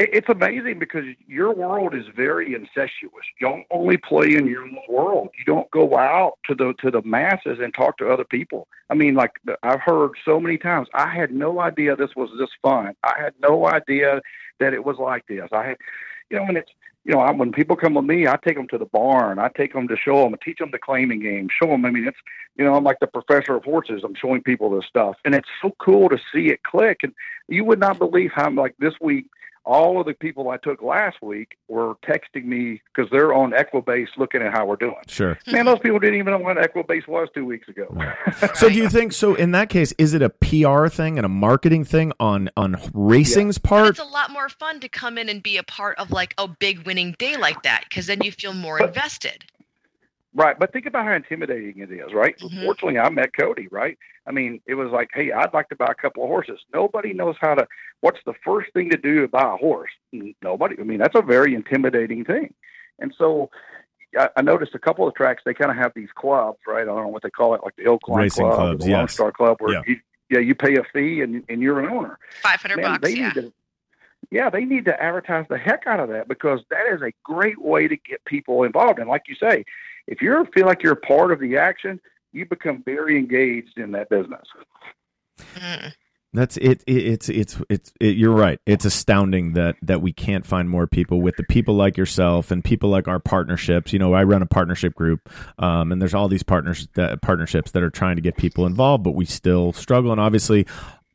It- 0.00 0.10
It's 0.14 0.28
amazing 0.30 0.78
because 0.80 1.04
your 1.28 1.52
world 1.54 1.94
is 1.94 2.06
very 2.16 2.54
incestuous. 2.54 3.26
You 3.40 3.48
don't 3.48 3.66
only 3.70 3.98
play 3.98 4.34
in 4.34 4.46
your 4.46 4.66
world. 4.88 5.30
You 5.38 5.44
don't 5.44 5.70
go 5.72 5.96
out 5.98 6.38
to 6.46 6.54
the 6.56 6.74
to 6.80 6.90
the 6.90 7.02
masses 7.02 7.60
and 7.60 7.74
talk 7.74 7.98
to 7.98 8.10
other 8.10 8.24
people. 8.24 8.66
I 8.90 8.94
mean, 8.94 9.14
like 9.14 9.32
I've 9.62 9.80
heard 9.82 10.12
so 10.24 10.40
many 10.40 10.58
times. 10.58 10.88
I 10.94 11.08
had 11.08 11.32
no 11.32 11.60
idea 11.60 11.96
this 11.96 12.16
was 12.16 12.30
this 12.38 12.50
fun. 12.62 12.96
I 13.04 13.14
had 13.20 13.34
no 13.42 13.66
idea 13.68 14.22
that 14.58 14.74
it 14.74 14.84
was 14.84 14.98
like 14.98 15.26
this. 15.28 15.48
I 15.52 15.64
had, 15.68 15.78
you 16.30 16.38
know, 16.38 16.46
and 16.46 16.56
it's 16.58 16.72
you 17.04 17.14
know, 17.14 17.20
I, 17.20 17.32
when 17.32 17.50
people 17.52 17.76
come 17.76 17.94
with 17.94 18.04
me, 18.04 18.26
I 18.28 18.36
take 18.44 18.56
them 18.56 18.68
to 18.68 18.78
the 18.78 18.84
barn. 18.86 19.38
I 19.38 19.48
take 19.48 19.72
them 19.72 19.88
to 19.88 19.96
show 19.96 20.22
them, 20.22 20.36
teach 20.44 20.58
them 20.58 20.70
the 20.70 20.78
claiming 20.78 21.20
game, 21.20 21.48
show 21.50 21.68
them. 21.68 21.86
I 21.86 21.90
mean, 21.90 22.06
it's 22.06 22.18
you 22.56 22.64
know, 22.64 22.74
I'm 22.74 22.84
like 22.84 23.00
the 23.00 23.06
professor 23.06 23.54
of 23.56 23.64
horses. 23.64 24.02
I'm 24.04 24.14
showing 24.14 24.42
people 24.42 24.70
this 24.70 24.86
stuff, 24.86 25.16
and 25.26 25.34
it's 25.34 25.48
so 25.62 25.74
cool 25.78 26.08
to 26.10 26.18
see 26.32 26.48
it 26.48 26.62
click. 26.62 27.00
And 27.02 27.14
you 27.48 27.64
would 27.64 27.80
not 27.80 27.98
believe 27.98 28.32
how 28.34 28.50
like 28.50 28.74
this 28.78 28.94
week 29.00 29.26
all 29.70 30.00
of 30.00 30.06
the 30.06 30.14
people 30.14 30.50
I 30.50 30.56
took 30.56 30.82
last 30.82 31.22
week 31.22 31.56
were 31.68 31.94
texting 32.04 32.44
me 32.44 32.82
because 32.92 33.08
they're 33.12 33.32
on 33.32 33.52
Equibase 33.52 34.08
looking 34.16 34.42
at 34.42 34.52
how 34.52 34.66
we're 34.66 34.74
doing. 34.74 34.96
Sure. 35.06 35.38
Man, 35.46 35.64
those 35.66 35.78
people 35.78 36.00
didn't 36.00 36.18
even 36.18 36.32
know 36.32 36.38
what 36.38 36.56
Equibase 36.56 37.06
was 37.06 37.28
two 37.34 37.44
weeks 37.44 37.68
ago. 37.68 37.86
So 38.54 38.68
do 38.68 38.74
you 38.74 38.88
think 38.88 39.12
so 39.12 39.34
in 39.36 39.52
that 39.52 39.68
case 39.70 39.92
is 39.96 40.12
it 40.12 40.22
a 40.22 40.28
PR 40.30 40.88
thing 40.88 41.18
and 41.18 41.24
a 41.24 41.28
marketing 41.28 41.84
thing 41.84 42.12
on 42.18 42.50
on 42.56 42.76
racing's 42.92 43.58
part? 43.58 43.90
It's 43.90 43.98
a 44.00 44.04
lot 44.04 44.30
more 44.30 44.48
fun 44.48 44.80
to 44.80 44.88
come 44.88 45.16
in 45.18 45.28
and 45.28 45.40
be 45.42 45.56
a 45.56 45.62
part 45.62 45.98
of 45.98 46.10
like 46.10 46.34
a 46.38 46.48
big 46.48 46.84
winning 46.86 47.14
day 47.18 47.36
like 47.36 47.62
that 47.62 47.84
because 47.88 48.06
then 48.06 48.20
you 48.22 48.32
feel 48.32 48.52
more 48.54 48.78
But- 48.78 48.88
invested. 48.88 49.44
Right, 50.32 50.56
but 50.58 50.72
think 50.72 50.86
about 50.86 51.04
how 51.06 51.12
intimidating 51.14 51.78
it 51.82 51.90
is, 51.90 52.12
right? 52.12 52.38
Mhm. 52.38 52.64
Fortunately, 52.64 52.98
I 53.00 53.08
met 53.10 53.36
Cody, 53.36 53.66
right? 53.70 53.98
I 54.30 54.32
mean, 54.32 54.60
it 54.64 54.74
was 54.76 54.92
like, 54.92 55.10
hey, 55.12 55.32
I'd 55.32 55.52
like 55.52 55.68
to 55.70 55.76
buy 55.76 55.88
a 55.90 55.94
couple 55.94 56.22
of 56.22 56.28
horses. 56.28 56.60
Nobody 56.72 57.12
knows 57.12 57.34
how 57.40 57.56
to. 57.56 57.66
What's 58.00 58.20
the 58.24 58.34
first 58.44 58.72
thing 58.72 58.88
to 58.90 58.96
do 58.96 59.22
to 59.22 59.28
buy 59.28 59.42
a 59.54 59.56
horse? 59.56 59.90
Nobody. 60.40 60.76
I 60.78 60.84
mean, 60.84 60.98
that's 60.98 61.16
a 61.16 61.22
very 61.22 61.54
intimidating 61.56 62.24
thing. 62.24 62.54
And 63.00 63.12
so, 63.18 63.50
I, 64.16 64.28
I 64.36 64.42
noticed 64.42 64.74
a 64.76 64.78
couple 64.78 65.08
of 65.08 65.14
tracks. 65.16 65.42
They 65.44 65.52
kind 65.52 65.70
of 65.70 65.76
have 65.76 65.92
these 65.96 66.10
clubs, 66.14 66.58
right? 66.66 66.82
I 66.82 66.84
don't 66.84 67.02
know 67.02 67.08
what 67.08 67.24
they 67.24 67.30
call 67.30 67.54
it, 67.54 67.62
like 67.64 67.74
the 67.74 67.82
Hillclimb 67.82 68.18
Racing 68.18 68.44
Club, 68.46 68.52
or 68.52 68.56
clubs, 68.56 68.84
the 68.84 68.90
Lone 68.92 69.00
yes. 69.00 69.12
Star 69.14 69.32
Club, 69.32 69.56
where 69.58 69.74
Yeah. 69.74 69.82
you, 69.86 69.96
yeah, 70.30 70.38
you 70.38 70.54
pay 70.54 70.76
a 70.76 70.84
fee 70.92 71.22
and 71.22 71.44
and 71.48 71.60
you're 71.60 71.80
an 71.80 71.90
owner. 71.90 72.16
Five 72.40 72.62
hundred 72.62 72.76
Man, 72.76 72.92
bucks, 72.92 73.08
they 73.08 73.16
yeah. 73.18 73.26
need 73.28 73.34
to, 73.34 73.52
yeah, 74.30 74.48
they 74.48 74.64
need 74.64 74.84
to 74.84 75.02
advertise 75.02 75.46
the 75.48 75.58
heck 75.58 75.88
out 75.88 75.98
of 75.98 76.08
that 76.10 76.28
because 76.28 76.60
that 76.70 76.86
is 76.92 77.02
a 77.02 77.10
great 77.24 77.60
way 77.60 77.88
to 77.88 77.96
get 77.96 78.24
people 78.26 78.62
involved. 78.62 79.00
And 79.00 79.08
like 79.08 79.22
you 79.26 79.34
say, 79.34 79.64
if 80.06 80.22
you 80.22 80.46
feel 80.54 80.66
like 80.66 80.84
you're 80.84 80.94
part 80.94 81.32
of 81.32 81.40
the 81.40 81.56
action, 81.56 82.00
you 82.32 82.46
become 82.46 82.82
very 82.84 83.18
engaged 83.18 83.78
in 83.78 83.92
that 83.92 84.08
business. 84.08 84.42
Mm. 85.56 85.92
That's 86.32 86.56
it, 86.58 86.84
it. 86.86 86.96
It's 86.96 87.28
it's 87.28 87.60
it's. 87.68 87.92
It, 87.98 88.16
you're 88.16 88.34
right. 88.34 88.60
It's 88.64 88.84
astounding 88.84 89.54
that 89.54 89.74
that 89.82 90.00
we 90.00 90.12
can't 90.12 90.46
find 90.46 90.70
more 90.70 90.86
people 90.86 91.20
with 91.20 91.36
the 91.36 91.42
people 91.42 91.74
like 91.74 91.96
yourself 91.96 92.52
and 92.52 92.62
people 92.62 92.88
like 92.88 93.08
our 93.08 93.18
partnerships. 93.18 93.92
You 93.92 93.98
know, 93.98 94.14
I 94.14 94.22
run 94.22 94.40
a 94.40 94.46
partnership 94.46 94.94
group, 94.94 95.28
um, 95.58 95.90
and 95.90 96.00
there's 96.00 96.14
all 96.14 96.28
these 96.28 96.44
partners 96.44 96.86
that 96.94 97.20
partnerships 97.20 97.72
that 97.72 97.82
are 97.82 97.90
trying 97.90 98.14
to 98.14 98.22
get 98.22 98.36
people 98.36 98.64
involved, 98.64 99.02
but 99.02 99.16
we 99.16 99.24
still 99.24 99.72
struggle. 99.72 100.12
And 100.12 100.20
obviously, 100.20 100.68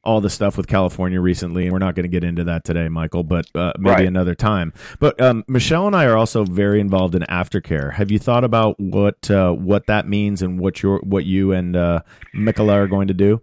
all 0.06 0.22
the 0.22 0.30
stuff 0.30 0.56
with 0.56 0.68
California 0.68 1.20
recently, 1.20 1.64
and 1.64 1.74
we're 1.74 1.80
not 1.80 1.96
going 1.96 2.04
to 2.04 2.10
get 2.10 2.24
into 2.24 2.44
that 2.46 2.64
today, 2.64 2.88
Michael. 2.90 3.24
But 3.24 3.48
uh, 3.56 3.74
maybe 3.78 3.90
Right. 3.96 4.08
another 4.08 4.36
time. 4.36 4.72
But 5.00 5.20
um, 5.20 5.44
Michelle 5.48 5.88
and 5.88 5.96
I 5.96 6.06
are 6.06 6.16
also 6.16 6.44
very 6.46 6.80
involved 6.80 7.16
in 7.16 7.24
aftercare. 7.24 7.94
Have 7.94 8.12
you 8.12 8.20
thought 8.20 8.44
about 8.44 8.80
what 8.80 9.30
uh, 9.32 9.52
what 9.52 9.88
that 9.88 10.08
means 10.08 10.42
and 10.42 10.60
what 10.60 10.84
your 10.84 11.00
what 11.00 11.26
you 11.26 11.52
and 11.52 11.76
uh, 11.76 12.02
Mikola 12.36 12.74
are 12.74 12.88
going 12.88 13.08
to 13.08 13.14
do? 13.14 13.42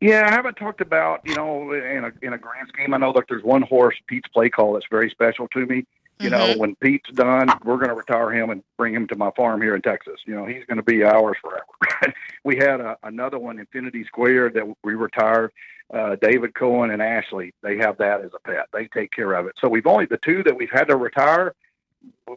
Yeah, 0.00 0.26
I 0.26 0.32
haven't 0.32 0.54
talked 0.54 0.80
about 0.80 1.20
you 1.24 1.34
know 1.36 1.72
in 1.72 2.04
a 2.04 2.10
in 2.26 2.32
a 2.32 2.38
grand 2.38 2.68
scheme. 2.68 2.92
I 2.92 2.96
know 2.96 3.12
that 3.12 3.24
there's 3.28 3.44
one 3.44 3.62
horse, 3.62 3.94
Pete's 4.08 4.28
Play 4.28 4.48
Call, 4.50 4.72
that's 4.72 4.86
very 4.90 5.10
special 5.10 5.46
to 5.48 5.66
me. 5.66 5.84
You 6.20 6.30
know, 6.30 6.46
Mhm. 6.54 6.58
when 6.58 6.74
Pete's 6.76 7.10
done, 7.10 7.48
we're 7.64 7.78
going 7.78 7.88
to 7.88 7.94
retire 7.94 8.30
him 8.30 8.50
and 8.50 8.62
bring 8.76 8.94
him 8.94 9.08
to 9.08 9.16
my 9.16 9.30
farm 9.32 9.60
here 9.60 9.74
in 9.74 9.82
Texas. 9.82 10.20
You 10.24 10.34
know, 10.36 10.46
he's 10.46 10.64
going 10.66 10.76
to 10.76 10.82
be 10.84 11.02
ours 11.02 11.36
forever. 11.40 12.14
we 12.44 12.56
had 12.56 12.80
a, 12.80 12.96
another 13.02 13.38
one, 13.38 13.58
Infinity 13.58 14.04
Square, 14.04 14.50
that 14.50 14.64
we 14.84 14.94
retired. 14.94 15.52
Uh, 15.92 16.16
David 16.22 16.54
Cohen 16.54 16.90
and 16.90 17.02
Ashley, 17.02 17.52
they 17.62 17.76
have 17.78 17.98
that 17.98 18.20
as 18.22 18.30
a 18.34 18.38
pet. 18.48 18.66
They 18.72 18.86
take 18.86 19.10
care 19.10 19.32
of 19.32 19.46
it. 19.46 19.54
So 19.60 19.68
we've 19.68 19.86
only 19.86 20.06
the 20.06 20.16
two 20.18 20.42
that 20.44 20.56
we've 20.56 20.70
had 20.70 20.84
to 20.88 20.96
retire. 20.96 21.54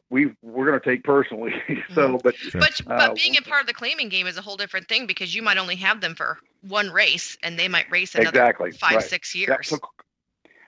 We 0.10 0.32
we're 0.42 0.66
going 0.66 0.80
to 0.80 0.86
take 0.90 1.04
personally. 1.04 1.54
so, 1.96 2.20
but 2.24 2.36
But 2.54 2.82
but 2.86 3.12
Uh, 3.12 3.14
being 3.14 3.38
a 3.38 3.42
part 3.42 3.62
of 3.62 3.68
the 3.68 3.74
claiming 3.74 4.10
game 4.10 4.28
is 4.28 4.38
a 4.38 4.42
whole 4.42 4.58
different 4.58 4.88
thing 4.88 5.06
because 5.06 5.34
you 5.34 5.42
might 5.42 5.58
only 5.58 5.76
have 5.78 6.02
them 6.02 6.16
for 6.16 6.38
one 6.68 6.90
race 6.90 7.38
and 7.44 7.58
they 7.58 7.68
might 7.68 7.90
race 7.92 8.14
another 8.16 8.30
exactly 8.30 8.72
five 8.72 8.96
right. 8.96 9.04
six 9.04 9.34
Yeah, 9.36 9.48
years. 9.48 9.68
so 9.70 9.78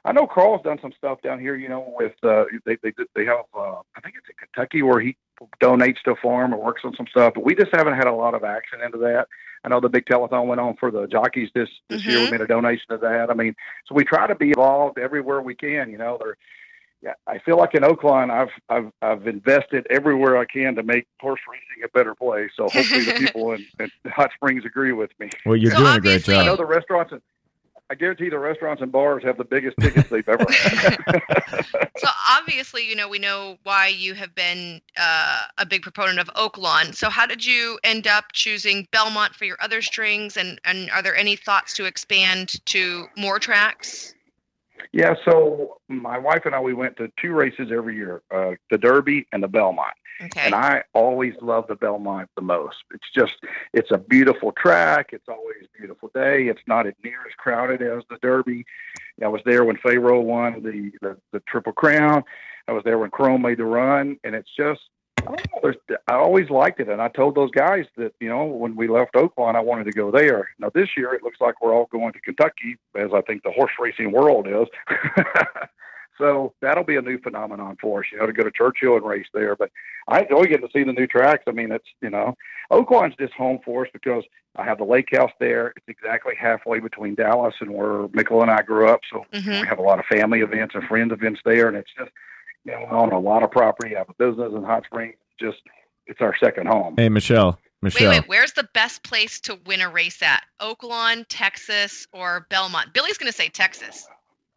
I 0.07 0.13
know 0.13 0.25
Karl's 0.25 0.61
done 0.63 0.79
some 0.81 0.93
stuff 0.97 1.21
down 1.21 1.39
here. 1.39 1.55
You 1.55 1.67
know, 1.69 1.93
with 1.97 2.13
uh, 2.23 2.45
they 2.65 2.77
they 2.81 2.93
they 3.13 3.25
have 3.25 3.45
uh, 3.53 3.81
I 3.95 4.01
think 4.01 4.15
it's 4.17 4.27
in 4.29 4.35
Kentucky 4.39 4.81
where 4.81 4.99
he 5.01 5.17
donates 5.61 6.01
to 6.05 6.11
a 6.11 6.15
farm 6.15 6.53
and 6.53 6.61
works 6.61 6.81
on 6.85 6.95
some 6.95 7.07
stuff. 7.07 7.33
But 7.35 7.43
we 7.43 7.53
just 7.55 7.75
haven't 7.75 7.95
had 7.95 8.07
a 8.07 8.13
lot 8.13 8.33
of 8.33 8.43
action 8.43 8.79
into 8.81 8.97
that. 8.99 9.27
I 9.63 9.69
know 9.69 9.81
the 9.81 9.89
big 9.89 10.05
telethon 10.05 10.45
went 10.47 10.61
on 10.61 10.75
for 10.77 10.91
the 10.91 11.07
jockeys 11.07 11.49
this 11.53 11.69
this 11.89 12.05
year. 12.05 12.19
We 12.19 12.27
Mhm. 12.27 12.31
made 12.31 12.41
a 12.41 12.47
donation 12.47 12.85
to 12.91 12.97
that. 12.99 13.29
I 13.29 13.33
mean, 13.33 13.53
so 13.85 13.95
we 13.95 14.05
try 14.05 14.27
to 14.27 14.35
be 14.35 14.49
involved 14.49 14.97
everywhere 14.97 15.41
we 15.41 15.55
can. 15.55 15.91
You 15.91 15.97
know, 15.97 16.17
there. 16.23 16.37
Yeah, 17.03 17.13
I 17.27 17.37
feel 17.37 17.57
like 17.57 17.75
in 17.75 17.83
Oaklawn, 17.83 18.31
I've 18.31 18.49
I've 18.69 18.91
I've 19.03 19.27
invested 19.27 19.85
everywhere 19.89 20.37
I 20.37 20.45
can 20.45 20.73
to 20.75 20.83
make 20.83 21.05
horse 21.19 21.41
racing 21.51 21.83
a 21.83 21.89
better 21.89 22.15
place. 22.15 22.49
So 22.55 22.63
hopefully 22.69 23.03
the 23.03 23.13
people 23.19 23.51
in, 23.51 23.67
in 23.79 23.91
Hot 24.11 24.31
Springs 24.35 24.63
agree 24.65 24.93
with 24.93 25.11
me. 25.19 25.29
Well, 25.45 25.57
you're 25.57 25.71
So 25.73 25.77
doing 25.79 25.89
a 25.97 25.99
great 25.99 26.13
obviously- 26.15 26.35
I 26.35 26.45
know 26.45 26.55
the 26.55 26.65
restaurants. 26.65 27.11
In, 27.11 27.21
I 27.89 27.95
guarantee 27.95 28.30
the 28.30 28.39
restaurants 28.39 28.82
and 28.82 28.91
bars 28.91 29.23
have 29.23 29.38
the 29.38 29.45
biggest 29.45 29.78
tickets 29.80 30.10
they've 30.10 30.28
ever 30.28 30.45
had. 30.50 30.97
so 31.97 32.08
obviously, 32.30 32.88
you 32.88 32.95
know, 32.95 33.08
we 33.08 33.17
know 33.17 33.58
why 33.63 33.88
you 33.88 34.13
have 34.13 34.36
been 34.36 34.82
uh, 35.00 35.43
a 35.58 35.65
big 35.65 35.84
proponent 35.84 36.19
of 36.19 36.28
Oaklawn. 36.36 36.93
So 36.93 37.10
how 37.10 37.26
did 37.26 37.45
you 37.45 37.80
end 37.86 38.06
up 38.06 38.26
choosing 38.34 38.88
Belmont 38.91 39.36
for 39.36 39.45
your 39.45 39.58
other 39.62 39.82
strings, 39.82 40.36
and 40.36 40.60
and 40.65 40.89
are 40.91 41.02
there 41.02 41.15
any 41.15 41.38
thoughts 41.38 41.73
to 41.76 41.86
expand 41.86 42.63
to 42.65 43.08
more 43.15 43.39
tracks? 43.39 44.13
Yeah, 44.91 45.15
so 45.26 45.80
my 45.88 46.17
wife 46.17 46.45
and 46.45 46.54
I 46.54 46.60
we 46.60 46.73
went 46.73 46.97
to 46.97 47.10
two 47.21 47.32
races 47.32 47.71
every 47.71 47.95
year, 47.95 48.21
uh, 48.34 48.52
the 48.69 48.78
Derby 48.78 49.28
and 49.32 49.41
the 49.41 49.47
Belmont. 49.47 49.93
Okay. 50.21 50.45
And 50.45 50.56
I 50.56 50.84
always 50.93 51.34
love 51.41 51.67
the 51.67 51.75
Belmont 51.75 52.30
the 52.36 52.41
most. 52.41 52.77
It's 52.93 53.10
just 53.13 53.36
it's 53.73 53.91
a 53.91 53.97
beautiful 53.97 54.51
track. 54.51 55.10
It's 55.13 55.27
always 55.27 55.63
a 55.63 55.77
beautiful 55.77 56.10
day. 56.13 56.47
It's 56.47 56.62
not 56.67 56.88
as 56.88 56.93
near 57.03 57.19
as 57.27 57.34
crowded 57.38 57.82
as 57.82 58.03
the 58.10 58.17
Derby. 58.21 58.65
I 59.23 59.27
was 59.27 59.41
there 59.45 59.63
when 59.63 59.77
Pharaoh 59.77 60.21
won 60.21 60.63
the, 60.63 60.91
the 61.01 61.17
the 61.32 61.39
Triple 61.41 61.73
Crown. 61.73 62.23
I 62.67 62.71
was 62.71 62.84
there 62.84 62.97
when 62.97 63.12
Chrome 63.12 63.41
made 63.41 63.60
the 63.60 63.65
run, 63.65 64.17
and 64.23 64.36
it's 64.36 64.49
just 64.56 64.82
I. 65.27 65.36
I 66.08 66.13
always 66.13 66.49
liked 66.49 66.80
it, 66.80 66.89
and 66.89 67.01
I 67.01 67.10
told 67.10 67.36
those 67.36 67.51
guys 67.51 67.86
that 67.97 68.13
you 68.19 68.30
know 68.30 68.45
when 68.45 68.75
we 68.75 68.88
left 68.88 69.13
Oaklawn, 69.13 69.56
I 69.56 69.60
wanted 69.60 69.86
to 69.86 69.91
go 69.91 70.12
there. 70.12 70.49
Now 70.60 70.69
this 70.73 70.89
year, 70.95 71.13
it 71.13 71.23
looks 71.23 71.41
like 71.41 71.62
we're 71.62 71.73
all 71.73 71.88
going 71.91 72.13
to 72.13 72.19
Kentucky, 72.21 72.77
as 72.95 73.10
I 73.13 73.21
think 73.21 73.43
the 73.43 73.51
horse 73.51 73.71
racing 73.80 74.12
world 74.12 74.47
is. 74.47 74.67
so 76.17 76.53
that'll 76.62 76.84
be 76.84 76.95
a 76.95 77.01
new 77.01 77.19
phenomenon 77.19 77.77
for 77.80 77.99
us, 78.01 78.06
you 78.12 78.17
know, 78.17 78.25
to 78.25 78.34
go 78.34 78.43
to 78.43 78.51
Churchill 78.51 78.95
and 78.97 79.06
race 79.06 79.27
there. 79.34 79.56
But 79.56 79.71
I 80.08 80.21
enjoy 80.21 80.43
getting 80.45 80.67
to 80.67 80.71
see 80.73 80.84
the 80.84 80.93
new 80.93 81.08
tracks. 81.08 81.43
I 81.47 81.51
mean, 81.51 81.71
it's 81.71 81.88
you 82.01 82.10
know, 82.10 82.36
Oaklawn's 82.71 83.15
just 83.19 83.34
home 83.34 83.60
for 83.63 83.86
us 83.86 83.89
because 83.93 84.23
I 84.56 84.63
have 84.63 84.77
the 84.80 84.84
lake 84.86 85.10
house 85.15 85.32
there. 85.39 85.73
It's 85.75 85.88
exactly 85.88 86.34
halfway 86.39 86.80
between 86.80 87.15
Dallas 87.15 87.56
and 87.62 87.71
where 87.71 88.08
Michael 88.13 88.41
and 88.41 88.51
I 88.51 88.62
grew 88.62 88.88
up. 88.89 89.01
So 89.12 89.25
Mhm. 89.34 89.62
we 89.62 89.67
have 89.67 89.80
a 89.80 89.84
lot 89.84 89.99
of 89.99 90.06
family 90.06 90.41
events 90.41 90.73
and 90.75 90.84
friend 90.88 91.12
events 91.12 91.41
there, 91.45 91.67
and 91.67 91.77
it's 91.77 91.91
just 91.97 92.12
you 92.65 92.73
know, 92.73 92.80
I 92.80 92.91
own 92.95 93.12
a 93.13 93.19
lot 93.19 93.43
of 93.43 93.51
property. 93.51 93.95
I 93.95 93.99
have 93.99 94.10
a 94.10 94.13
business 94.15 94.51
in 94.53 94.63
Hot 94.63 94.84
Springs. 94.86 95.15
Just 95.39 95.60
it's 96.08 96.19
our 96.21 96.36
second 96.38 96.67
home. 96.67 96.95
Hey, 96.97 97.10
Michelle. 97.10 97.60
Wait, 97.82 97.93
Michelle. 97.93 98.10
wait. 98.10 98.27
Where's 98.27 98.53
the 98.53 98.67
best 98.73 99.03
place 99.03 99.39
to 99.41 99.60
win 99.67 99.82
a 99.82 99.89
race 99.89 100.21
at? 100.23 100.43
Oaklawn, 100.60 101.25
Texas, 101.30 102.08
or 102.12 102.47
Belmont? 102.49 102.91
Billy's 102.93 103.17
going 103.19 103.32
to 103.32 103.38
say 103.38 103.49
Texas. 103.49 104.08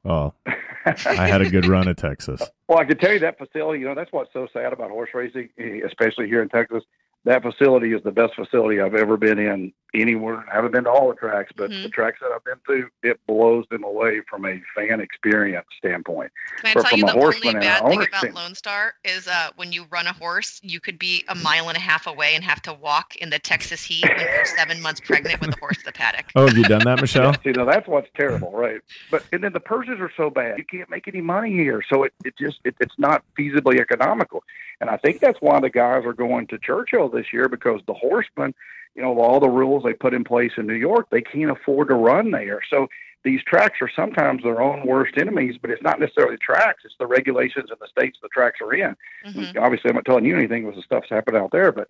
Oh, 0.07 0.33
I 0.87 1.29
had 1.29 1.43
a 1.43 1.51
good 1.51 1.67
run 1.67 1.89
at 1.89 1.97
Texas. 1.97 2.43
Well, 2.69 2.79
I 2.79 2.85
can 2.85 2.99
tell 2.99 3.13
you 3.13 3.19
that 3.21 3.39
facility. 3.39 3.81
You 3.81 3.87
know, 3.87 3.95
that's 3.95 4.13
what's 4.13 4.33
so 4.33 4.47
sad 4.53 4.73
about 4.73 4.91
horse 4.91 5.11
racing, 5.13 5.51
eh, 5.59 5.81
especially 5.87 6.27
here 6.27 6.43
in 6.43 6.49
Texas. 6.49 6.83
That 7.25 7.43
facility 7.43 7.93
is 7.93 8.03
the 8.03 8.13
best 8.13 8.35
facility 8.35 8.81
I've 8.81 8.95
ever 8.95 9.19
been 9.19 9.39
in 9.39 9.75
anywhere. 9.93 10.43
I 10.51 10.55
haven't 10.55 10.71
been 10.73 10.85
to 10.85 10.91
all 10.91 11.09
the 11.09 11.15
tracks, 11.17 11.53
but 11.55 11.71
Mhm. 11.71 11.83
the 11.83 11.89
tracks 11.91 12.19
that 12.23 12.31
I've 12.33 12.45
been 12.45 12.61
to, 12.69 12.89
it 13.03 13.21
blows 13.27 13.67
them 13.71 13.83
away 13.85 14.21
from 14.31 14.47
a 14.47 14.63
fan 14.75 15.01
experience 15.01 15.67
standpoint. 15.77 16.33
Can 16.61 16.71
I 16.71 16.75
But 16.75 16.81
tell 16.83 16.91
from 16.91 16.99
you 17.01 17.05
the 17.07 17.13
only 17.13 17.23
horseman 17.23 17.57
and 17.57 17.61
bad 17.61 17.83
an 17.83 17.89
thing 17.91 18.03
about 18.03 18.19
stand- 18.21 18.35
Lone 18.37 18.55
Star 18.55 18.95
is 19.05 19.27
uh, 19.29 19.51
when 19.57 19.71
you 19.73 19.85
run 19.91 20.07
a 20.07 20.13
horse, 20.15 20.61
you 20.63 20.81
could 20.81 20.99
be 20.99 21.25
a 21.29 21.35
mile 21.35 21.69
and 21.69 21.77
a 21.77 21.81
half 21.81 22.07
away 22.07 22.35
and 22.37 22.43
have 22.45 22.63
to 22.63 22.73
walk 22.73 23.17
in 23.17 23.29
the 23.29 23.39
Texas 23.39 23.85
heat 23.85 24.09
when 24.09 24.21
you're 24.21 24.45
seven 24.47 24.81
months 24.83 25.01
pregnant 25.01 25.41
with 25.41 25.55
a 25.55 25.59
horse 25.61 25.77
in 25.79 25.85
the 25.85 25.93
paddock. 25.93 26.27
Oh, 26.37 26.47
have 26.47 26.57
you 26.57 26.65
done 26.65 26.85
that, 26.85 27.01
Michelle? 27.03 27.35
See, 27.43 27.51
now 27.51 27.65
that's 27.67 27.87
what's 27.89 28.09
terrible, 28.17 28.53
right? 28.53 28.81
But 29.11 29.25
and 29.33 29.43
then 29.45 29.53
the 29.53 29.61
purses 29.61 29.99
are 30.01 30.13
so 30.17 30.31
bad, 30.31 30.57
you 30.57 30.65
can't 30.65 30.89
make 30.89 31.07
any 31.07 31.21
money 31.21 31.51
here, 31.53 31.83
so 31.93 32.05
it, 32.05 32.15
it 32.25 32.35
just 32.39 32.61
it, 32.65 32.77
it's 32.81 32.95
not 32.97 33.25
feasibly 33.39 33.79
economical. 33.79 34.43
And 34.81 34.89
I 34.89 34.97
think 34.97 35.21
that's 35.21 35.39
why 35.43 35.61
the 35.61 35.69
guys 35.69 36.07
are 36.07 36.15
going 36.15 36.47
to 36.47 36.59
Churchill 36.59 37.10
this 37.11 37.33
year 37.33 37.49
because 37.49 37.81
the 37.87 37.95
horsemen, 37.95 38.55
you 38.95 39.03
know, 39.03 39.19
all 39.21 39.41
the 39.41 39.49
rules 39.49 39.83
they 39.85 39.93
put 39.93 40.15
in 40.15 40.25
place 40.25 40.53
in 40.57 40.67
New 40.67 40.75
York, 40.75 41.09
they 41.11 41.23
can't 41.23 41.51
afford 41.51 41.89
to 41.89 41.95
run 41.95 42.31
there. 42.31 42.61
So 42.71 42.89
these 43.23 43.43
tracks 43.45 43.79
are 43.83 43.91
sometimes 43.95 44.43
their 44.43 44.63
own 44.63 44.87
worst 44.87 45.15
enemies, 45.19 45.57
but 45.61 45.71
it's 45.71 45.83
not 45.83 46.01
necessarily 46.01 46.39
tracks; 46.39 46.83
it's 46.85 46.95
the 46.99 47.07
regulations 47.07 47.69
in 47.71 47.77
the 47.81 47.87
states 47.89 48.19
the 48.23 48.29
tracks 48.29 48.61
are 48.63 48.73
in. 48.73 48.97
Mhm. 49.27 49.61
Obviously, 49.61 49.91
I'm 49.91 49.97
not 49.97 50.07
telling 50.07 50.25
you 50.25 50.37
anything 50.37 50.65
because 50.65 50.77
the 50.77 50.83
stuff's 50.83 51.11
happening 51.11 51.41
out 51.41 51.51
there, 51.53 51.71
but 51.73 51.89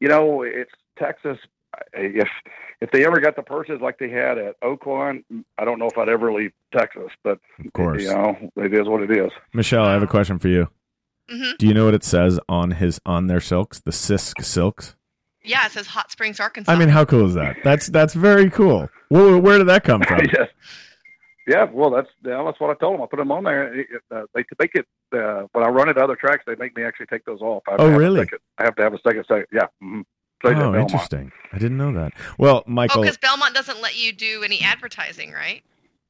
you 0.00 0.08
know, 0.08 0.42
it's 0.42 0.70
Texas. 0.96 1.38
If 1.94 2.28
if 2.80 2.90
they 2.90 3.04
ever 3.06 3.18
got 3.20 3.34
the 3.36 3.42
purses 3.42 3.80
like 3.80 3.98
they 3.98 4.08
had 4.10 4.36
at 4.38 4.60
Oaklawn, 4.60 5.24
I 5.58 5.64
don't 5.64 5.78
know 5.78 5.86
if 5.86 5.96
I'd 5.96 6.08
ever 6.08 6.32
leave 6.32 6.52
Texas. 6.76 7.10
But 7.24 7.38
Of 7.64 7.72
course. 7.72 8.02
you 8.02 8.08
know, 8.10 8.36
it 8.56 8.74
is 8.74 8.86
what 8.88 9.02
it 9.02 9.10
is. 9.10 9.30
Michelle, 9.54 9.84
I 9.84 9.94
have 9.94 10.02
a 10.02 10.06
question 10.06 10.38
for 10.38 10.48
you. 10.48 10.68
Mhm. 11.30 11.58
Do 11.58 11.66
you 11.66 11.74
know 11.74 11.84
what 11.84 11.94
it 11.94 12.04
says 12.04 12.38
on 12.48 12.72
his 12.72 13.00
on 13.06 13.26
their 13.26 13.40
silks, 13.40 13.80
the 13.80 13.90
Sisk 13.90 14.44
silks? 14.44 14.96
Yeah, 15.44 15.66
it 15.66 15.72
says 15.72 15.86
Hot 15.88 16.10
Springs, 16.10 16.38
Arkansas. 16.40 16.70
I 16.70 16.76
mean, 16.76 16.88
how 16.88 17.04
cool 17.04 17.26
is 17.26 17.34
that? 17.34 17.56
That's 17.64 17.88
that's 17.88 18.14
very 18.14 18.50
cool. 18.50 18.88
Where, 19.08 19.38
where 19.38 19.58
did 19.58 19.68
that 19.68 19.84
come 19.84 20.02
from? 20.02 20.20
yes. 20.32 20.48
Yeah, 21.48 21.66
well, 21.72 21.90
that's 21.90 22.08
yeah, 22.24 22.42
that's 22.44 22.60
what 22.60 22.70
I 22.70 22.74
told 22.74 22.94
them. 22.94 23.02
I 23.02 23.06
put 23.06 23.16
them 23.16 23.32
on 23.32 23.42
there. 23.44 23.74
It, 23.74 23.86
it, 23.90 24.02
uh, 24.14 24.22
they 24.34 24.44
make 24.60 24.74
it 24.74 24.86
uh, 25.12 25.46
when 25.52 25.64
I 25.64 25.68
run 25.68 25.88
it 25.88 25.98
other 25.98 26.14
tracks. 26.14 26.44
They 26.46 26.54
make 26.54 26.76
me 26.76 26.84
actually 26.84 27.06
take 27.06 27.24
those 27.24 27.40
off. 27.40 27.64
I 27.68 27.72
Oh, 27.72 27.76
to 27.78 27.82
have 27.84 27.92
a 27.94 27.98
really? 27.98 28.28
I 28.58 28.64
have 28.64 28.76
to 28.76 28.82
have 28.82 28.94
a 28.94 28.98
second. 29.04 29.24
second 29.26 29.46
yeah. 29.52 29.66
Mm-hmm. 29.82 30.02
Oh, 30.44 30.74
interesting. 30.74 31.30
I 31.52 31.58
didn't 31.58 31.76
know 31.76 31.92
that. 31.92 32.12
Well, 32.36 32.64
oh, 32.66 32.70
Michael, 32.70 33.02
because 33.02 33.16
Belmont 33.16 33.54
doesn't 33.54 33.80
let 33.80 33.96
you 33.96 34.12
do 34.12 34.42
any 34.42 34.60
advertising, 34.60 35.30
right? 35.32 35.62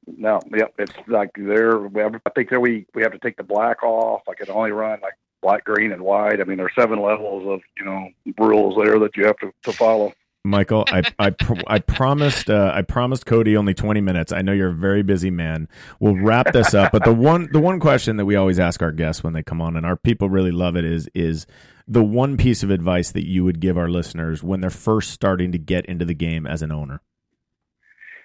No, 0.07 0.41
yep, 0.55 0.75
it's 0.79 0.93
like 1.07 1.31
have- 1.37 2.21
I 2.27 2.31
think 2.31 2.51
that 2.51 2.61
we 2.61 2.87
we 2.95 3.03
have 3.03 3.13
to 3.13 3.19
take 3.19 3.37
the 3.37 3.45
black 3.45 3.83
off. 3.83 4.23
I 4.29 4.35
can 4.35 4.51
only 4.51 4.73
run 4.73 5.01
like 5.01 5.15
black, 5.43 5.65
green, 5.65 5.93
and 5.93 6.03
white. 6.03 6.41
I 6.41 6.45
mean, 6.45 6.57
there's 6.57 6.75
seven 6.79 7.01
levels 7.01 7.47
of 7.47 7.61
you 7.79 7.85
know 7.85 8.09
rules 8.39 8.83
there 8.83 8.99
that 8.99 9.17
you 9.17 9.27
have 9.27 9.37
to, 9.39 9.53
to 9.65 9.73
follow. 9.73 10.13
Michael, 10.45 10.85
I 10.89 11.03
I 11.21 11.33
I 11.69 11.79
promised 11.79 12.51
uh, 12.51 12.73
I 12.75 12.83
promised 12.83 13.27
Cody 13.27 13.57
only 13.57 13.75
20 13.75 14.01
minutes. 14.01 14.33
I 14.33 14.43
know 14.43 14.53
you're 14.53 14.71
a 14.71 14.75
very 14.75 15.03
busy 15.03 15.31
man. 15.31 15.69
We'll 16.01 16.17
wrap 16.17 16.53
this 16.53 16.75
up, 16.75 16.91
but 16.91 17.05
the 17.05 17.13
one 17.13 17.49
the 17.53 17.61
one 17.61 17.79
question 17.79 18.17
that 18.17 18.25
we 18.25 18.35
always 18.35 18.59
ask 18.59 18.83
our 18.83 18.91
guests 18.91 19.23
when 19.23 19.35
they 19.35 19.43
come 19.45 19.61
on 19.61 19.77
and 19.77 19.87
our 19.87 19.97
people 19.97 20.29
really 20.29 20.51
love 20.51 20.77
it 20.77 20.85
is 20.85 21.09
is 21.15 21.47
the 21.87 22.03
one 22.03 22.37
piece 22.37 22.65
of 22.65 22.71
advice 22.71 23.13
that 23.13 23.27
you 23.27 23.45
would 23.45 23.61
give 23.61 23.79
our 23.79 23.89
listeners 23.89 24.43
when 24.43 24.61
they're 24.61 24.71
first 24.71 25.11
starting 25.11 25.53
to 25.53 25.59
get 25.59 25.87
into 25.87 26.05
the 26.05 26.15
game 26.15 26.45
as 26.47 26.61
an 26.61 26.73
owner. 26.73 27.03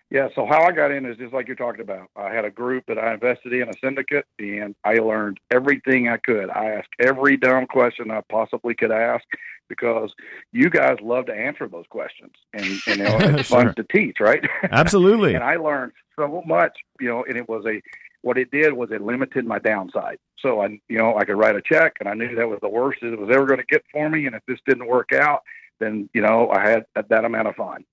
Yeah, 0.10 0.30
so 0.36 0.46
how 0.46 0.64
I 0.64 0.72
got 0.72 0.92
in 0.92 1.06
is 1.06 1.18
just 1.18 1.34
like 1.34 1.48
you're 1.48 1.58
talking 1.58 1.82
about. 1.82 2.10
I 2.16 2.34
had 2.34 2.46
a 2.46 2.50
group 2.50 2.86
that 2.88 2.98
I 2.98 3.14
invested 3.14 3.52
in, 3.52 3.68
a 3.68 3.74
syndicate, 3.84 4.26
and 4.40 4.74
I 4.86 4.96
learned 4.96 5.40
everything 5.52 6.08
I 6.08 6.16
could. 6.18 6.50
I 6.50 6.72
asked 6.72 6.90
every 7.00 7.36
dumb 7.36 7.68
question 7.68 8.10
I 8.10 8.22
possibly 8.30 8.74
could 8.74 8.92
ask 8.92 9.26
because 9.68 10.14
you 10.54 10.70
guys 10.70 10.96
love 11.02 11.26
to 11.26 11.34
answer 11.34 11.68
those 11.68 11.86
questions, 11.90 12.32
and, 12.54 12.64
and 12.88 12.98
you 13.00 13.04
know, 13.04 13.18
it's 13.20 13.50
Sure. 13.50 13.66
fun 13.66 13.76
to 13.76 13.84
teach, 13.84 14.18
right? 14.22 14.42
Absolutely. 14.72 15.36
and 15.36 15.44
I 15.44 15.58
learned 15.58 15.92
so 16.18 16.42
much, 16.46 16.78
you 17.02 17.10
know, 17.10 17.26
and 17.28 17.38
it 17.38 17.50
was 17.50 17.66
a 17.66 17.82
what 18.22 18.38
it 18.38 18.50
did 18.50 18.74
was 18.74 18.92
it 18.92 19.02
limited 19.02 19.46
my 19.46 19.60
downside. 19.60 20.18
So 20.40 20.62
I, 20.62 20.80
you 20.90 20.98
know, 20.98 21.18
I 21.18 21.26
could 21.26 21.38
write 21.38 21.56
a 21.56 21.62
check, 21.62 21.98
and 22.00 22.08
I 22.08 22.14
knew 22.14 22.34
that 22.36 22.48
was 22.48 22.60
the 22.62 22.70
worst 22.70 23.04
it 23.04 23.20
was 23.20 23.30
ever 23.30 23.46
going 23.46 23.60
to 23.60 23.66
get 23.66 23.84
for 23.92 24.10
me. 24.10 24.26
And 24.26 24.36
if 24.36 24.44
this 24.48 24.60
didn't 24.66 24.88
work 24.88 25.12
out, 25.12 25.44
then 25.80 26.10
you 26.14 26.22
know 26.22 26.50
I 26.50 26.68
had 26.68 26.86
that 26.96 27.26
amount 27.26 27.50
of 27.50 27.56
fun. 27.56 27.84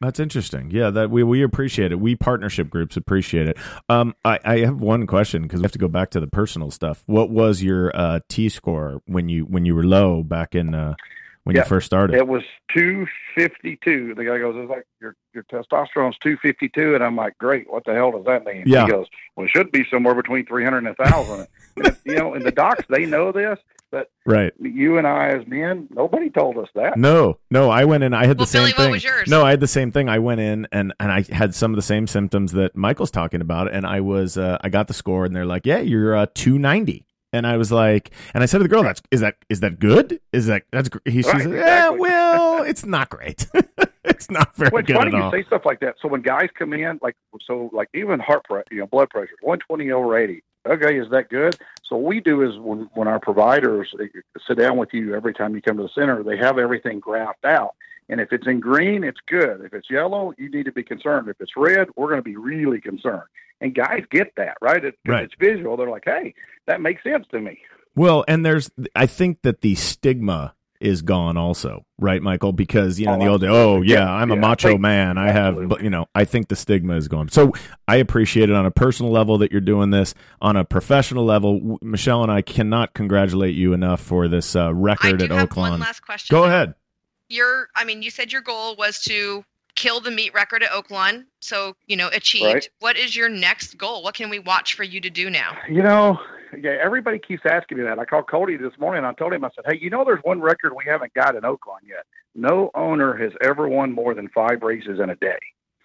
That's 0.00 0.20
interesting. 0.20 0.70
Yeah, 0.70 0.90
that 0.90 1.10
we 1.10 1.24
we 1.24 1.42
appreciate 1.42 1.90
it. 1.90 1.98
We 1.98 2.14
partnership 2.14 2.70
groups 2.70 2.96
appreciate 2.96 3.48
it. 3.48 3.56
Um, 3.88 4.14
I, 4.24 4.38
I 4.44 4.58
have 4.58 4.80
one 4.80 5.06
question 5.08 5.42
because 5.42 5.60
we 5.60 5.64
have 5.64 5.72
to 5.72 5.78
go 5.78 5.88
back 5.88 6.10
to 6.10 6.20
the 6.20 6.28
personal 6.28 6.70
stuff. 6.70 7.02
What 7.06 7.30
was 7.30 7.62
your 7.64 7.90
uh, 7.94 8.20
T 8.28 8.48
score 8.48 9.02
when 9.06 9.28
you 9.28 9.44
when 9.44 9.64
you 9.64 9.74
were 9.74 9.84
low 9.84 10.22
back 10.22 10.54
in 10.54 10.72
uh, 10.72 10.94
when 11.42 11.56
Yeah, 11.56 11.62
you 11.62 11.68
first 11.68 11.86
started? 11.86 12.14
It 12.14 12.28
was 12.28 12.44
two 12.72 13.08
fifty 13.34 13.76
two. 13.82 14.14
The 14.14 14.24
guy 14.24 14.38
goes, 14.38 14.54
"It's 14.56 14.70
like 14.70 14.86
your 15.00 15.16
your 15.34 15.42
testosterone's 15.44 16.16
two 16.18 16.36
fifty 16.36 16.68
two," 16.68 16.94
and 16.94 17.02
I'm 17.02 17.16
like, 17.16 17.36
"Great, 17.38 17.68
what 17.68 17.84
the 17.84 17.94
hell 17.94 18.12
does 18.12 18.24
that 18.26 18.44
mean?" 18.44 18.62
Yeah. 18.66 18.84
He 18.84 18.92
goes, 18.92 19.06
"Well, 19.34 19.46
it 19.46 19.50
should 19.50 19.72
be 19.72 19.84
somewhere 19.90 20.14
between 20.14 20.46
three 20.46 20.62
hundred 20.62 20.84
and 20.84 20.94
a 20.96 21.04
thousand. 21.04 21.48
you 22.04 22.14
know, 22.14 22.34
and 22.34 22.44
the 22.44 22.52
docs 22.52 22.84
they 22.88 23.04
know 23.04 23.32
this, 23.32 23.58
but 23.90 24.10
right. 24.26 24.52
you 24.60 24.98
and 24.98 25.06
I 25.06 25.28
as 25.28 25.46
men, 25.46 25.88
nobody 25.90 26.30
told 26.30 26.58
us 26.58 26.68
that. 26.74 26.96
No, 26.98 27.38
no. 27.50 27.70
I 27.70 27.84
went 27.84 28.04
in. 28.04 28.12
I 28.14 28.26
had 28.26 28.36
the 28.36 28.42
Well, 28.42 28.46
same 28.46 28.62
Billy, 28.62 28.72
what 28.72 28.76
thing. 28.84 28.90
was 28.92 29.04
yours? 29.04 29.28
No, 29.28 29.44
I 29.44 29.50
had 29.50 29.60
the 29.60 29.66
same 29.66 29.90
thing. 29.92 30.08
I 30.08 30.18
went 30.18 30.40
in 30.40 30.66
and 30.72 30.92
and 31.00 31.10
I 31.12 31.24
had 31.30 31.54
some 31.54 31.72
of 31.72 31.76
the 31.76 31.82
same 31.82 32.06
symptoms 32.06 32.52
that 32.52 32.76
Michael's 32.76 33.10
talking 33.10 33.40
about, 33.40 33.72
and 33.72 33.86
I 33.86 34.00
was 34.00 34.36
uh, 34.36 34.58
I 34.60 34.68
got 34.68 34.88
the 34.88 34.94
score, 34.94 35.24
and 35.24 35.34
they're 35.34 35.46
like, 35.46 35.66
"Yeah, 35.66 35.78
you're 35.78 36.14
uh, 36.16 36.26
two 36.34 36.58
ninety. 36.58 37.04
And 37.30 37.46
I 37.46 37.58
was 37.58 37.70
like, 37.70 38.10
and 38.32 38.42
I 38.42 38.46
said 38.46 38.58
to 38.58 38.62
the 38.64 38.70
girl, 38.70 38.82
"That's 38.82 39.02
is 39.10 39.20
that 39.20 39.36
is 39.50 39.60
that 39.60 39.78
good? 39.78 40.18
Is 40.32 40.46
that 40.46 40.62
that's?" 40.72 40.88
gr-" 40.88 40.98
He, 41.04 41.22
she 41.22 41.28
Right, 41.28 41.42
said, 41.42 41.52
"Yeah, 41.52 41.88
well, 41.90 42.62
it's 42.62 42.86
not 42.86 43.10
great. 43.10 43.46
it's 44.04 44.30
not 44.30 44.56
very 44.56 44.70
Well, 44.72 44.80
it's 44.80 44.86
good 44.86 44.96
funny 44.96 45.08
at 45.08 45.16
you 45.18 45.22
all." 45.22 45.30
say 45.32 45.42
stuff 45.44 45.62
like 45.66 45.80
that. 45.80 45.96
So 46.00 46.08
when 46.08 46.22
guys 46.22 46.48
come 46.58 46.72
in, 46.72 46.98
like 47.02 47.16
so, 47.46 47.68
like 47.74 47.88
even 47.94 48.18
heart 48.18 48.44
pressure, 48.44 48.64
you 48.70 48.78
know, 48.78 48.86
blood 48.86 49.10
pressure, 49.10 49.34
one 49.42 49.58
twenty 49.58 49.90
over 49.90 50.16
eighty. 50.18 50.42
Okay, 50.68 50.98
is 50.98 51.10
that 51.10 51.30
good? 51.30 51.56
So 51.84 51.96
what 51.96 52.04
we 52.04 52.20
do 52.20 52.42
is 52.42 52.58
when 52.58 52.90
when 52.94 53.08
our 53.08 53.18
providers 53.18 53.88
uh, 53.98 54.04
sit 54.46 54.58
down 54.58 54.76
with 54.76 54.92
you 54.92 55.14
every 55.14 55.32
time 55.32 55.54
you 55.54 55.62
come 55.62 55.78
to 55.78 55.84
the 55.84 55.88
center, 55.94 56.22
they 56.22 56.36
have 56.36 56.58
everything 56.58 57.00
graphed 57.00 57.44
out. 57.44 57.74
And 58.10 58.20
if 58.20 58.32
it's 58.32 58.46
in 58.46 58.60
green, 58.60 59.04
it's 59.04 59.20
good. 59.26 59.62
If 59.64 59.74
it's 59.74 59.90
yellow, 59.90 60.32
you 60.38 60.50
need 60.50 60.64
to 60.64 60.72
be 60.72 60.82
concerned. 60.82 61.28
If 61.28 61.40
it's 61.40 61.56
red, 61.56 61.88
we're 61.96 62.08
going 62.08 62.20
to 62.20 62.22
be 62.22 62.36
really 62.36 62.80
concerned. 62.80 63.24
And 63.60 63.74
guys 63.74 64.04
get 64.10 64.34
that, 64.36 64.56
right? 64.60 64.82
It, 64.82 64.98
if 65.04 65.10
Right. 65.10 65.24
It's 65.24 65.34
visual. 65.38 65.76
They're 65.76 65.90
like, 65.90 66.04
hey, 66.04 66.34
that 66.66 66.80
makes 66.80 67.02
sense 67.02 67.26
to 67.32 67.40
me. 67.40 67.60
Well, 67.94 68.24
and 68.28 68.46
there's, 68.46 68.70
I 68.94 69.06
think 69.06 69.42
that 69.42 69.60
the 69.60 69.74
stigma 69.74 70.54
is 70.80 71.02
gone 71.02 71.36
also, 71.36 71.84
right, 71.98 72.22
Michael? 72.22 72.52
Because 72.52 72.98
you 73.00 73.06
know 73.06 73.14
Oh, 73.14 73.18
the 73.18 73.26
old 73.26 73.40
day, 73.40 73.46
oh 73.48 73.82
yeah, 73.82 73.96
Yeah, 74.00 74.12
I'm 74.12 74.30
a 74.30 74.34
yeah, 74.34 74.38
I 74.40 74.48
macho 74.48 74.68
think- 74.68 74.80
man. 74.80 75.18
I 75.18 75.26
have, 75.26 75.54
absolutely. 75.54 75.66
but 75.66 75.82
you 75.82 75.90
know, 75.90 76.06
I 76.14 76.24
think 76.24 76.48
the 76.48 76.56
stigma 76.56 76.96
is 76.96 77.08
gone. 77.08 77.28
So 77.28 77.52
I 77.86 77.96
appreciate 77.96 78.50
it 78.50 78.54
on 78.56 78.66
a 78.66 78.70
personal 78.70 79.10
level 79.12 79.38
that 79.38 79.50
you're 79.52 79.60
doing 79.60 79.90
this. 79.90 80.14
On 80.40 80.56
a 80.56 80.64
professional 80.64 81.24
level, 81.24 81.58
w- 81.58 81.78
Michelle 81.82 82.22
and 82.22 82.30
I 82.32 82.42
cannot 82.42 82.94
congratulate 82.94 83.54
you 83.54 83.72
enough 83.72 84.00
for 84.00 84.28
this 84.28 84.54
uh, 84.56 84.72
record 84.74 85.18
do 85.18 85.24
at 85.24 85.30
have 85.30 85.48
Oaklawn. 85.48 85.70
one 85.70 85.80
last 85.80 86.00
question. 86.00 86.34
Go 86.34 86.44
ahead. 86.44 86.74
Your, 87.28 87.68
I 87.74 87.84
mean, 87.84 88.02
you 88.02 88.10
said 88.10 88.32
your 88.32 88.40
goal 88.42 88.74
was 88.76 89.00
to 89.02 89.44
kill 89.74 90.00
the 90.00 90.10
meat 90.10 90.32
record 90.34 90.62
at 90.62 90.70
Oaklawn, 90.70 91.24
so 91.40 91.76
you 91.86 91.96
know 91.96 92.08
achieved. 92.12 92.44
Right. 92.54 92.68
What 92.80 92.96
is 92.96 93.14
your 93.14 93.28
next 93.28 93.76
goal? 93.78 94.02
What 94.02 94.14
can 94.14 94.30
we 94.30 94.38
watch 94.38 94.74
for 94.74 94.82
you 94.82 95.00
to 95.02 95.10
do 95.10 95.28
now? 95.30 95.56
You 95.68 95.82
know, 95.82 96.18
yeah, 96.60 96.76
everybody 96.82 97.18
keeps 97.18 97.42
asking 97.50 97.78
me 97.78 97.84
that. 97.84 97.98
I 97.98 98.04
called 98.04 98.28
Cody 98.30 98.56
this 98.56 98.72
morning. 98.78 98.98
and 98.98 99.06
I 99.06 99.12
told 99.14 99.32
him, 99.32 99.44
I 99.44 99.50
said, 99.54 99.64
"Hey, 99.66 99.78
you 99.80 99.90
know, 99.90 100.04
there's 100.04 100.20
one 100.22 100.40
record 100.40 100.72
we 100.76 100.84
haven't 100.86 101.12
got 101.14 101.34
in 101.34 101.42
Oaklawn 101.42 101.80
yet. 101.86 102.04
No 102.34 102.70
owner 102.74 103.16
has 103.16 103.32
ever 103.42 103.68
won 103.68 103.92
more 103.92 104.14
than 104.14 104.28
five 104.28 104.62
races 104.62 105.00
in 105.02 105.10
a 105.10 105.16
day, 105.16 105.38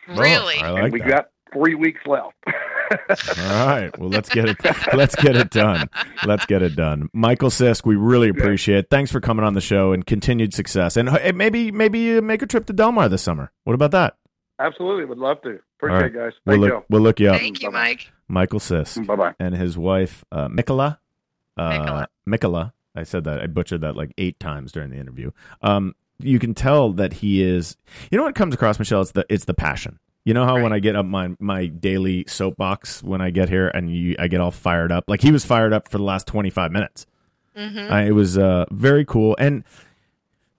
Really? 0.07 0.55
Oh, 0.61 0.76
I 0.76 0.82
and 0.82 0.93
we 0.93 0.99
that. 0.99 1.07
got 1.07 1.26
three 1.53 1.76
weeks 1.76 2.01
left." 2.05 2.34
All 3.39 3.66
right. 3.68 3.89
Well, 3.97 4.09
let's 4.09 4.30
get 4.30 4.47
it. 4.47 4.57
let's 4.93 5.16
get 5.16 5.36
it 5.36 5.49
done. 5.49 5.89
Let's 6.26 6.45
get 6.45 6.61
it 6.61 6.76
done. 6.76 7.09
Michael 7.14 7.49
Sisk, 7.49 7.86
we 7.86 7.95
really 7.95 8.30
appreciate 8.30 8.78
it. 8.80 8.88
Thanks 8.91 9.11
for 9.11 9.20
coming 9.20 9.43
on 9.43 9.53
the 9.53 9.61
show 9.61 9.93
and 9.93 10.05
continued 10.05 10.53
success. 10.53 10.95
And 10.97 11.09
hey, 11.09 11.32
maybe 11.32 11.72
maybe 11.72 11.99
you 11.99 12.22
make 12.22 12.41
a 12.43 12.45
trip 12.45 12.66
to 12.68 12.74
Del 12.74 12.91
Mar 12.91 13.09
this 13.09 13.24
summer. 13.24 13.51
What 13.64 13.74
about 13.74 13.91
that? 13.91 14.16
Absolutely, 14.60 15.06
would 15.06 15.18
love 15.18 15.41
to. 15.41 15.49
All 15.49 15.58
Appreciate 15.78 15.97
right. 15.97 16.06
it, 16.06 16.14
guys. 16.14 16.34
We'll 16.45 16.62
Thank 16.62 16.74
look. 16.74 16.86
We'll 16.89 17.01
look 17.01 17.20
you 17.20 17.30
up. 17.32 17.39
Thank 17.39 17.62
you, 17.62 17.70
Bye-bye. 17.72 17.84
Mike. 17.89 18.12
Michael 18.28 18.60
Sisk 18.60 19.06
Bye 19.06 19.16
bye. 19.16 19.34
and 19.39 19.54
his 19.56 19.78
wife 19.78 20.24
uh, 20.32 20.47
Mikola. 20.47 20.97
Uh, 21.58 21.70
Mikola. 21.72 22.08
Mikola. 22.28 22.72
I 22.95 23.04
said 23.04 23.24
that. 23.26 23.41
I 23.41 23.47
butchered 23.47 23.82
that 23.82 23.95
like 23.95 24.14
eight 24.18 24.39
times 24.39 24.72
during 24.72 24.89
the 24.91 24.97
interview. 24.97 25.32
Um, 25.62 25.95
you 26.20 26.39
can 26.39 26.54
tell 26.54 26.93
that 26.93 27.14
he 27.14 27.41
is. 27.43 27.76
You 28.12 28.18
know 28.18 28.24
what 28.24 28.36
comes 28.36 28.54
across, 28.54 28.80
Michelle? 28.80 29.01
It's 29.01 29.12
the 29.12 29.26
it's 29.30 29.45
the 29.45 29.54
passion. 29.54 29.99
You 30.26 30.34
know 30.34 30.45
how 30.45 30.62
when 30.62 30.72
I 30.72 30.80
get 30.80 30.95
up 30.95 31.06
my 31.06 31.36
my 31.39 31.66
daily 31.66 32.24
soapbox 32.28 33.04
when 33.04 33.20
I 33.20 33.30
get 33.30 33.49
here 33.49 33.68
and 33.68 33.93
you 33.93 34.16
I 34.18 34.28
get 34.28 34.39
all 34.39 34.51
fired 34.51 34.91
up. 34.91 35.04
Like 35.08 35.22
he 35.22 35.32
was 35.32 35.43
fired 35.43 35.74
up 35.74 35.89
for 35.89 35.97
the 35.97 36.04
last 36.04 36.28
twenty 36.28 36.49
five 36.49 36.72
minutes. 36.72 37.06
hmm 37.56 37.78
I, 37.89 38.04
it 38.04 38.12
was 38.12 38.38
uh, 38.38 38.66
very 38.72 39.04
cool. 39.06 39.36
And 39.38 39.64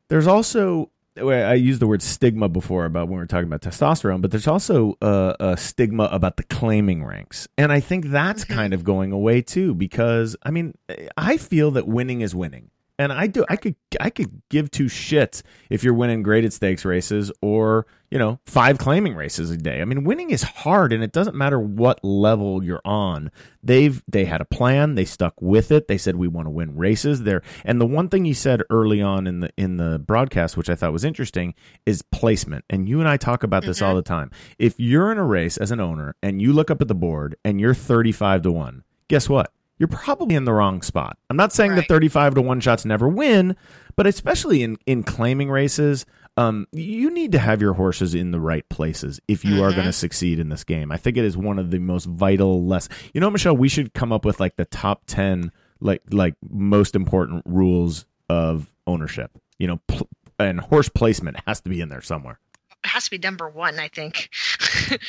there's 0.09 0.27
also 0.27 0.77
well, 0.77 0.91
I 1.17 1.55
used 1.55 1.81
the 1.81 1.87
word 1.87 2.03
stigma 2.03 2.49
before 2.49 2.85
about 2.87 3.07
when 3.09 3.15
we 3.15 3.23
were 3.23 3.27
talking 3.27 3.47
about 3.47 3.61
testosterone, 3.63 4.21
but 4.21 4.31
there's 4.33 4.49
also 4.49 4.97
uh, 5.01 5.35
a 5.39 5.57
stigma 5.57 6.05
about 6.11 6.37
the 6.37 6.43
claiming 6.43 7.05
ranks, 7.05 7.47
and 7.57 7.71
I 7.73 7.81
think 7.81 8.07
that's 8.07 8.45
Mhm. 8.45 8.55
kind 8.55 8.75
of 8.75 8.83
going 8.85 9.13
away 9.13 9.41
too. 9.43 9.75
Because 9.75 10.37
I 10.43 10.51
mean, 10.51 10.75
I 11.17 11.37
feel 11.37 11.71
that 11.73 11.87
winning 11.87 12.21
is 12.21 12.35
winning, 12.35 12.71
and 12.99 13.13
I 13.13 13.27
do. 13.27 13.45
I 13.49 13.57
could 13.57 13.75
I 14.01 14.11
could 14.11 14.43
give 14.51 14.71
two 14.71 14.85
shits 14.85 15.43
if 15.69 15.83
you're 15.83 15.95
winning 15.95 16.23
graded 16.23 16.53
stakes 16.53 16.85
races 16.85 17.33
or 17.43 17.87
you 18.11 18.19
know 18.19 18.39
five 18.47 18.79
claiming 18.79 19.15
races 19.15 19.51
a 19.51 19.57
day. 19.57 19.81
I 19.81 19.85
mean, 19.85 20.05
winning 20.05 20.31
is 20.31 20.43
hard, 20.43 20.93
and 20.93 21.03
it 21.03 21.13
doesn't 21.13 21.35
matter 21.35 21.59
what 21.59 22.05
level 22.05 22.63
you're 22.63 22.83
on. 22.85 23.33
They've 23.63 24.03
they 24.07 24.27
had 24.27 24.41
a 24.41 24.45
plan. 24.45 24.95
They 24.95 25.05
stuck 25.05 25.35
with 25.41 25.73
it. 25.73 25.89
They 25.89 25.99
said 25.99 26.17
we 26.17 26.29
want 26.29 26.47
to 26.47 26.51
win 26.51 26.77
races 26.77 27.25
there. 27.25 27.43
And 27.65 27.81
the 27.81 27.87
one 27.87 28.09
thing 28.09 28.25
you 28.25 28.35
said 28.35 28.63
early 28.71 29.03
on 29.03 29.27
in 29.27 29.41
the 29.41 29.51
in 29.57 29.77
the 29.77 29.99
broadcast, 29.99 30.57
which 30.57 30.71
I 30.71 30.77
thought 30.77 30.93
was 30.93 31.05
interesting, 31.05 31.55
is 31.85 32.03
placement. 32.03 32.65
And 32.71 32.89
you 32.89 33.01
and 33.01 33.09
I 33.09 33.17
talk 33.17 33.43
about 33.43 33.65
this 33.65 33.83
all 33.83 33.91
mm-hmm. 33.91 33.97
the 33.97 34.03
time. 34.03 34.31
If 34.59 34.79
you're 34.79 35.11
in 35.11 35.19
a 35.19 35.25
race 35.25 35.57
as 35.57 35.73
an 35.73 35.81
owner 35.81 36.15
and 36.23 36.41
you 36.41 36.53
look 36.53 36.71
up 36.71 36.81
at 36.81 36.89
the 36.89 36.95
board 36.95 37.37
and 37.45 37.61
you're 37.61 37.75
35 37.75 38.43
to 38.43 38.53
one, 38.53 38.85
guess 39.09 39.29
what? 39.29 39.54
You're 39.79 39.89
probably 39.89 40.37
in 40.37 40.45
the 40.45 40.53
wrong 40.53 40.83
spot. 40.83 41.19
I'm 41.29 41.37
not 41.37 41.53
saying 41.53 41.75
that 41.75 41.89
35 41.89 42.35
to 42.37 42.43
one 42.43 42.61
shots 42.61 42.85
never 42.85 43.09
win, 43.09 43.57
but 43.97 44.07
especially 44.07 44.63
in 44.63 44.77
in 44.87 45.03
claiming 45.03 45.51
races, 45.51 46.07
um, 46.37 46.67
you 46.73 47.11
need 47.11 47.33
to 47.33 47.39
have 47.39 47.61
your 47.61 47.73
horses 47.75 48.15
in 48.15 48.31
the 48.31 48.41
right 48.41 48.69
places 48.69 49.21
if 49.29 49.45
you 49.45 49.63
are 49.63 49.71
Mhm. 49.71 49.75
going 49.75 49.87
to 49.87 49.93
succeed 49.93 50.39
in 50.39 50.49
this 50.49 50.63
game. 50.65 50.93
I 50.93 50.97
think 50.97 51.17
it 51.17 51.25
is 51.25 51.37
one 51.37 51.59
of 51.59 51.71
the 51.71 51.79
most 51.81 52.07
vital 52.07 52.65
less. 52.65 52.89
You 53.13 53.21
know, 53.21 53.31
Michelle, 53.31 53.57
we 53.57 53.69
should 53.69 53.95
come 53.95 54.13
up 54.13 54.25
with 54.25 54.39
like 54.41 54.57
the 54.57 54.65
top 54.65 55.03
ten 55.07 55.51
like 55.81 56.03
like 56.11 56.35
most 56.49 56.95
important 56.95 57.43
rules 57.45 58.07
of 58.29 58.73
ownership. 58.87 59.33
You 59.59 59.67
know, 59.67 59.81
pl- 59.89 60.09
and 60.39 60.61
horse 60.61 60.89
placement 60.89 61.37
has 61.47 61.61
to 61.63 61.69
be 61.69 61.81
in 61.81 61.89
there 61.89 62.01
somewhere. 62.03 62.39
It 62.85 62.89
has 62.89 63.05
to 63.05 63.11
be 63.11 63.19
number 63.19 63.49
one, 63.49 63.79
I 63.81 63.89
think. 63.89 64.29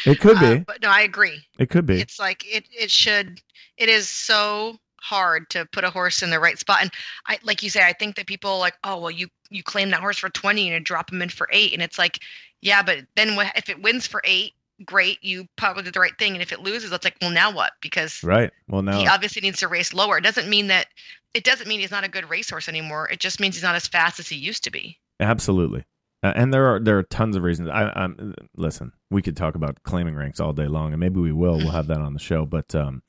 It 0.05 0.19
could 0.21 0.39
be. 0.39 0.45
Uh, 0.45 0.57
but 0.59 0.81
no, 0.81 0.89
I 0.89 1.01
agree. 1.01 1.41
it 1.59 1.69
could 1.69 1.85
be. 1.85 1.99
It's 1.99 2.17
like 2.19 2.43
it. 2.45 2.65
It 2.71 2.89
should. 2.89 3.41
It 3.77 3.89
is 3.89 4.07
so 4.07 4.77
hard 5.01 5.49
to 5.51 5.65
put 5.67 5.83
a 5.83 5.89
horse 5.89 6.23
in 6.23 6.29
the 6.29 6.39
right 6.39 6.57
spot, 6.57 6.79
and 6.81 6.91
I 7.27 7.37
like 7.43 7.61
you 7.61 7.69
say. 7.69 7.85
I 7.85 7.93
think 7.93 8.15
that 8.15 8.25
people 8.27 8.51
are 8.51 8.59
like, 8.59 8.75
oh 8.83 8.99
well, 8.99 9.11
you 9.11 9.27
you 9.49 9.61
claim 9.63 9.89
that 9.91 9.99
horse 9.99 10.17
for 10.17 10.29
twenty 10.29 10.67
and 10.67 10.73
you 10.73 10.79
drop 10.79 11.11
him 11.11 11.21
in 11.21 11.29
for 11.29 11.47
eight, 11.51 11.73
and 11.73 11.81
it's 11.81 11.99
like, 11.99 12.19
yeah, 12.61 12.81
but 12.81 12.99
then 13.15 13.37
if 13.55 13.69
it 13.69 13.81
wins 13.81 14.07
for 14.07 14.21
eight, 14.23 14.53
great, 14.85 15.23
you 15.23 15.47
probably 15.57 15.83
did 15.83 15.93
the 15.93 15.99
right 15.99 16.17
thing, 16.17 16.33
and 16.33 16.41
if 16.41 16.51
it 16.51 16.61
loses, 16.61 16.91
it's 16.91 17.03
like, 17.03 17.17
well, 17.21 17.31
now 17.31 17.53
what? 17.53 17.73
Because 17.81 18.23
Right. 18.23 18.51
Well, 18.67 18.81
now 18.81 18.97
he 18.97 19.07
obviously 19.07 19.41
needs 19.41 19.59
to 19.59 19.67
race 19.67 19.93
lower. 19.93 20.17
It 20.17 20.23
doesn't 20.23 20.49
mean 20.49 20.67
that. 20.67 20.87
It 21.33 21.43
doesn't 21.43 21.67
mean 21.67 21.81
he's 21.81 21.91
not 21.91 22.05
a 22.05 22.09
good 22.09 22.29
racehorse 22.29 22.69
anymore. 22.69 23.09
It 23.09 23.19
just 23.19 23.41
means 23.41 23.55
he's 23.55 23.63
not 23.63 23.75
as 23.75 23.87
fast 23.87 24.19
as 24.21 24.29
he 24.29 24.37
used 24.37 24.63
to 24.63 24.71
be. 24.71 24.97
Absolutely. 25.19 25.83
Uh, 26.25 26.33
and 26.35 26.51
there 26.53 26.65
are 26.73 26.79
there 26.79 26.97
are 26.97 27.03
tons 27.03 27.35
of 27.35 27.43
reasons. 27.43 27.69
I, 27.69 27.91
I'm 27.95 28.33
listen. 28.55 28.91
We 29.11 29.21
could 29.21 29.37
talk 29.37 29.53
about 29.55 29.83
claiming 29.83 30.15
ranks 30.15 30.39
all 30.39 30.53
day 30.53 30.67
long, 30.67 30.91
and 30.91 30.99
maybe 30.99 31.19
we 31.19 31.31
will. 31.31 31.57
We'll 31.57 31.69
have 31.71 31.87
that 31.87 31.99
on 31.99 32.13
the 32.13 32.19
show. 32.19 32.45
But 32.45 32.73
um, 32.73 33.03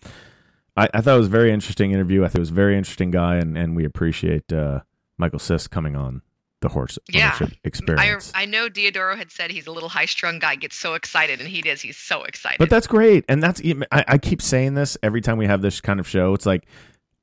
I, 0.76 0.88
I 0.92 1.00
thought 1.00 1.14
it 1.14 1.18
was 1.18 1.28
a 1.28 1.30
very 1.30 1.50
interesting 1.52 1.92
interview. 1.92 2.24
I 2.24 2.28
thought 2.28 2.36
it 2.36 2.40
was 2.40 2.50
a 2.50 2.54
very 2.54 2.76
interesting 2.76 3.10
guy, 3.10 3.36
and, 3.36 3.56
and 3.56 3.74
we 3.74 3.84
appreciate 3.86 4.52
uh, 4.52 4.80
Michael 5.16 5.38
Sisk 5.38 5.70
coming 5.70 5.96
on 5.96 6.20
the 6.60 6.68
horse 6.68 6.98
Yeah. 7.08 7.26
ownership 7.28 7.50
I 7.52 7.60
experience. 7.68 8.32
I 8.34 8.44
know 8.44 8.68
Diodoro 8.68 9.16
had 9.16 9.30
said 9.30 9.50
he's 9.50 9.66
a 9.66 9.72
little 9.72 9.88
high 9.88 10.06
strung 10.06 10.38
guy, 10.38 10.56
gets 10.56 10.76
so 10.76 10.94
excited, 10.94 11.40
and 11.40 11.48
he 11.48 11.62
does. 11.62 11.80
He's 11.80 11.96
so 11.96 12.22
excited. 12.24 12.58
But 12.58 12.68
that's 12.70 12.86
great, 12.86 13.24
and 13.28 13.42
that's 13.42 13.62
I, 13.90 14.04
I 14.08 14.18
keep 14.18 14.42
saying 14.42 14.74
this 14.74 14.98
every 15.02 15.22
time 15.22 15.38
we 15.38 15.46
have 15.46 15.62
this 15.62 15.80
kind 15.80 16.00
of 16.00 16.06
show. 16.06 16.34
It's 16.34 16.46
like 16.46 16.66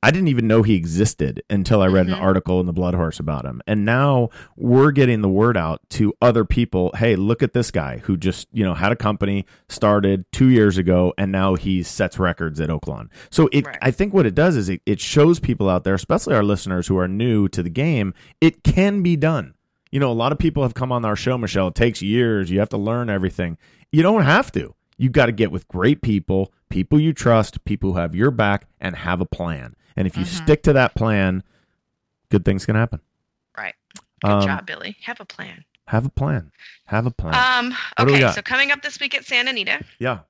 I 0.04 0.10
didn't 0.10 0.28
even 0.28 0.46
know 0.46 0.62
he 0.62 0.74
existed 0.74 1.42
until 1.48 1.80
I 1.80 1.86
read 1.86 2.06
Mhm. 2.08 2.12
an 2.12 2.18
article 2.20 2.60
in 2.60 2.66
the 2.66 2.72
Blood 2.74 2.94
Horse 2.94 3.18
about 3.18 3.44
him, 3.46 3.62
and 3.66 3.84
now 3.86 4.28
we're 4.56 4.90
getting 4.90 5.22
the 5.22 5.28
word 5.28 5.56
out 5.56 5.80
to 5.90 6.12
other 6.20 6.44
people. 6.44 6.90
Hey, 6.96 7.16
look 7.16 7.42
at 7.42 7.54
this 7.54 7.70
guy 7.70 7.98
who 8.04 8.16
just 8.16 8.46
you 8.52 8.64
know 8.64 8.74
had 8.74 8.92
a 8.92 8.96
company 8.96 9.46
started 9.68 10.26
two 10.30 10.48
years 10.48 10.76
ago, 10.78 11.14
and 11.16 11.32
now 11.32 11.54
he 11.54 11.82
sets 11.82 12.18
records 12.18 12.60
at 12.60 12.68
Oaklawn. 12.68 13.08
So 13.30 13.48
it, 13.50 13.66
Right. 13.66 13.78
I 13.80 13.90
think 13.90 14.12
what 14.12 14.26
it 14.26 14.34
does 14.34 14.56
is 14.56 14.68
it, 14.68 14.82
it 14.84 15.00
shows 15.00 15.40
people 15.40 15.70
out 15.70 15.84
there, 15.84 15.94
especially 15.94 16.34
our 16.34 16.44
listeners 16.44 16.86
who 16.88 16.98
are 16.98 17.08
new 17.08 17.48
to 17.48 17.62
the 17.62 17.70
game, 17.70 18.12
it 18.42 18.62
can 18.62 19.02
be 19.02 19.16
done. 19.16 19.54
You 19.90 20.00
know, 20.00 20.10
a 20.10 20.12
lot 20.12 20.32
of 20.32 20.38
people 20.38 20.62
have 20.64 20.74
come 20.74 20.92
on 20.92 21.04
our 21.04 21.16
show, 21.16 21.38
Michelle. 21.38 21.68
It 21.68 21.74
takes 21.76 22.02
years. 22.02 22.50
You 22.50 22.58
have 22.58 22.68
to 22.70 22.76
learn 22.76 23.08
everything. 23.08 23.56
You 23.90 24.02
don't 24.02 24.24
have 24.24 24.52
to. 24.52 24.74
You 24.98 25.08
got 25.08 25.26
to 25.26 25.32
get 25.32 25.50
with 25.50 25.66
great 25.68 26.02
people, 26.02 26.52
people 26.68 27.00
you 27.00 27.12
trust, 27.12 27.64
people 27.64 27.92
who 27.94 27.98
have 27.98 28.14
your 28.14 28.30
back, 28.30 28.66
and 28.80 28.94
have 28.96 29.20
a 29.20 29.24
plan. 29.24 29.74
And 29.96 30.06
if 30.06 30.16
you 30.16 30.24
Mhm. 30.24 30.44
stick 30.44 30.62
to 30.64 30.72
that 30.72 30.94
plan, 30.94 31.42
good 32.30 32.44
things 32.44 32.66
can 32.66 32.74
happen. 32.76 33.00
right. 33.56 33.74
Good 34.22 34.30
Um, 34.30 34.42
job, 34.46 34.66
Billy. 34.66 34.96
Have 35.02 35.20
a 35.20 35.24
plan. 35.24 35.64
Have 35.88 36.06
a 36.06 36.08
plan. 36.08 36.50
Have 36.86 37.04
a 37.06 37.10
plan. 37.10 37.34
Um. 37.34 37.70
What 37.96 38.06
do 38.08 38.14
we 38.14 38.24
Okay. 38.24 38.32
So 38.32 38.42
coming 38.42 38.70
up 38.72 38.80
this 38.82 38.98
week 38.98 39.14
at 39.14 39.24
Santa 39.26 39.50
Anita, 39.50 39.84
yeah. 39.98 40.20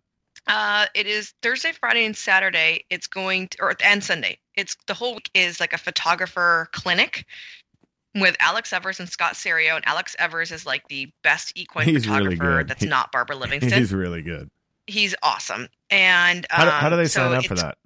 uh, 0.49 0.87
it 0.95 1.07
is 1.07 1.33
Thursday, 1.43 1.73
Friday, 1.73 2.05
and 2.05 2.17
Saturday. 2.17 2.85
It's 2.91 3.07
going 3.07 3.49
to, 3.49 3.59
or 3.62 3.77
and 3.85 4.03
Sunday. 4.03 4.39
It's 4.57 4.77
the 4.87 4.95
whole 4.95 5.15
week 5.15 5.31
is 5.33 5.61
like 5.61 5.73
a 5.73 5.79
photographer 5.79 6.69
clinic 6.73 7.25
with 8.17 8.37
Alex 8.41 8.73
Evers 8.73 8.99
and 9.01 9.09
Scott 9.09 9.37
Serio. 9.37 9.77
And 9.77 9.87
Alex 9.87 10.15
Evers 10.19 10.51
is 10.53 10.67
like 10.67 10.87
the 10.89 11.11
best 11.23 11.53
equine 11.57 11.87
He's 11.87 12.07
really 12.09 12.37
photographer 12.37 12.59
good. 12.59 12.69
that's 12.69 12.83
He- 12.83 12.89
not 12.89 13.12
Barbara 13.12 13.37
Livingston. 13.45 13.71
He's 13.71 13.91
He's, 13.91 13.95
really 13.95 14.23
good. 14.23 14.51
He's 14.87 15.15
awesome. 15.23 15.69
And 15.91 16.47
um, 16.51 16.57
How, 16.59 16.65
do, 16.65 16.71
how 16.73 16.89
do 16.91 16.97
they 16.97 17.07
so 17.07 17.29
sign 17.29 17.39
up 17.39 17.47
for 17.47 17.55
that? 17.55 17.79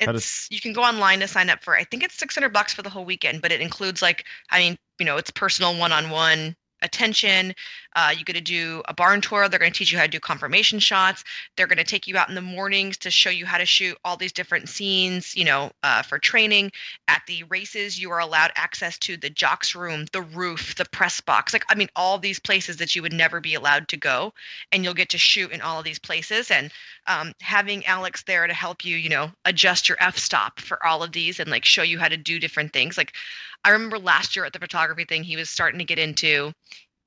It's 0.00 0.12
does- 0.12 0.48
you 0.50 0.60
can 0.60 0.72
go 0.72 0.82
online 0.82 1.20
to 1.20 1.28
sign 1.28 1.50
up 1.50 1.62
for. 1.62 1.76
I 1.76 1.84
think 1.84 2.02
it's 2.02 2.16
six 2.16 2.34
hundred 2.34 2.52
bucks 2.52 2.72
for 2.74 2.82
the 2.82 2.90
whole 2.90 3.04
weekend, 3.04 3.42
but 3.42 3.52
it 3.52 3.60
includes 3.60 4.02
like 4.02 4.24
I 4.50 4.58
mean, 4.58 4.76
you 4.98 5.06
know, 5.06 5.16
it's 5.16 5.30
personal 5.30 5.76
one-on-one 5.78 6.56
attention. 6.82 7.54
Uh, 7.96 8.12
you 8.16 8.24
get 8.24 8.34
to 8.34 8.40
do 8.40 8.82
a 8.86 8.94
barn 8.94 9.20
tour. 9.20 9.48
They're 9.48 9.58
going 9.58 9.72
to 9.72 9.78
teach 9.78 9.90
you 9.90 9.98
how 9.98 10.04
to 10.04 10.10
do 10.10 10.20
conformation 10.20 10.78
shots. 10.78 11.24
They're 11.56 11.66
going 11.66 11.78
to 11.78 11.84
take 11.84 12.06
you 12.06 12.16
out 12.16 12.28
in 12.28 12.34
the 12.34 12.40
mornings 12.40 12.96
to 12.98 13.10
show 13.10 13.30
you 13.30 13.46
how 13.46 13.58
to 13.58 13.66
shoot 13.66 13.98
all 14.04 14.16
these 14.16 14.32
different 14.32 14.68
scenes. 14.68 15.36
You 15.36 15.44
know, 15.44 15.70
uh, 15.82 16.02
for 16.02 16.18
training. 16.18 16.72
At 17.08 17.22
the 17.26 17.42
races, 17.44 18.00
you 18.00 18.10
are 18.10 18.20
allowed 18.20 18.52
access 18.54 18.98
to 18.98 19.16
the 19.16 19.30
jocks 19.30 19.74
room, 19.74 20.06
the 20.12 20.22
roof, 20.22 20.74
the 20.76 20.84
press 20.86 21.20
box. 21.20 21.52
Like 21.52 21.64
I 21.68 21.74
mean, 21.74 21.88
all 21.96 22.18
these 22.18 22.38
places 22.38 22.76
that 22.76 22.94
you 22.94 23.02
would 23.02 23.12
never 23.12 23.40
be 23.40 23.54
allowed 23.54 23.88
to 23.88 23.96
go, 23.96 24.32
and 24.72 24.84
you'll 24.84 24.94
get 24.94 25.10
to 25.10 25.18
shoot 25.18 25.50
in 25.50 25.60
all 25.60 25.78
of 25.78 25.84
these 25.84 25.98
places. 25.98 26.50
And 26.50 26.70
um, 27.06 27.32
having 27.40 27.84
Alex 27.86 28.22
there 28.22 28.46
to 28.46 28.54
help 28.54 28.84
you, 28.84 28.96
you 28.96 29.08
know, 29.08 29.30
adjust 29.44 29.88
your 29.88 29.98
f 30.00 30.18
stop 30.18 30.60
for 30.60 30.84
all 30.86 31.02
of 31.02 31.12
these 31.12 31.40
and 31.40 31.50
like 31.50 31.64
show 31.64 31.82
you 31.82 31.98
how 31.98 32.08
to 32.08 32.16
do 32.16 32.38
different 32.38 32.72
things. 32.72 32.96
Like 32.96 33.12
I 33.64 33.70
remember 33.70 33.98
last 33.98 34.36
year 34.36 34.44
at 34.44 34.52
the 34.52 34.58
photography 34.58 35.04
thing, 35.04 35.22
he 35.22 35.36
was 35.36 35.50
starting 35.50 35.78
to 35.78 35.84
get 35.84 35.98
into 35.98 36.52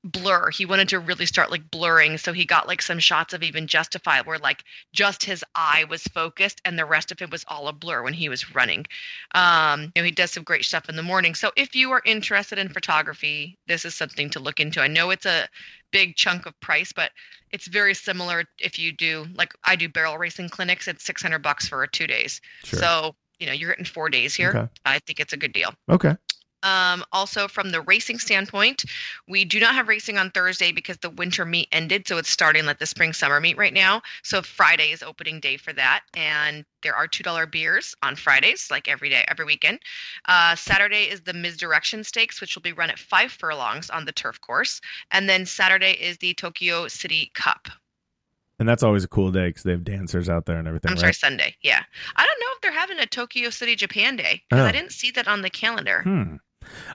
blur. 0.04 0.50
He 0.50 0.66
wanted 0.66 0.90
to 0.90 0.98
really 0.98 1.26
start 1.26 1.50
like 1.50 1.70
blurring, 1.70 2.18
so 2.18 2.32
he 2.32 2.44
got 2.44 2.68
like 2.68 2.82
some 2.82 2.98
shots 2.98 3.32
of 3.32 3.42
even 3.42 3.66
Justify 3.66 4.20
where 4.20 4.38
like 4.38 4.62
just 4.92 5.24
his 5.24 5.42
eye 5.54 5.84
was 5.88 6.02
focused 6.04 6.60
and 6.64 6.78
the 6.78 6.84
rest 6.84 7.10
of 7.10 7.22
it 7.22 7.30
was 7.30 7.44
all 7.48 7.68
a 7.68 7.72
blur 7.72 8.02
when 8.02 8.12
he 8.12 8.28
was 8.28 8.54
running. 8.54 8.86
Um, 9.34 9.92
you 9.96 10.02
know, 10.02 10.04
he 10.04 10.10
does 10.10 10.30
some 10.30 10.44
great 10.44 10.64
stuff 10.64 10.88
in 10.88 10.96
the 10.96 11.02
morning. 11.02 11.34
So 11.34 11.50
if 11.56 11.74
you 11.74 11.90
are 11.92 12.02
interested 12.04 12.58
in 12.58 12.68
photography, 12.68 13.56
this 13.66 13.84
is 13.84 13.94
something 13.94 14.30
to 14.30 14.40
look 14.40 14.60
into. 14.60 14.80
I 14.80 14.88
know 14.88 15.10
it's 15.10 15.26
a 15.26 15.48
big 15.90 16.16
chunk 16.16 16.44
of 16.44 16.58
price, 16.60 16.92
but 16.92 17.10
it's 17.50 17.66
very 17.66 17.94
similar 17.94 18.44
if 18.58 18.78
you 18.78 18.92
do 18.92 19.26
like 19.34 19.54
I 19.64 19.76
do 19.76 19.88
barrel 19.88 20.18
racing 20.18 20.50
clinics. 20.50 20.86
It's 20.86 21.04
six 21.04 21.22
hundred 21.22 21.40
bucks 21.42 21.66
for 21.66 21.86
two 21.86 22.06
days. 22.06 22.40
Sure. 22.64 22.78
So 22.78 23.14
you 23.38 23.46
know 23.46 23.52
you're 23.52 23.70
getting 23.70 23.84
four 23.84 24.10
days 24.10 24.34
here. 24.34 24.50
Okay. 24.50 24.68
I 24.84 24.98
think 25.00 25.20
it's 25.20 25.32
a 25.32 25.36
good 25.38 25.52
deal. 25.52 25.72
Okay. 25.88 26.16
Um, 26.64 27.04
also, 27.12 27.46
from 27.46 27.70
the 27.70 27.82
racing 27.82 28.18
standpoint, 28.18 28.84
we 29.28 29.44
do 29.44 29.60
not 29.60 29.74
have 29.74 29.86
racing 29.86 30.18
on 30.18 30.30
Thursday 30.30 30.72
because 30.72 30.96
the 30.98 31.10
winter 31.10 31.44
meet 31.44 31.68
ended. 31.70 32.08
So 32.08 32.16
it's 32.18 32.30
starting 32.30 32.64
like 32.66 32.78
the 32.78 32.86
spring 32.86 33.12
summer 33.12 33.40
meet 33.40 33.56
right 33.56 33.72
now. 33.74 34.02
So 34.22 34.42
Friday 34.42 34.90
is 34.90 35.02
opening 35.02 35.40
day 35.40 35.56
for 35.56 35.72
that. 35.74 36.00
And 36.16 36.64
there 36.82 36.96
are 36.96 37.06
$2 37.06 37.50
beers 37.50 37.94
on 38.02 38.16
Fridays, 38.16 38.70
like 38.70 38.88
every 38.88 39.08
day, 39.10 39.24
every 39.28 39.44
weekend. 39.44 39.78
Uh, 40.26 40.54
Saturday 40.56 41.04
is 41.04 41.20
the 41.20 41.32
Misdirection 41.32 42.02
Stakes, 42.04 42.40
which 42.40 42.54
will 42.56 42.62
be 42.62 42.72
run 42.72 42.90
at 42.90 42.98
five 42.98 43.30
furlongs 43.30 43.90
on 43.90 44.04
the 44.04 44.12
turf 44.12 44.40
course. 44.40 44.80
And 45.10 45.28
then 45.28 45.46
Saturday 45.46 45.92
is 45.92 46.18
the 46.18 46.34
Tokyo 46.34 46.88
City 46.88 47.30
Cup. 47.34 47.68
And 48.58 48.68
that's 48.68 48.84
always 48.84 49.02
a 49.02 49.08
cool 49.08 49.32
day 49.32 49.48
because 49.48 49.64
they 49.64 49.72
have 49.72 49.82
dancers 49.82 50.28
out 50.28 50.46
there 50.46 50.58
and 50.58 50.68
everything. 50.68 50.90
I'm 50.90 50.94
right? 50.94 51.00
sorry, 51.00 51.14
Sunday. 51.14 51.56
Yeah. 51.62 51.82
I 52.16 52.24
don't 52.24 52.40
know 52.40 52.46
if 52.54 52.60
they're 52.60 52.72
having 52.72 53.00
a 53.00 53.06
Tokyo 53.06 53.50
City 53.50 53.74
Japan 53.74 54.14
Day 54.16 54.42
because 54.48 54.62
Oh. 54.64 54.68
I 54.68 54.72
didn't 54.72 54.92
see 54.92 55.10
that 55.12 55.26
on 55.26 55.42
the 55.42 55.50
calendar. 55.50 56.02
Hmm. 56.02 56.36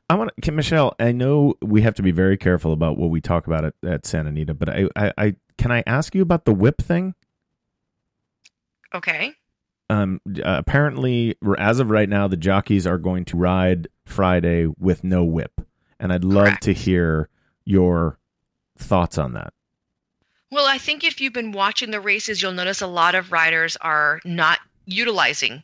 I 0.10 0.16
want 0.16 0.32
to, 0.42 0.52
Michelle. 0.52 0.96
I 1.00 1.12
know 1.12 1.56
we 1.62 1.82
have 1.82 1.96
to 1.96 2.04
be 2.04 2.12
very 2.12 2.38
careful 2.38 2.74
about 2.74 2.98
what 2.98 3.10
we 3.10 3.22
talk 3.22 3.48
about 3.48 3.66
at, 3.66 3.74
at 3.86 4.06
Santa 4.06 4.30
Anita, 4.30 4.54
but 4.54 4.70
I, 4.70 4.88
I, 4.96 5.14
I, 5.18 5.36
can 5.58 5.72
I 5.72 5.84
ask 5.86 6.16
you 6.16 6.22
about 6.22 6.46
the 6.46 6.54
whip 6.54 6.82
thing? 6.82 7.16
Okay. 8.94 9.34
Um, 9.90 10.22
uh, 10.28 10.42
apparently, 10.46 11.36
as 11.58 11.80
of 11.80 11.90
right 11.90 12.10
now, 12.10 12.28
the 12.28 12.38
jockeys 12.38 12.86
are 12.86 12.98
going 12.98 13.26
to 13.26 13.38
ride 13.38 13.88
Friday 14.06 14.68
with 14.78 15.04
no 15.04 15.24
whip, 15.24 15.62
and 16.00 16.14
I'd 16.14 16.24
love 16.24 16.46
Correct. 16.46 16.64
to 16.64 16.74
hear 16.74 17.30
your 17.66 18.20
thoughts 18.78 19.18
on 19.18 19.34
that. 19.34 19.54
Well, 20.52 20.66
I 20.66 20.78
think 20.78 21.04
if 21.04 21.22
you've 21.22 21.34
been 21.34 21.52
watching 21.52 21.92
the 21.92 22.00
races, 22.00 22.42
you'll 22.42 22.54
notice 22.54 22.82
a 22.82 22.88
lot 22.88 23.16
of 23.16 23.32
riders 23.32 23.78
are 23.78 24.20
not 24.26 24.60
utilizing 24.86 25.64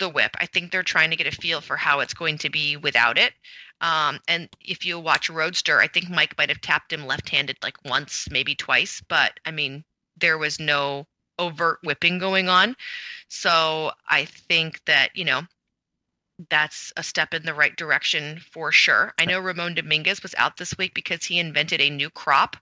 the 0.00 0.08
whip. 0.08 0.32
I 0.40 0.46
think 0.46 0.72
they're 0.72 0.82
trying 0.82 1.10
to 1.10 1.16
get 1.16 1.28
a 1.28 1.30
feel 1.30 1.60
for 1.60 1.76
how 1.76 2.00
it's 2.00 2.14
going 2.14 2.38
to 2.38 2.50
be 2.50 2.76
without 2.76 3.18
it. 3.18 3.32
Um, 3.80 4.18
and 4.26 4.48
if 4.60 4.84
you 4.84 4.98
watch 4.98 5.30
Roadster, 5.30 5.80
I 5.80 5.86
think 5.86 6.10
Mike 6.10 6.36
might 6.36 6.48
have 6.48 6.60
tapped 6.60 6.92
him 6.92 7.06
left 7.06 7.28
handed 7.28 7.56
like 7.62 7.76
once, 7.84 8.28
maybe 8.30 8.54
twice. 8.54 9.00
But 9.08 9.38
I 9.46 9.52
mean, 9.52 9.84
there 10.18 10.38
was 10.38 10.58
no 10.58 11.06
overt 11.38 11.78
whipping 11.84 12.18
going 12.18 12.48
on. 12.48 12.76
So 13.28 13.92
I 14.08 14.24
think 14.24 14.84
that, 14.86 15.10
you 15.14 15.24
know, 15.24 15.42
that's 16.48 16.92
a 16.96 17.02
step 17.02 17.34
in 17.34 17.42
the 17.44 17.54
right 17.54 17.76
direction 17.76 18.40
for 18.50 18.72
sure. 18.72 19.12
I 19.18 19.26
know 19.26 19.40
Ramon 19.40 19.74
Dominguez 19.74 20.22
was 20.22 20.34
out 20.38 20.56
this 20.56 20.76
week 20.78 20.94
because 20.94 21.24
he 21.24 21.38
invented 21.38 21.80
a 21.80 21.90
new 21.90 22.08
crop, 22.08 22.56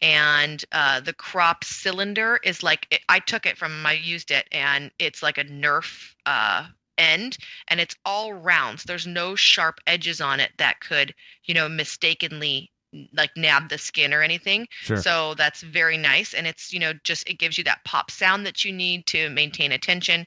and 0.00 0.64
uh, 0.72 1.00
the 1.00 1.12
crop 1.12 1.64
cylinder 1.64 2.38
is 2.42 2.62
like 2.62 3.02
I 3.08 3.18
took 3.18 3.44
it 3.44 3.58
from 3.58 3.84
I 3.84 3.94
used 3.94 4.30
it, 4.30 4.48
and 4.50 4.90
it's 4.98 5.22
like 5.22 5.36
a 5.36 5.44
Nerf 5.44 6.14
uh, 6.24 6.66
end, 6.98 7.38
and 7.68 7.80
it's 7.80 7.96
all 8.04 8.32
rounds. 8.32 8.84
There's 8.84 9.06
no 9.06 9.34
sharp 9.34 9.80
edges 9.86 10.20
on 10.20 10.40
it 10.40 10.52
that 10.58 10.80
could, 10.80 11.14
you 11.44 11.54
know, 11.54 11.68
mistakenly 11.68 12.70
like 13.12 13.30
nab 13.36 13.68
the 13.68 13.78
skin 13.78 14.14
or 14.14 14.22
anything. 14.22 14.66
Sure. 14.70 14.96
So 14.96 15.34
that's 15.34 15.62
very 15.62 15.96
nice, 15.96 16.34
and 16.34 16.46
it's 16.46 16.72
you 16.72 16.80
know 16.80 16.92
just 17.04 17.28
it 17.28 17.38
gives 17.38 17.58
you 17.58 17.64
that 17.64 17.84
pop 17.84 18.10
sound 18.10 18.46
that 18.46 18.64
you 18.64 18.72
need 18.72 19.06
to 19.06 19.30
maintain 19.30 19.72
attention. 19.72 20.26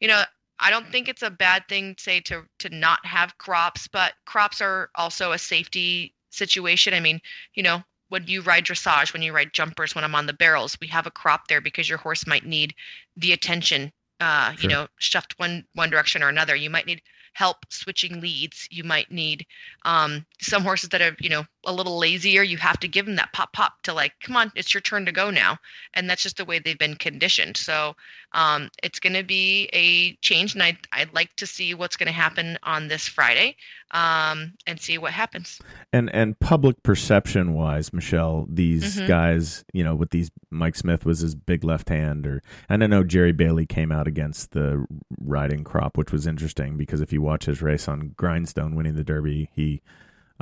You 0.00 0.08
know, 0.08 0.22
I 0.58 0.70
don't 0.70 0.90
think 0.90 1.08
it's 1.08 1.22
a 1.22 1.30
bad 1.30 1.64
thing, 1.68 1.96
say, 1.98 2.20
to 2.20 2.44
to 2.60 2.68
not 2.70 3.04
have 3.04 3.38
crops, 3.38 3.88
but 3.88 4.14
crops 4.26 4.60
are 4.60 4.90
also 4.94 5.32
a 5.32 5.38
safety 5.38 6.14
situation. 6.30 6.94
I 6.94 7.00
mean, 7.00 7.20
you 7.54 7.62
know, 7.62 7.82
when 8.08 8.26
you 8.26 8.42
ride 8.42 8.66
dressage, 8.66 9.12
when 9.12 9.22
you 9.22 9.32
ride 9.32 9.52
jumpers, 9.52 9.94
when 9.94 10.04
I'm 10.04 10.14
on 10.14 10.26
the 10.26 10.32
barrels, 10.32 10.76
we 10.80 10.86
have 10.88 11.06
a 11.06 11.10
crop 11.10 11.48
there 11.48 11.60
because 11.60 11.88
your 11.88 11.98
horse 11.98 12.26
might 12.26 12.44
need 12.44 12.74
the 13.16 13.32
attention. 13.32 13.92
Uh, 14.22 14.52
Sure. 14.52 14.62
you 14.62 14.68
know, 14.68 14.86
shoved 14.98 15.34
one 15.38 15.64
one 15.74 15.90
direction 15.90 16.22
or 16.22 16.28
another. 16.28 16.54
You 16.54 16.70
might 16.70 16.86
need 16.86 17.02
help 17.34 17.56
switching 17.70 18.20
leads. 18.20 18.68
You 18.70 18.84
might 18.84 19.10
need 19.10 19.46
um, 19.84 20.24
some 20.40 20.62
horses 20.62 20.90
that 20.90 21.00
are, 21.02 21.16
you 21.20 21.28
know, 21.30 21.44
a 21.64 21.72
little 21.72 21.98
lazier. 21.98 22.42
You 22.42 22.56
have 22.58 22.78
to 22.80 22.88
give 22.88 23.06
them 23.06 23.16
that 23.16 23.32
pop 23.32 23.52
pop 23.52 23.82
to 23.82 23.92
like, 23.94 24.12
come 24.20 24.36
on, 24.36 24.52
it's 24.54 24.74
your 24.74 24.80
turn 24.80 25.06
to 25.06 25.12
go 25.12 25.30
now, 25.30 25.58
and 25.94 26.08
that's 26.08 26.22
just 26.22 26.36
the 26.36 26.44
way 26.44 26.58
they've 26.58 26.78
been 26.78 26.96
conditioned. 26.96 27.56
So 27.56 27.94
um, 28.32 28.70
it's 28.82 28.98
going 28.98 29.12
to 29.14 29.22
be 29.22 29.68
a 29.72 30.14
change, 30.22 30.54
and 30.54 30.62
I'd, 30.62 30.78
I'd 30.92 31.12
like 31.14 31.34
to 31.36 31.46
see 31.46 31.74
what's 31.74 31.96
going 31.96 32.06
to 32.06 32.12
happen 32.12 32.58
on 32.62 32.88
this 32.88 33.06
Friday 33.06 33.56
um, 33.92 34.54
and 34.66 34.80
see 34.80 34.96
what 34.98 35.12
happens. 35.12 35.60
And 35.92 36.12
and 36.14 36.38
public 36.40 36.82
perception 36.82 37.52
wise, 37.54 37.92
Michelle, 37.92 38.46
these 38.48 38.96
Mhm. 38.96 39.06
guys, 39.06 39.64
you 39.72 39.84
know, 39.84 39.94
with 39.94 40.10
these 40.10 40.30
Mike 40.50 40.76
Smith 40.76 41.04
was 41.04 41.20
his 41.20 41.34
big 41.34 41.62
left 41.62 41.88
hand, 41.90 42.26
or 42.26 42.42
and 42.68 42.82
I 42.82 42.86
know 42.86 43.04
Jerry 43.04 43.32
Bailey 43.32 43.66
came 43.66 43.92
out 43.92 44.06
against 44.06 44.52
the 44.52 44.86
riding 45.20 45.62
crop, 45.62 45.96
which 45.98 46.10
was 46.10 46.26
interesting 46.26 46.76
because 46.76 47.00
if 47.00 47.12
you 47.12 47.20
watch 47.20 47.44
his 47.44 47.60
race 47.62 47.86
on 47.86 48.14
Grindstone 48.16 48.74
winning 48.74 48.94
the 48.94 49.04
Derby, 49.04 49.50
he 49.54 49.82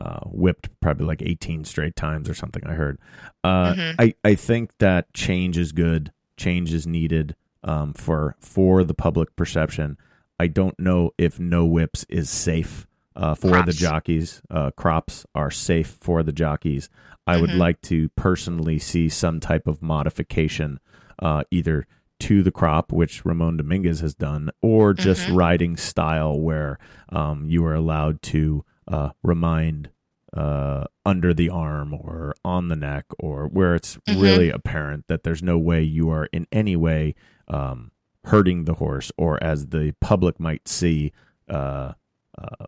uh, 0.00 0.20
whipped 0.26 0.68
probably 0.80 1.06
like 1.06 1.20
18 1.22 1.64
straight 1.64 1.94
times 1.94 2.28
or 2.28 2.34
something. 2.34 2.62
I 2.66 2.72
heard. 2.72 2.98
Uh, 3.44 3.74
Mhm. 3.74 3.94
I 3.98 4.14
I 4.24 4.34
think 4.34 4.70
that 4.78 5.12
change 5.14 5.58
is 5.58 5.72
good. 5.72 6.10
Change 6.36 6.72
is 6.72 6.86
needed 6.86 7.36
um, 7.62 7.92
for 7.92 8.34
for 8.40 8.82
the 8.82 8.94
public 8.94 9.36
perception. 9.36 9.98
I 10.38 10.46
don't 10.46 10.78
know 10.80 11.10
if 11.18 11.38
no 11.38 11.66
whips 11.66 12.06
is 12.08 12.30
safe 12.30 12.86
uh, 13.14 13.34
for 13.34 13.50
the 13.62 13.72
jockeys. 13.72 14.40
Uh, 14.50 14.70
crops 14.70 15.26
are 15.34 15.50
safe 15.50 15.88
for 16.00 16.22
the 16.22 16.32
jockeys. 16.32 16.88
I 17.26 17.36
would 17.36 17.50
Mhm. 17.50 17.58
like 17.58 17.80
to 17.82 18.08
personally 18.16 18.78
see 18.78 19.10
some 19.10 19.38
type 19.40 19.66
of 19.66 19.82
modification, 19.82 20.80
uh, 21.18 21.44
either 21.50 21.86
to 22.20 22.42
the 22.42 22.50
crop, 22.50 22.92
which 22.92 23.24
Ramon 23.26 23.58
Dominguez 23.58 24.00
has 24.00 24.14
done, 24.14 24.50
or 24.62 24.94
just 24.94 25.28
Mhm. 25.28 25.36
riding 25.36 25.76
style 25.76 26.40
where 26.40 26.78
um, 27.10 27.44
you 27.46 27.64
are 27.66 27.74
allowed 27.74 28.22
to 28.22 28.64
uh, 28.90 29.10
remind 29.22 29.90
uh, 30.32 30.84
under 31.04 31.34
the 31.34 31.48
arm 31.48 31.92
or 31.92 32.34
on 32.44 32.68
the 32.68 32.76
neck, 32.76 33.04
or 33.18 33.48
where 33.48 33.74
it's 33.74 33.96
Mhm. 34.08 34.22
really 34.22 34.48
apparent 34.50 35.06
that 35.08 35.24
there's 35.24 35.42
no 35.42 35.58
way 35.58 35.82
you 35.82 36.08
are 36.10 36.26
in 36.26 36.46
any 36.52 36.76
way 36.76 37.14
um, 37.48 37.90
hurting 38.26 38.64
the 38.64 38.74
horse, 38.74 39.10
or 39.18 39.42
as 39.42 39.68
the 39.68 39.92
public 40.00 40.38
might 40.38 40.68
see, 40.68 41.10
uh, 41.48 41.94
uh, 42.38 42.66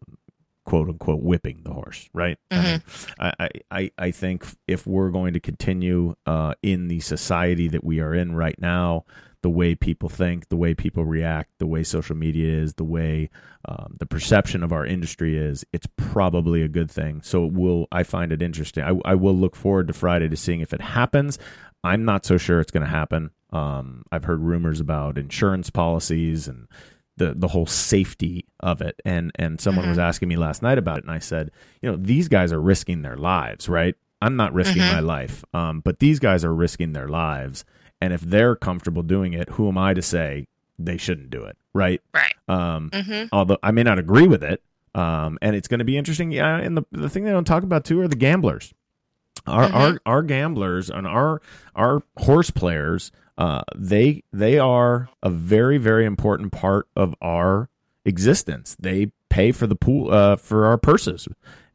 quote 0.64 0.88
unquote, 0.88 1.22
whipping 1.22 1.62
the 1.62 1.72
horse. 1.72 2.08
Right? 2.12 2.36
I, 2.50 2.62
mean, 2.62 2.82
I, 3.20 3.32
I- 3.38 3.48
I, 3.70 3.90
I 3.96 4.10
think 4.10 4.44
if 4.66 4.84
we're 4.86 5.10
going 5.10 5.32
to 5.34 5.40
continue 5.40 6.16
uh, 6.26 6.54
in 6.62 6.88
the 6.88 6.98
society 7.00 7.68
that 7.68 7.84
we 7.84 8.00
are 8.00 8.12
in 8.14 8.34
right 8.34 8.58
now, 8.58 9.04
the 9.43 9.51
way 9.51 9.74
people 9.74 10.09
think, 10.09 10.49
the 10.49 10.57
way 10.57 10.74
people 10.74 11.05
react, 11.05 11.51
the 11.59 11.66
way 11.66 11.82
social 11.82 12.16
media 12.16 12.49
is, 12.62 12.74
the 12.74 12.84
way 12.84 13.28
um, 13.68 13.97
the 13.99 14.07
perception 14.07 14.62
of 14.62 14.72
our 14.72 14.86
industry 14.86 15.36
is, 15.36 15.64
it's 15.72 15.86
probably 15.97 16.62
a 16.62 16.68
good 16.68 16.90
thing. 16.90 17.20
So 17.22 17.45
will 17.47 17.86
I 17.93 18.03
find 18.05 18.32
it 18.32 18.40
interesting. 18.43 18.84
I, 18.84 18.99
I 19.05 19.14
will 19.14 19.34
look 19.36 19.57
forward 19.57 19.88
to 19.88 19.93
Friday 19.93 20.28
to 20.28 20.36
seeing 20.36 20.61
if 20.61 20.72
it 20.72 20.80
happens. 20.80 21.38
I'm 21.84 22.05
not 22.05 22.24
so 22.24 22.38
sure 22.38 22.61
it's 22.61 22.70
going 22.70 22.84
to 22.84 22.88
happen. 22.88 23.30
Um, 23.51 24.05
I've 24.12 24.24
heard 24.24 24.40
rumors 24.40 24.80
about 24.80 25.18
insurance 25.18 25.68
policies 25.70 26.49
and 26.49 26.68
the 27.18 27.34
the 27.34 27.49
whole 27.49 27.66
safety 27.66 28.47
of 28.61 28.80
it. 28.80 28.99
And 29.05 29.32
and 29.34 29.61
someone 29.61 29.88
was 29.88 29.99
asking 29.99 30.28
me 30.28 30.36
last 30.36 30.62
night 30.62 30.78
about 30.78 30.99
it, 30.99 31.05
and 31.05 31.12
I 31.12 31.18
said, 31.18 31.51
you 31.82 31.90
know, 31.90 31.97
these 31.97 32.28
guys 32.28 32.53
are 32.53 32.61
risking 32.61 33.03
their 33.03 33.16
lives, 33.18 33.68
right? 33.68 33.95
I'm 34.22 34.36
not 34.36 34.55
risking 34.55 34.82
Mhm. 34.82 34.93
my 34.93 35.01
life, 35.01 35.45
um, 35.53 35.80
but 35.80 35.99
these 35.99 36.20
guys 36.20 36.45
are 36.45 36.55
risking 36.55 36.93
their 36.93 37.09
lives. 37.09 37.64
And 38.03 38.12
if 38.12 38.20
they're 38.20 38.57
comfortable 38.57 39.03
doing 39.05 39.32
it, 39.32 39.48
who 39.50 39.68
am 39.68 39.78
I 39.78 39.94
to 39.94 40.03
say 40.03 40.48
they 40.78 40.96
shouldn't 40.96 41.30
do 41.30 41.44
it, 41.44 41.57
right? 41.72 42.03
Right. 42.12 42.34
Um, 42.48 42.90
hmm 42.92 43.24
although 43.32 43.59
I 43.62 43.70
may 43.70 43.84
not 43.84 43.98
agree 43.98 44.26
with 44.26 44.42
it. 44.42 44.61
Um, 44.94 45.38
and 45.40 45.55
it's 45.57 45.68
going 45.68 45.78
to 45.78 45.84
be 45.84 45.96
interesting. 45.96 46.32
Yeah, 46.32 46.57
and 46.57 46.76
the 46.76 46.82
the 46.90 47.09
thing 47.09 47.24
they 47.24 47.30
don't 47.30 47.44
talk 47.46 47.62
about 47.62 47.84
too 47.84 48.00
are 48.00 48.09
the 48.09 48.16
gamblers. 48.16 48.74
Our 49.46 49.68
Mhm. 49.68 49.74
our 49.74 50.00
our 50.05 50.22
gamblers 50.22 50.90
and 50.90 51.07
our 51.07 51.40
our 51.74 52.03
horse 52.18 52.50
players. 52.50 53.12
Uh, 53.38 53.62
they 53.74 54.22
they 54.32 54.59
are 54.59 55.09
a 55.22 55.30
very 55.30 55.78
very 55.78 56.05
important 56.05 56.53
part 56.53 56.88
of 56.96 57.14
our 57.22 57.70
existence. 58.05 58.76
They 58.78 59.12
pay 59.30 59.53
for 59.53 59.66
the 59.66 59.74
pool 59.76 60.12
uh, 60.12 60.36
for 60.36 60.66
our 60.66 60.76
purses, 60.76 61.26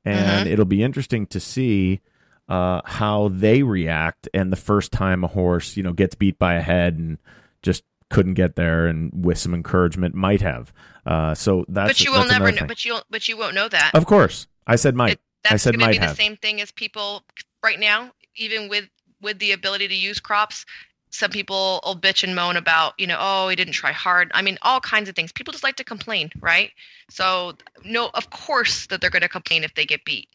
and 0.05 0.47
it'll 0.47 0.65
be 0.65 0.83
interesting 0.83 1.25
to 1.27 1.39
see 1.39 2.01
uh, 2.49 2.81
how 2.85 3.29
they 3.29 3.63
react. 3.63 4.27
And 4.33 4.51
the 4.51 4.57
first 4.57 4.91
time 4.91 5.23
a 5.23 5.27
horse 5.27 5.77
you 5.77 5.83
know 5.83 5.93
gets 5.93 6.15
beat 6.15 6.37
by 6.39 6.55
a 6.55 6.61
head 6.61 6.97
and 6.97 7.17
just 7.61 7.83
couldn't 8.09 8.35
get 8.35 8.55
there, 8.55 8.87
and 8.87 9.11
with 9.13 9.37
some 9.37 9.53
encouragement 9.53 10.15
might 10.15 10.41
have. 10.41 10.71
Uh, 11.05 11.35
so 11.35 11.65
that's 11.67 11.89
But 11.99 12.05
you 12.05 12.11
will 12.11 12.27
never 12.27 12.51
know. 12.51 12.65
But 12.67 12.85
you, 12.85 12.99
but 13.09 13.27
you 13.27 13.37
won't 13.37 13.55
know 13.55 13.67
that. 13.67 13.91
Of 13.93 14.05
course, 14.05 14.47
I 14.65 14.75
said 14.75 14.95
might. 14.95 15.13
It- 15.13 15.21
that's 15.43 15.63
said 15.63 15.75
going 15.75 15.79
to 15.79 15.85
might 15.85 15.91
be 16.01 16.07
the 16.07 16.15
same 16.15 16.35
thing 16.35 16.59
as 16.59 16.71
people 16.71 17.23
right 17.63 17.79
now, 17.79 18.11
even 18.35 18.67
with 18.69 18.85
with 19.21 19.39
the 19.39 19.53
ability 19.53 19.87
to 19.87 19.95
use 19.95 20.19
crops. 20.19 20.65
Some 21.09 21.31
people 21.31 21.79
will 21.85 21.95
bitch 21.95 22.23
and 22.23 22.35
moan 22.35 22.57
about, 22.57 22.93
you 22.97 23.07
know, 23.07 23.15
oh, 23.17 23.47
he 23.47 23.55
didn't 23.55 23.73
try 23.73 23.93
hard. 23.93 24.29
I 24.33 24.41
mean, 24.41 24.57
all 24.61 24.81
kinds 24.81 25.07
of 25.07 25.15
things. 25.15 25.31
People 25.31 25.53
just 25.53 25.63
like 25.63 25.77
to 25.77 25.83
complain, 25.85 26.29
right? 26.41 26.71
So, 27.09 27.53
no, 27.85 28.09
of 28.13 28.29
course 28.29 28.87
that 28.87 28.99
they're 28.99 29.09
going 29.09 29.21
to 29.21 29.29
complain 29.29 29.63
if 29.63 29.73
they 29.73 29.85
get 29.85 30.03
beat. 30.03 30.27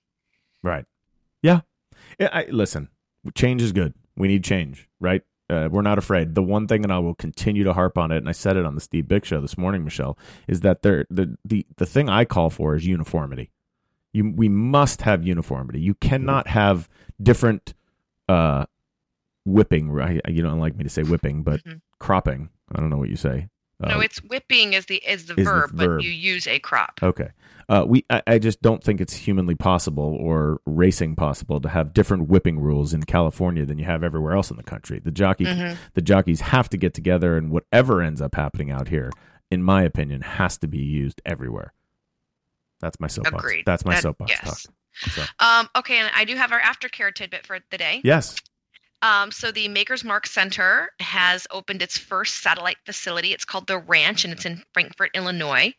Right. 0.62 0.86
Yeah. 1.42 1.60
Yeah 2.22 2.28
I, 2.32 2.46
listen, 2.50 2.88
change 3.34 3.62
is 3.62 3.72
good. 3.72 3.94
We 4.16 4.28
need 4.28 4.44
change, 4.44 4.88
right? 5.00 5.22
Uh, 5.50 5.68
we're 5.70 5.82
not 5.82 5.98
afraid. 5.98 6.34
The 6.34 6.42
one 6.42 6.66
thing, 6.66 6.82
and 6.82 6.92
I 6.92 6.98
will 6.98 7.14
continue 7.14 7.64
to 7.64 7.72
harp 7.74 7.98
on 7.98 8.10
it, 8.10 8.16
and 8.18 8.28
I 8.28 8.32
said 8.32 8.56
it 8.56 8.64
on 8.64 8.74
the 8.74 8.80
Steve 8.80 9.08
Big 9.08 9.24
Show 9.24 9.40
this 9.40 9.58
morning, 9.58 9.84
Michelle, 9.84 10.16
is 10.48 10.60
that 10.60 10.82
there 10.82 11.04
the 11.10 11.36
the 11.44 11.66
the 11.76 11.86
thing 11.86 12.08
I 12.08 12.24
call 12.24 12.48
for 12.50 12.74
is 12.74 12.86
uniformity. 12.86 13.50
You 14.12 14.32
we 14.34 14.48
must 14.48 15.02
have 15.02 15.26
uniformity. 15.26 15.80
You 15.80 15.94
cannot 15.94 16.46
have 16.48 16.88
different 17.22 17.74
uh, 18.28 18.64
whipping. 19.44 19.90
Right? 19.90 20.20
You 20.28 20.42
don't 20.42 20.60
like 20.60 20.76
me 20.76 20.84
to 20.84 20.90
say 20.90 21.02
whipping, 21.02 21.42
but 21.42 21.62
Mhm. 21.64 21.80
cropping. 21.98 22.48
I 22.74 22.80
don't 22.80 22.88
know 22.90 22.98
what 22.98 23.10
you 23.10 23.16
say. 23.16 23.48
No, 23.82 23.96
Uh, 23.96 24.00
it's 24.00 24.18
whipping 24.24 24.72
is 24.72 24.86
the 24.86 24.96
is 24.96 25.26
the 25.26 25.32
is 25.34 25.36
the 25.36 25.44
verb, 25.44 25.70
verb. 25.70 25.98
but 25.98 26.04
you 26.04 26.10
use 26.10 26.46
a 26.46 26.58
crop. 26.58 27.00
Okay. 27.02 27.30
Uh, 27.68 27.84
we 27.86 28.04
I, 28.10 28.22
I 28.26 28.38
just 28.38 28.60
don't 28.60 28.82
think 28.82 29.00
it's 29.00 29.14
humanly 29.14 29.54
possible 29.54 30.16
or 30.20 30.60
racing 30.66 31.14
possible 31.16 31.60
to 31.60 31.68
have 31.68 31.92
different 31.94 32.28
whipping 32.28 32.58
rules 32.60 32.92
in 32.92 33.02
California 33.04 33.64
than 33.64 33.78
you 33.78 33.84
have 33.84 34.02
everywhere 34.02 34.34
else 34.34 34.50
in 34.50 34.56
the 34.56 34.62
country. 34.62 34.98
The 34.98 35.12
jockey 35.12 35.44
Mhm. 35.44 35.76
the 35.94 36.02
jockeys 36.02 36.40
have 36.40 36.68
to 36.70 36.76
get 36.76 36.92
together 36.94 37.36
and 37.36 37.50
whatever 37.50 38.02
ends 38.02 38.20
up 38.20 38.34
happening 38.34 38.70
out 38.70 38.88
here, 38.88 39.10
in 39.50 39.62
my 39.62 39.82
opinion, 39.82 40.22
has 40.22 40.58
to 40.58 40.66
be 40.68 40.78
used 40.78 41.22
everywhere. 41.24 41.72
That's 42.80 42.98
my 42.98 43.06
soapbox. 43.06 43.36
Agreed. 43.44 43.64
That's 43.64 43.84
my 43.84 43.94
That- 43.94 44.02
soapbox 44.02 44.30
yes. 44.30 44.40
talk. 44.64 44.74
So, 45.12 45.22
Um, 45.38 45.68
okay, 45.76 45.96
and 45.98 46.10
I 46.14 46.24
do 46.24 46.34
have 46.36 46.52
our 46.52 46.60
aftercare 46.60 47.14
tidbit 47.14 47.46
for 47.46 47.58
the 47.70 47.78
day. 47.78 48.00
yes. 48.04 48.36
Um, 49.02 49.32
so 49.32 49.50
the 49.50 49.66
Maker's 49.66 50.04
Mark 50.04 50.28
Center 50.28 50.90
has 51.00 51.46
opened 51.50 51.82
its 51.82 51.98
first 51.98 52.42
satellite 52.42 52.78
facility. 52.86 53.32
It's 53.32 53.44
called 53.44 53.66
the 53.66 53.78
Ranch, 53.78 54.24
and 54.24 54.32
it's 54.32 54.46
in 54.46 54.62
Frankfort, 54.72 55.10
Illinois. 55.14 55.74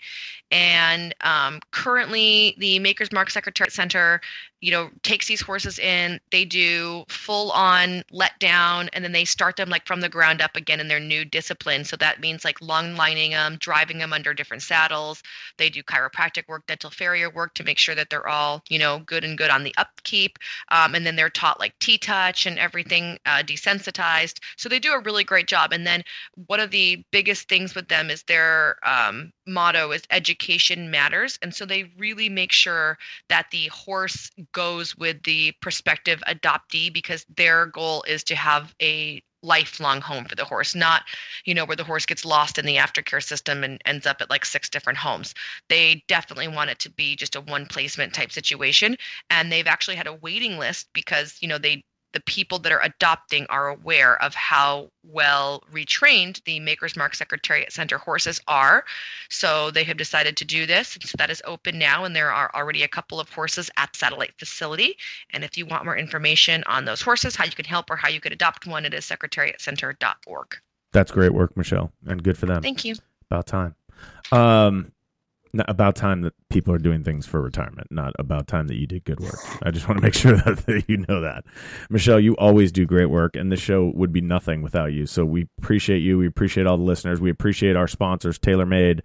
And 0.51 1.15
um, 1.21 1.61
currently, 1.71 2.55
the 2.57 2.79
Maker's 2.79 3.13
Mark 3.13 3.29
Secretariat 3.29 3.71
Center, 3.71 4.19
you 4.63 4.71
know, 4.71 4.89
takes 5.01 5.27
these 5.27 5.41
horses 5.41 5.77
in. 5.77 6.21
They 6.31 6.45
do 6.45 7.03
full-on 7.09 8.03
let 8.11 8.39
down, 8.39 8.89
and 8.93 9.03
then 9.03 9.11
they 9.11 9.25
start 9.25 9.57
them 9.57 9.69
like 9.69 9.85
from 9.85 9.99
the 9.99 10.07
ground 10.07 10.41
up 10.41 10.55
again 10.55 10.79
in 10.79 10.87
their 10.87 11.01
new 11.01 11.25
discipline. 11.25 11.83
So 11.83 11.97
that 11.97 12.21
means 12.21 12.45
like 12.45 12.61
long 12.61 12.95
lining 12.95 13.31
them, 13.31 13.57
driving 13.59 13.97
them 13.97 14.13
under 14.13 14.33
different 14.33 14.63
saddles. 14.63 15.21
They 15.57 15.69
do 15.69 15.83
chiropractic 15.83 16.47
work, 16.47 16.65
dental 16.65 16.89
farrier 16.89 17.29
work 17.29 17.53
to 17.55 17.65
make 17.65 17.77
sure 17.77 17.95
that 17.95 18.09
they're 18.09 18.27
all, 18.27 18.63
you 18.69 18.79
know, 18.79 18.99
good 18.99 19.25
and 19.25 19.37
good 19.37 19.49
on 19.49 19.63
the 19.63 19.75
upkeep 19.77 20.39
um, 20.69 20.95
and 20.95 21.05
then 21.05 21.15
they're 21.15 21.29
taught 21.29 21.59
like 21.59 21.77
T-touch 21.79 22.45
and 22.45 22.57
everything 22.59 23.17
uh, 23.25 23.43
desensitized. 23.43 24.39
So 24.57 24.69
they 24.69 24.79
do 24.79 24.93
a 24.93 25.01
really 25.01 25.23
great 25.23 25.47
job. 25.47 25.73
And 25.73 25.85
then 25.85 26.03
one 26.47 26.59
of 26.59 26.71
the 26.71 27.03
biggest 27.11 27.49
things 27.49 27.75
with 27.75 27.87
them 27.87 28.09
is 28.09 28.23
their 28.23 28.77
um, 28.83 29.31
motto 29.45 29.91
is 29.91 30.03
education 30.09 30.89
matters, 30.91 31.37
and 31.41 31.53
so 31.53 31.65
they 31.65 31.91
really 31.97 32.29
make 32.29 32.51
sure 32.51 32.97
that 33.29 33.47
the 33.51 33.67
horse 33.67 34.31
goes 34.53 34.95
with 34.97 35.21
the 35.23 35.53
prospective 35.61 36.21
adoptee 36.27 36.93
because 36.93 37.25
their 37.35 37.67
goal 37.67 38.03
is 38.07 38.23
to 38.25 38.35
have 38.35 38.73
a 38.81 39.21
lifelong 39.43 39.99
home 39.99 40.23
for 40.23 40.35
the 40.35 40.45
horse 40.45 40.73
not 40.73 41.03
you 41.45 41.53
know 41.53 41.65
where 41.65 41.75
the 41.75 41.83
horse 41.83 42.05
gets 42.05 42.23
lost 42.25 42.57
in 42.57 42.65
the 42.65 42.77
aftercare 42.77 43.21
system 43.21 43.63
and 43.63 43.81
ends 43.85 44.05
up 44.05 44.21
at 44.21 44.29
like 44.29 44.45
six 44.45 44.69
different 44.69 44.97
homes. 44.97 45.33
They 45.69 46.03
definitely 46.07 46.47
want 46.47 46.69
it 46.69 46.79
to 46.79 46.89
be 46.91 47.15
just 47.15 47.35
a 47.35 47.41
one 47.41 47.65
placement 47.65 48.13
type 48.13 48.31
situation. 48.31 48.95
And 49.29 49.51
they've 49.51 49.67
actually 49.67 49.95
had 49.97 50.07
a 50.07 50.13
waiting 50.13 50.57
list 50.57 50.87
because 50.93 51.37
you 51.41 51.47
know 51.47 51.57
they 51.57 51.83
the 52.13 52.21
people 52.21 52.59
that 52.59 52.71
are 52.71 52.81
adopting 52.81 53.45
are 53.49 53.67
aware 53.67 54.21
of 54.21 54.33
how 54.33 54.89
well 55.03 55.63
retrained 55.71 56.43
the 56.45 56.59
Maker's 56.59 56.95
Mark 56.95 57.15
Secretariat 57.15 57.71
Center 57.71 57.97
horses 57.97 58.39
are. 58.47 58.85
So 59.29 59.71
they 59.71 59.83
have 59.83 59.97
decided 59.97 60.37
to 60.37 60.45
do 60.45 60.65
this. 60.65 60.95
And 60.95 61.03
so 61.03 61.15
that 61.17 61.29
is 61.29 61.41
open 61.45 61.77
now, 61.77 62.05
and 62.05 62.15
there 62.15 62.31
are 62.31 62.51
already 62.53 62.83
a 62.83 62.87
couple 62.87 63.19
of 63.19 63.29
horses 63.29 63.69
at 63.77 63.95
satellite 63.95 64.33
facility. 64.37 64.97
And 65.31 65.43
if 65.43 65.57
you 65.57 65.65
want 65.65 65.85
more 65.85 65.97
information 65.97 66.63
on 66.67 66.85
those 66.85 67.01
horses, 67.01 67.35
how 67.35 67.45
you 67.45 67.51
can 67.51 67.65
help 67.65 67.89
or 67.89 67.95
how 67.95 68.09
you 68.09 68.21
could 68.21 68.31
adopt 68.31 68.65
one, 68.65 68.85
it 68.85 68.93
is 68.93 69.05
secretariatcenter.org. 69.05 70.57
That's 70.91 71.11
great 71.11 71.33
work, 71.33 71.57
Michelle, 71.57 71.91
and 72.05 72.23
good 72.23 72.37
for 72.37 72.45
them. 72.45 72.61
Thank 72.61 72.85
you. 72.85 72.95
About 73.29 73.47
time. 73.47 73.75
Um, 74.31 74.91
about 75.67 75.95
time 75.95 76.21
that 76.21 76.33
people 76.49 76.73
are 76.73 76.79
doing 76.79 77.03
things 77.03 77.25
for 77.25 77.41
retirement, 77.41 77.87
not 77.91 78.13
about 78.17 78.47
time 78.47 78.67
that 78.67 78.75
you 78.75 78.87
did 78.87 79.03
good 79.03 79.19
work. 79.19 79.37
I 79.61 79.71
just 79.71 79.87
want 79.87 79.99
to 79.99 80.03
make 80.03 80.13
sure 80.15 80.35
that, 80.37 80.65
that 80.65 80.83
you 80.87 80.97
know 81.07 81.21
that. 81.21 81.43
Michelle, 81.89 82.19
you 82.19 82.35
always 82.37 82.71
do 82.71 82.85
great 82.85 83.07
work, 83.07 83.35
and 83.35 83.51
this 83.51 83.59
show 83.59 83.91
would 83.95 84.11
be 84.11 84.21
nothing 84.21 84.61
without 84.61 84.93
you. 84.93 85.05
So 85.05 85.25
we 85.25 85.47
appreciate 85.59 85.99
you. 85.99 86.17
We 86.17 86.27
appreciate 86.27 86.65
all 86.65 86.77
the 86.77 86.83
listeners. 86.83 87.21
We 87.21 87.29
appreciate 87.29 87.75
our 87.75 87.87
sponsors, 87.87 88.39
TaylorMade, 88.39 89.01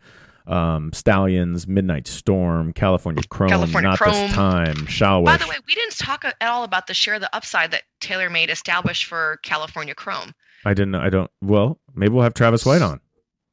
um, 0.46 0.92
Stallions, 0.94 1.68
Midnight 1.68 2.06
Storm, 2.06 2.72
California 2.72 3.22
Chrome, 3.28 3.50
California 3.50 3.90
Not 3.90 3.98
Chrome. 3.98 4.12
This 4.14 4.32
Time, 4.32 4.76
Shawish. 4.86 5.26
By 5.26 5.36
the 5.36 5.46
way, 5.46 5.56
we 5.66 5.74
didn't 5.74 5.98
talk 5.98 6.24
at 6.24 6.34
all 6.40 6.64
about 6.64 6.86
the 6.86 6.94
share 6.94 7.18
the 7.18 7.34
upside 7.36 7.72
that 7.72 7.82
TaylorMade 8.00 8.48
established 8.48 9.04
for 9.04 9.38
California 9.42 9.94
Chrome. 9.94 10.32
I 10.64 10.74
didn't. 10.74 10.92
Know 10.92 11.00
I 11.00 11.10
don't. 11.10 11.30
Well, 11.42 11.78
maybe 11.94 12.14
we'll 12.14 12.24
have 12.24 12.34
Travis 12.34 12.64
White 12.64 12.82
on. 12.82 13.00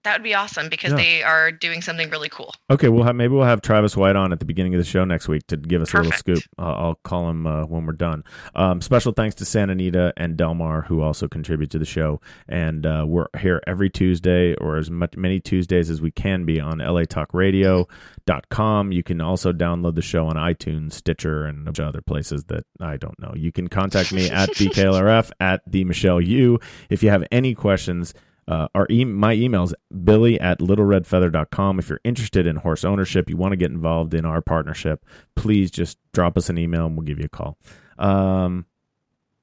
That 0.06 0.20
would 0.20 0.24
be 0.24 0.34
awesome 0.34 0.70
because 0.70 0.91
Yeah. 0.91 0.97
they 0.97 1.24
are 1.24 1.51
doing 1.51 1.82
something 1.82 2.10
really 2.10 2.30
cool. 2.30 2.53
Okay, 2.72 2.88
we'll 2.89 3.03
have 3.03 3.16
maybe 3.16 3.34
we'll 3.34 3.43
have 3.43 3.62
Travis 3.62 3.97
White 3.97 4.16
on 4.16 4.32
at 4.32 4.39
the 4.39 4.45
beginning 4.45 4.74
of 4.74 4.78
the 4.80 4.86
show 4.86 5.03
next 5.03 5.28
week 5.28 5.45
to 5.47 5.58
give 5.58 5.82
us 5.82 5.93
a 5.93 5.97
little 5.97 6.12
scoop. 6.14 6.41
Uh, 6.58 6.74
I'll 6.74 6.95
call 7.03 7.30
him 7.30 7.45
uh, 7.45 7.66
when 7.66 7.86
we're 7.86 7.93
done. 7.93 8.24
Um, 8.56 8.80
special 8.82 9.12
thanks 9.12 9.36
to 9.36 9.45
Santa 9.45 9.74
Anita 9.74 10.14
and 10.16 10.38
Del 10.38 10.53
Mar 10.53 10.84
who 10.84 11.01
also 11.01 11.28
contribute 11.28 11.70
to 11.72 11.80
the 11.80 11.86
show, 11.86 12.22
and 12.47 12.86
uh, 12.86 13.03
we're 13.08 13.26
here 13.39 13.62
every 13.68 13.89
Tuesday 13.89 14.53
or 14.56 14.78
as 14.78 14.89
much 14.89 15.18
many 15.18 15.39
Tuesdays 15.39 15.89
as 15.89 16.01
we 16.01 16.12
can 16.12 16.45
be 16.45 16.60
on 16.62 16.78
LATalkRadio.com. 16.78 18.91
You 18.91 19.03
can 19.03 19.22
also 19.22 19.51
download 19.51 19.95
the 19.95 20.01
show 20.01 20.28
on 20.28 20.36
iTunes, 20.36 20.93
Stitcher, 20.93 21.45
and 21.45 21.62
a 21.62 21.66
bunch 21.66 21.80
of 21.80 21.88
other 21.88 22.01
places 22.01 22.45
that 22.45 22.66
I 22.80 22.97
don't 22.97 23.20
know. 23.20 23.34
You 23.36 23.51
can 23.51 23.68
contact 23.68 24.14
me 24.14 24.30
at 24.30 24.49
BKLRF 24.56 25.32
at 25.39 25.62
the 25.66 25.84
Michelle 25.84 26.22
Yu 26.22 26.60
if 26.89 27.03
you 27.03 27.10
have 27.10 27.26
any 27.32 27.56
questions. 27.56 28.14
Uh, 28.48 28.68
our 28.76 28.86
e- 28.89 29.06
my 29.06 29.34
email 29.34 29.64
is 29.64 29.74
billy 30.04 30.39
at 30.39 30.60
littleredfeather.com. 30.60 31.80
If 31.80 31.89
you're 31.89 32.02
interested 32.04 32.46
in 32.46 32.58
horse 32.58 32.86
ownership, 32.86 33.30
you 33.30 33.38
want 33.38 33.54
to 33.54 33.58
get 33.58 33.72
involved 33.72 34.14
in 34.14 34.26
our 34.26 34.41
partnership, 34.41 35.04
please 35.36 35.72
just 35.72 35.98
drop 36.14 36.38
us 36.38 36.50
an 36.50 36.58
email 36.58 36.86
and 36.86 36.96
we'll 36.96 37.06
give 37.06 37.20
you 37.20 37.26
a 37.26 37.30
call. 37.30 37.58
Um, 37.98 38.66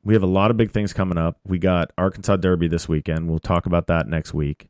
we 0.05 0.14
have 0.14 0.22
a 0.22 0.28
lot 0.28 0.50
of 0.50 0.57
big 0.57 0.72
things 0.72 0.92
coming 0.92 1.18
up. 1.18 1.38
We 1.44 1.59
got 1.59 1.92
Arkansas 1.98 2.36
Derby 2.36 2.68
this 2.68 2.88
weekend. 2.88 3.28
We'll 3.28 3.38
talk 3.38 3.66
about 3.66 3.86
that 3.88 4.09
next 4.09 4.34
week. 4.34 4.68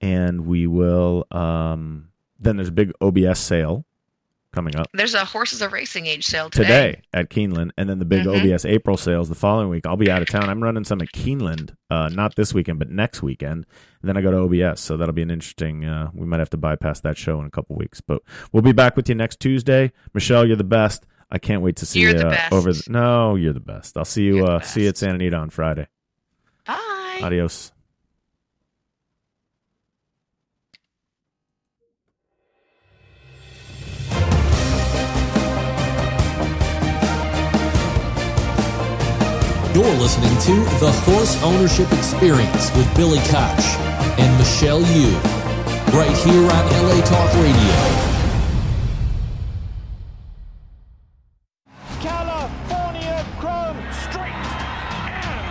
And 0.00 0.46
we 0.46 0.66
will, 0.66 1.26
um, 1.30 2.08
then 2.38 2.56
there's 2.56 2.68
a 2.68 2.72
big 2.72 2.92
OBS 3.02 3.38
sale 3.38 3.84
coming 4.52 4.74
up 4.76 4.88
There's 4.92 5.14
a 5.14 5.24
horses 5.24 5.62
of 5.62 5.72
racing 5.72 6.06
age 6.06 6.26
sale 6.26 6.50
today. 6.50 6.64
today 6.64 7.02
at 7.12 7.30
Keeneland, 7.30 7.70
and 7.76 7.88
then 7.88 7.98
the 7.98 8.04
big 8.04 8.24
Mhm. 8.26 8.36
OBS 8.52 8.64
April 8.64 8.96
sales 8.96 9.28
the 9.28 9.34
following 9.34 9.68
week. 9.68 9.86
I'll 9.86 9.96
be 9.96 10.10
out 10.10 10.22
of 10.22 10.28
town. 10.28 10.48
I'm 10.48 10.62
running 10.62 10.84
some 10.84 11.00
at 11.00 11.08
Keeneland, 11.12 11.74
uh, 11.90 12.08
not 12.12 12.34
this 12.36 12.52
weekend, 12.52 12.78
but 12.78 12.90
next 12.90 13.22
weekend. 13.22 13.64
And 14.02 14.08
then 14.08 14.16
I 14.16 14.20
go 14.22 14.30
to 14.30 14.38
OBS, 14.38 14.80
so 14.80 14.96
that'll 14.96 15.14
be 15.14 15.22
an 15.22 15.30
interesting. 15.30 15.84
Uh, 15.84 16.10
we 16.14 16.26
might 16.26 16.40
have 16.40 16.50
to 16.50 16.56
bypass 16.56 17.00
that 17.00 17.16
show 17.16 17.40
in 17.40 17.46
a 17.46 17.50
couple 17.50 17.76
weeks, 17.76 18.00
but 18.00 18.22
we'll 18.52 18.62
be 18.62 18.72
back 18.72 18.96
with 18.96 19.08
you 19.08 19.14
next 19.14 19.40
Tuesday. 19.40 19.92
Michelle, 20.14 20.44
you're 20.46 20.56
the 20.56 20.64
best. 20.64 21.06
I 21.30 21.38
can't 21.38 21.62
wait 21.62 21.76
to 21.76 21.86
see 21.86 22.00
You're 22.00 22.10
you 22.10 22.18
the 22.18 22.26
uh, 22.26 22.30
best. 22.30 22.52
over. 22.52 22.72
The, 22.72 22.84
no, 22.88 23.36
you're 23.36 23.52
the 23.52 23.60
best. 23.60 23.96
I'll 23.96 24.04
see 24.04 24.24
you. 24.24 24.44
Uh, 24.44 24.58
see 24.60 24.82
you 24.82 24.88
at. 24.88 24.96
Santa 24.96 25.14
Anita 25.14 25.36
on 25.36 25.50
Friday. 25.50 25.86
Bye. 26.66 27.20
Adios. 27.22 27.70
You're 39.80 39.96
listening 39.96 40.36
to 40.40 40.52
The 40.78 40.92
Horse 41.08 41.42
Ownership 41.42 41.90
Experience 41.94 42.70
with 42.76 42.86
Billy 42.94 43.16
Koch 43.32 43.64
and 44.20 44.28
Michelle 44.36 44.82
Yu, 44.82 45.08
right 45.96 46.14
here 46.20 46.44
on 46.44 46.64
LA 46.84 47.00
Talk 47.00 47.32
Radio. 47.40 47.76
California 51.98 53.24
Chrome 53.40 53.80
straight 54.04 54.36
and 55.16 55.48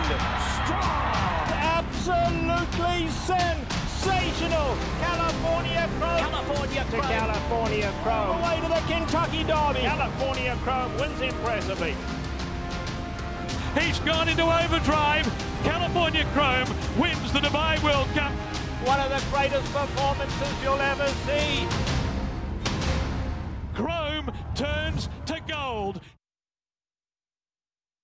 strong. 0.62 1.50
Absolutely 1.82 3.10
sensational. 3.26 4.78
California 5.00 5.90
Chrome. 5.98 6.18
California 6.18 6.84
Chrome. 6.88 7.02
To 7.02 7.08
California 7.08 7.92
Chrome. 8.04 8.38
Away 8.38 8.60
to 8.60 8.68
the 8.68 8.82
Kentucky 8.86 9.42
Derby. 9.42 9.80
California 9.80 10.56
Chrome 10.62 10.96
wins 10.98 11.20
impressively. 11.20 11.96
He's 13.78 14.00
gone 14.00 14.28
into 14.28 14.42
overdrive. 14.42 15.26
California 15.62 16.24
Chrome 16.32 16.68
wins 16.98 17.32
the 17.32 17.38
Dubai 17.38 17.80
World 17.82 18.08
Cup. 18.14 18.32
One 18.84 18.98
of 19.00 19.10
the 19.10 19.22
greatest 19.30 19.72
performances 19.72 20.62
you'll 20.62 20.80
ever 20.80 21.06
see. 21.26 21.66
Chrome 23.74 24.32
turns 24.54 25.08
to 25.26 25.40
gold. 25.46 26.00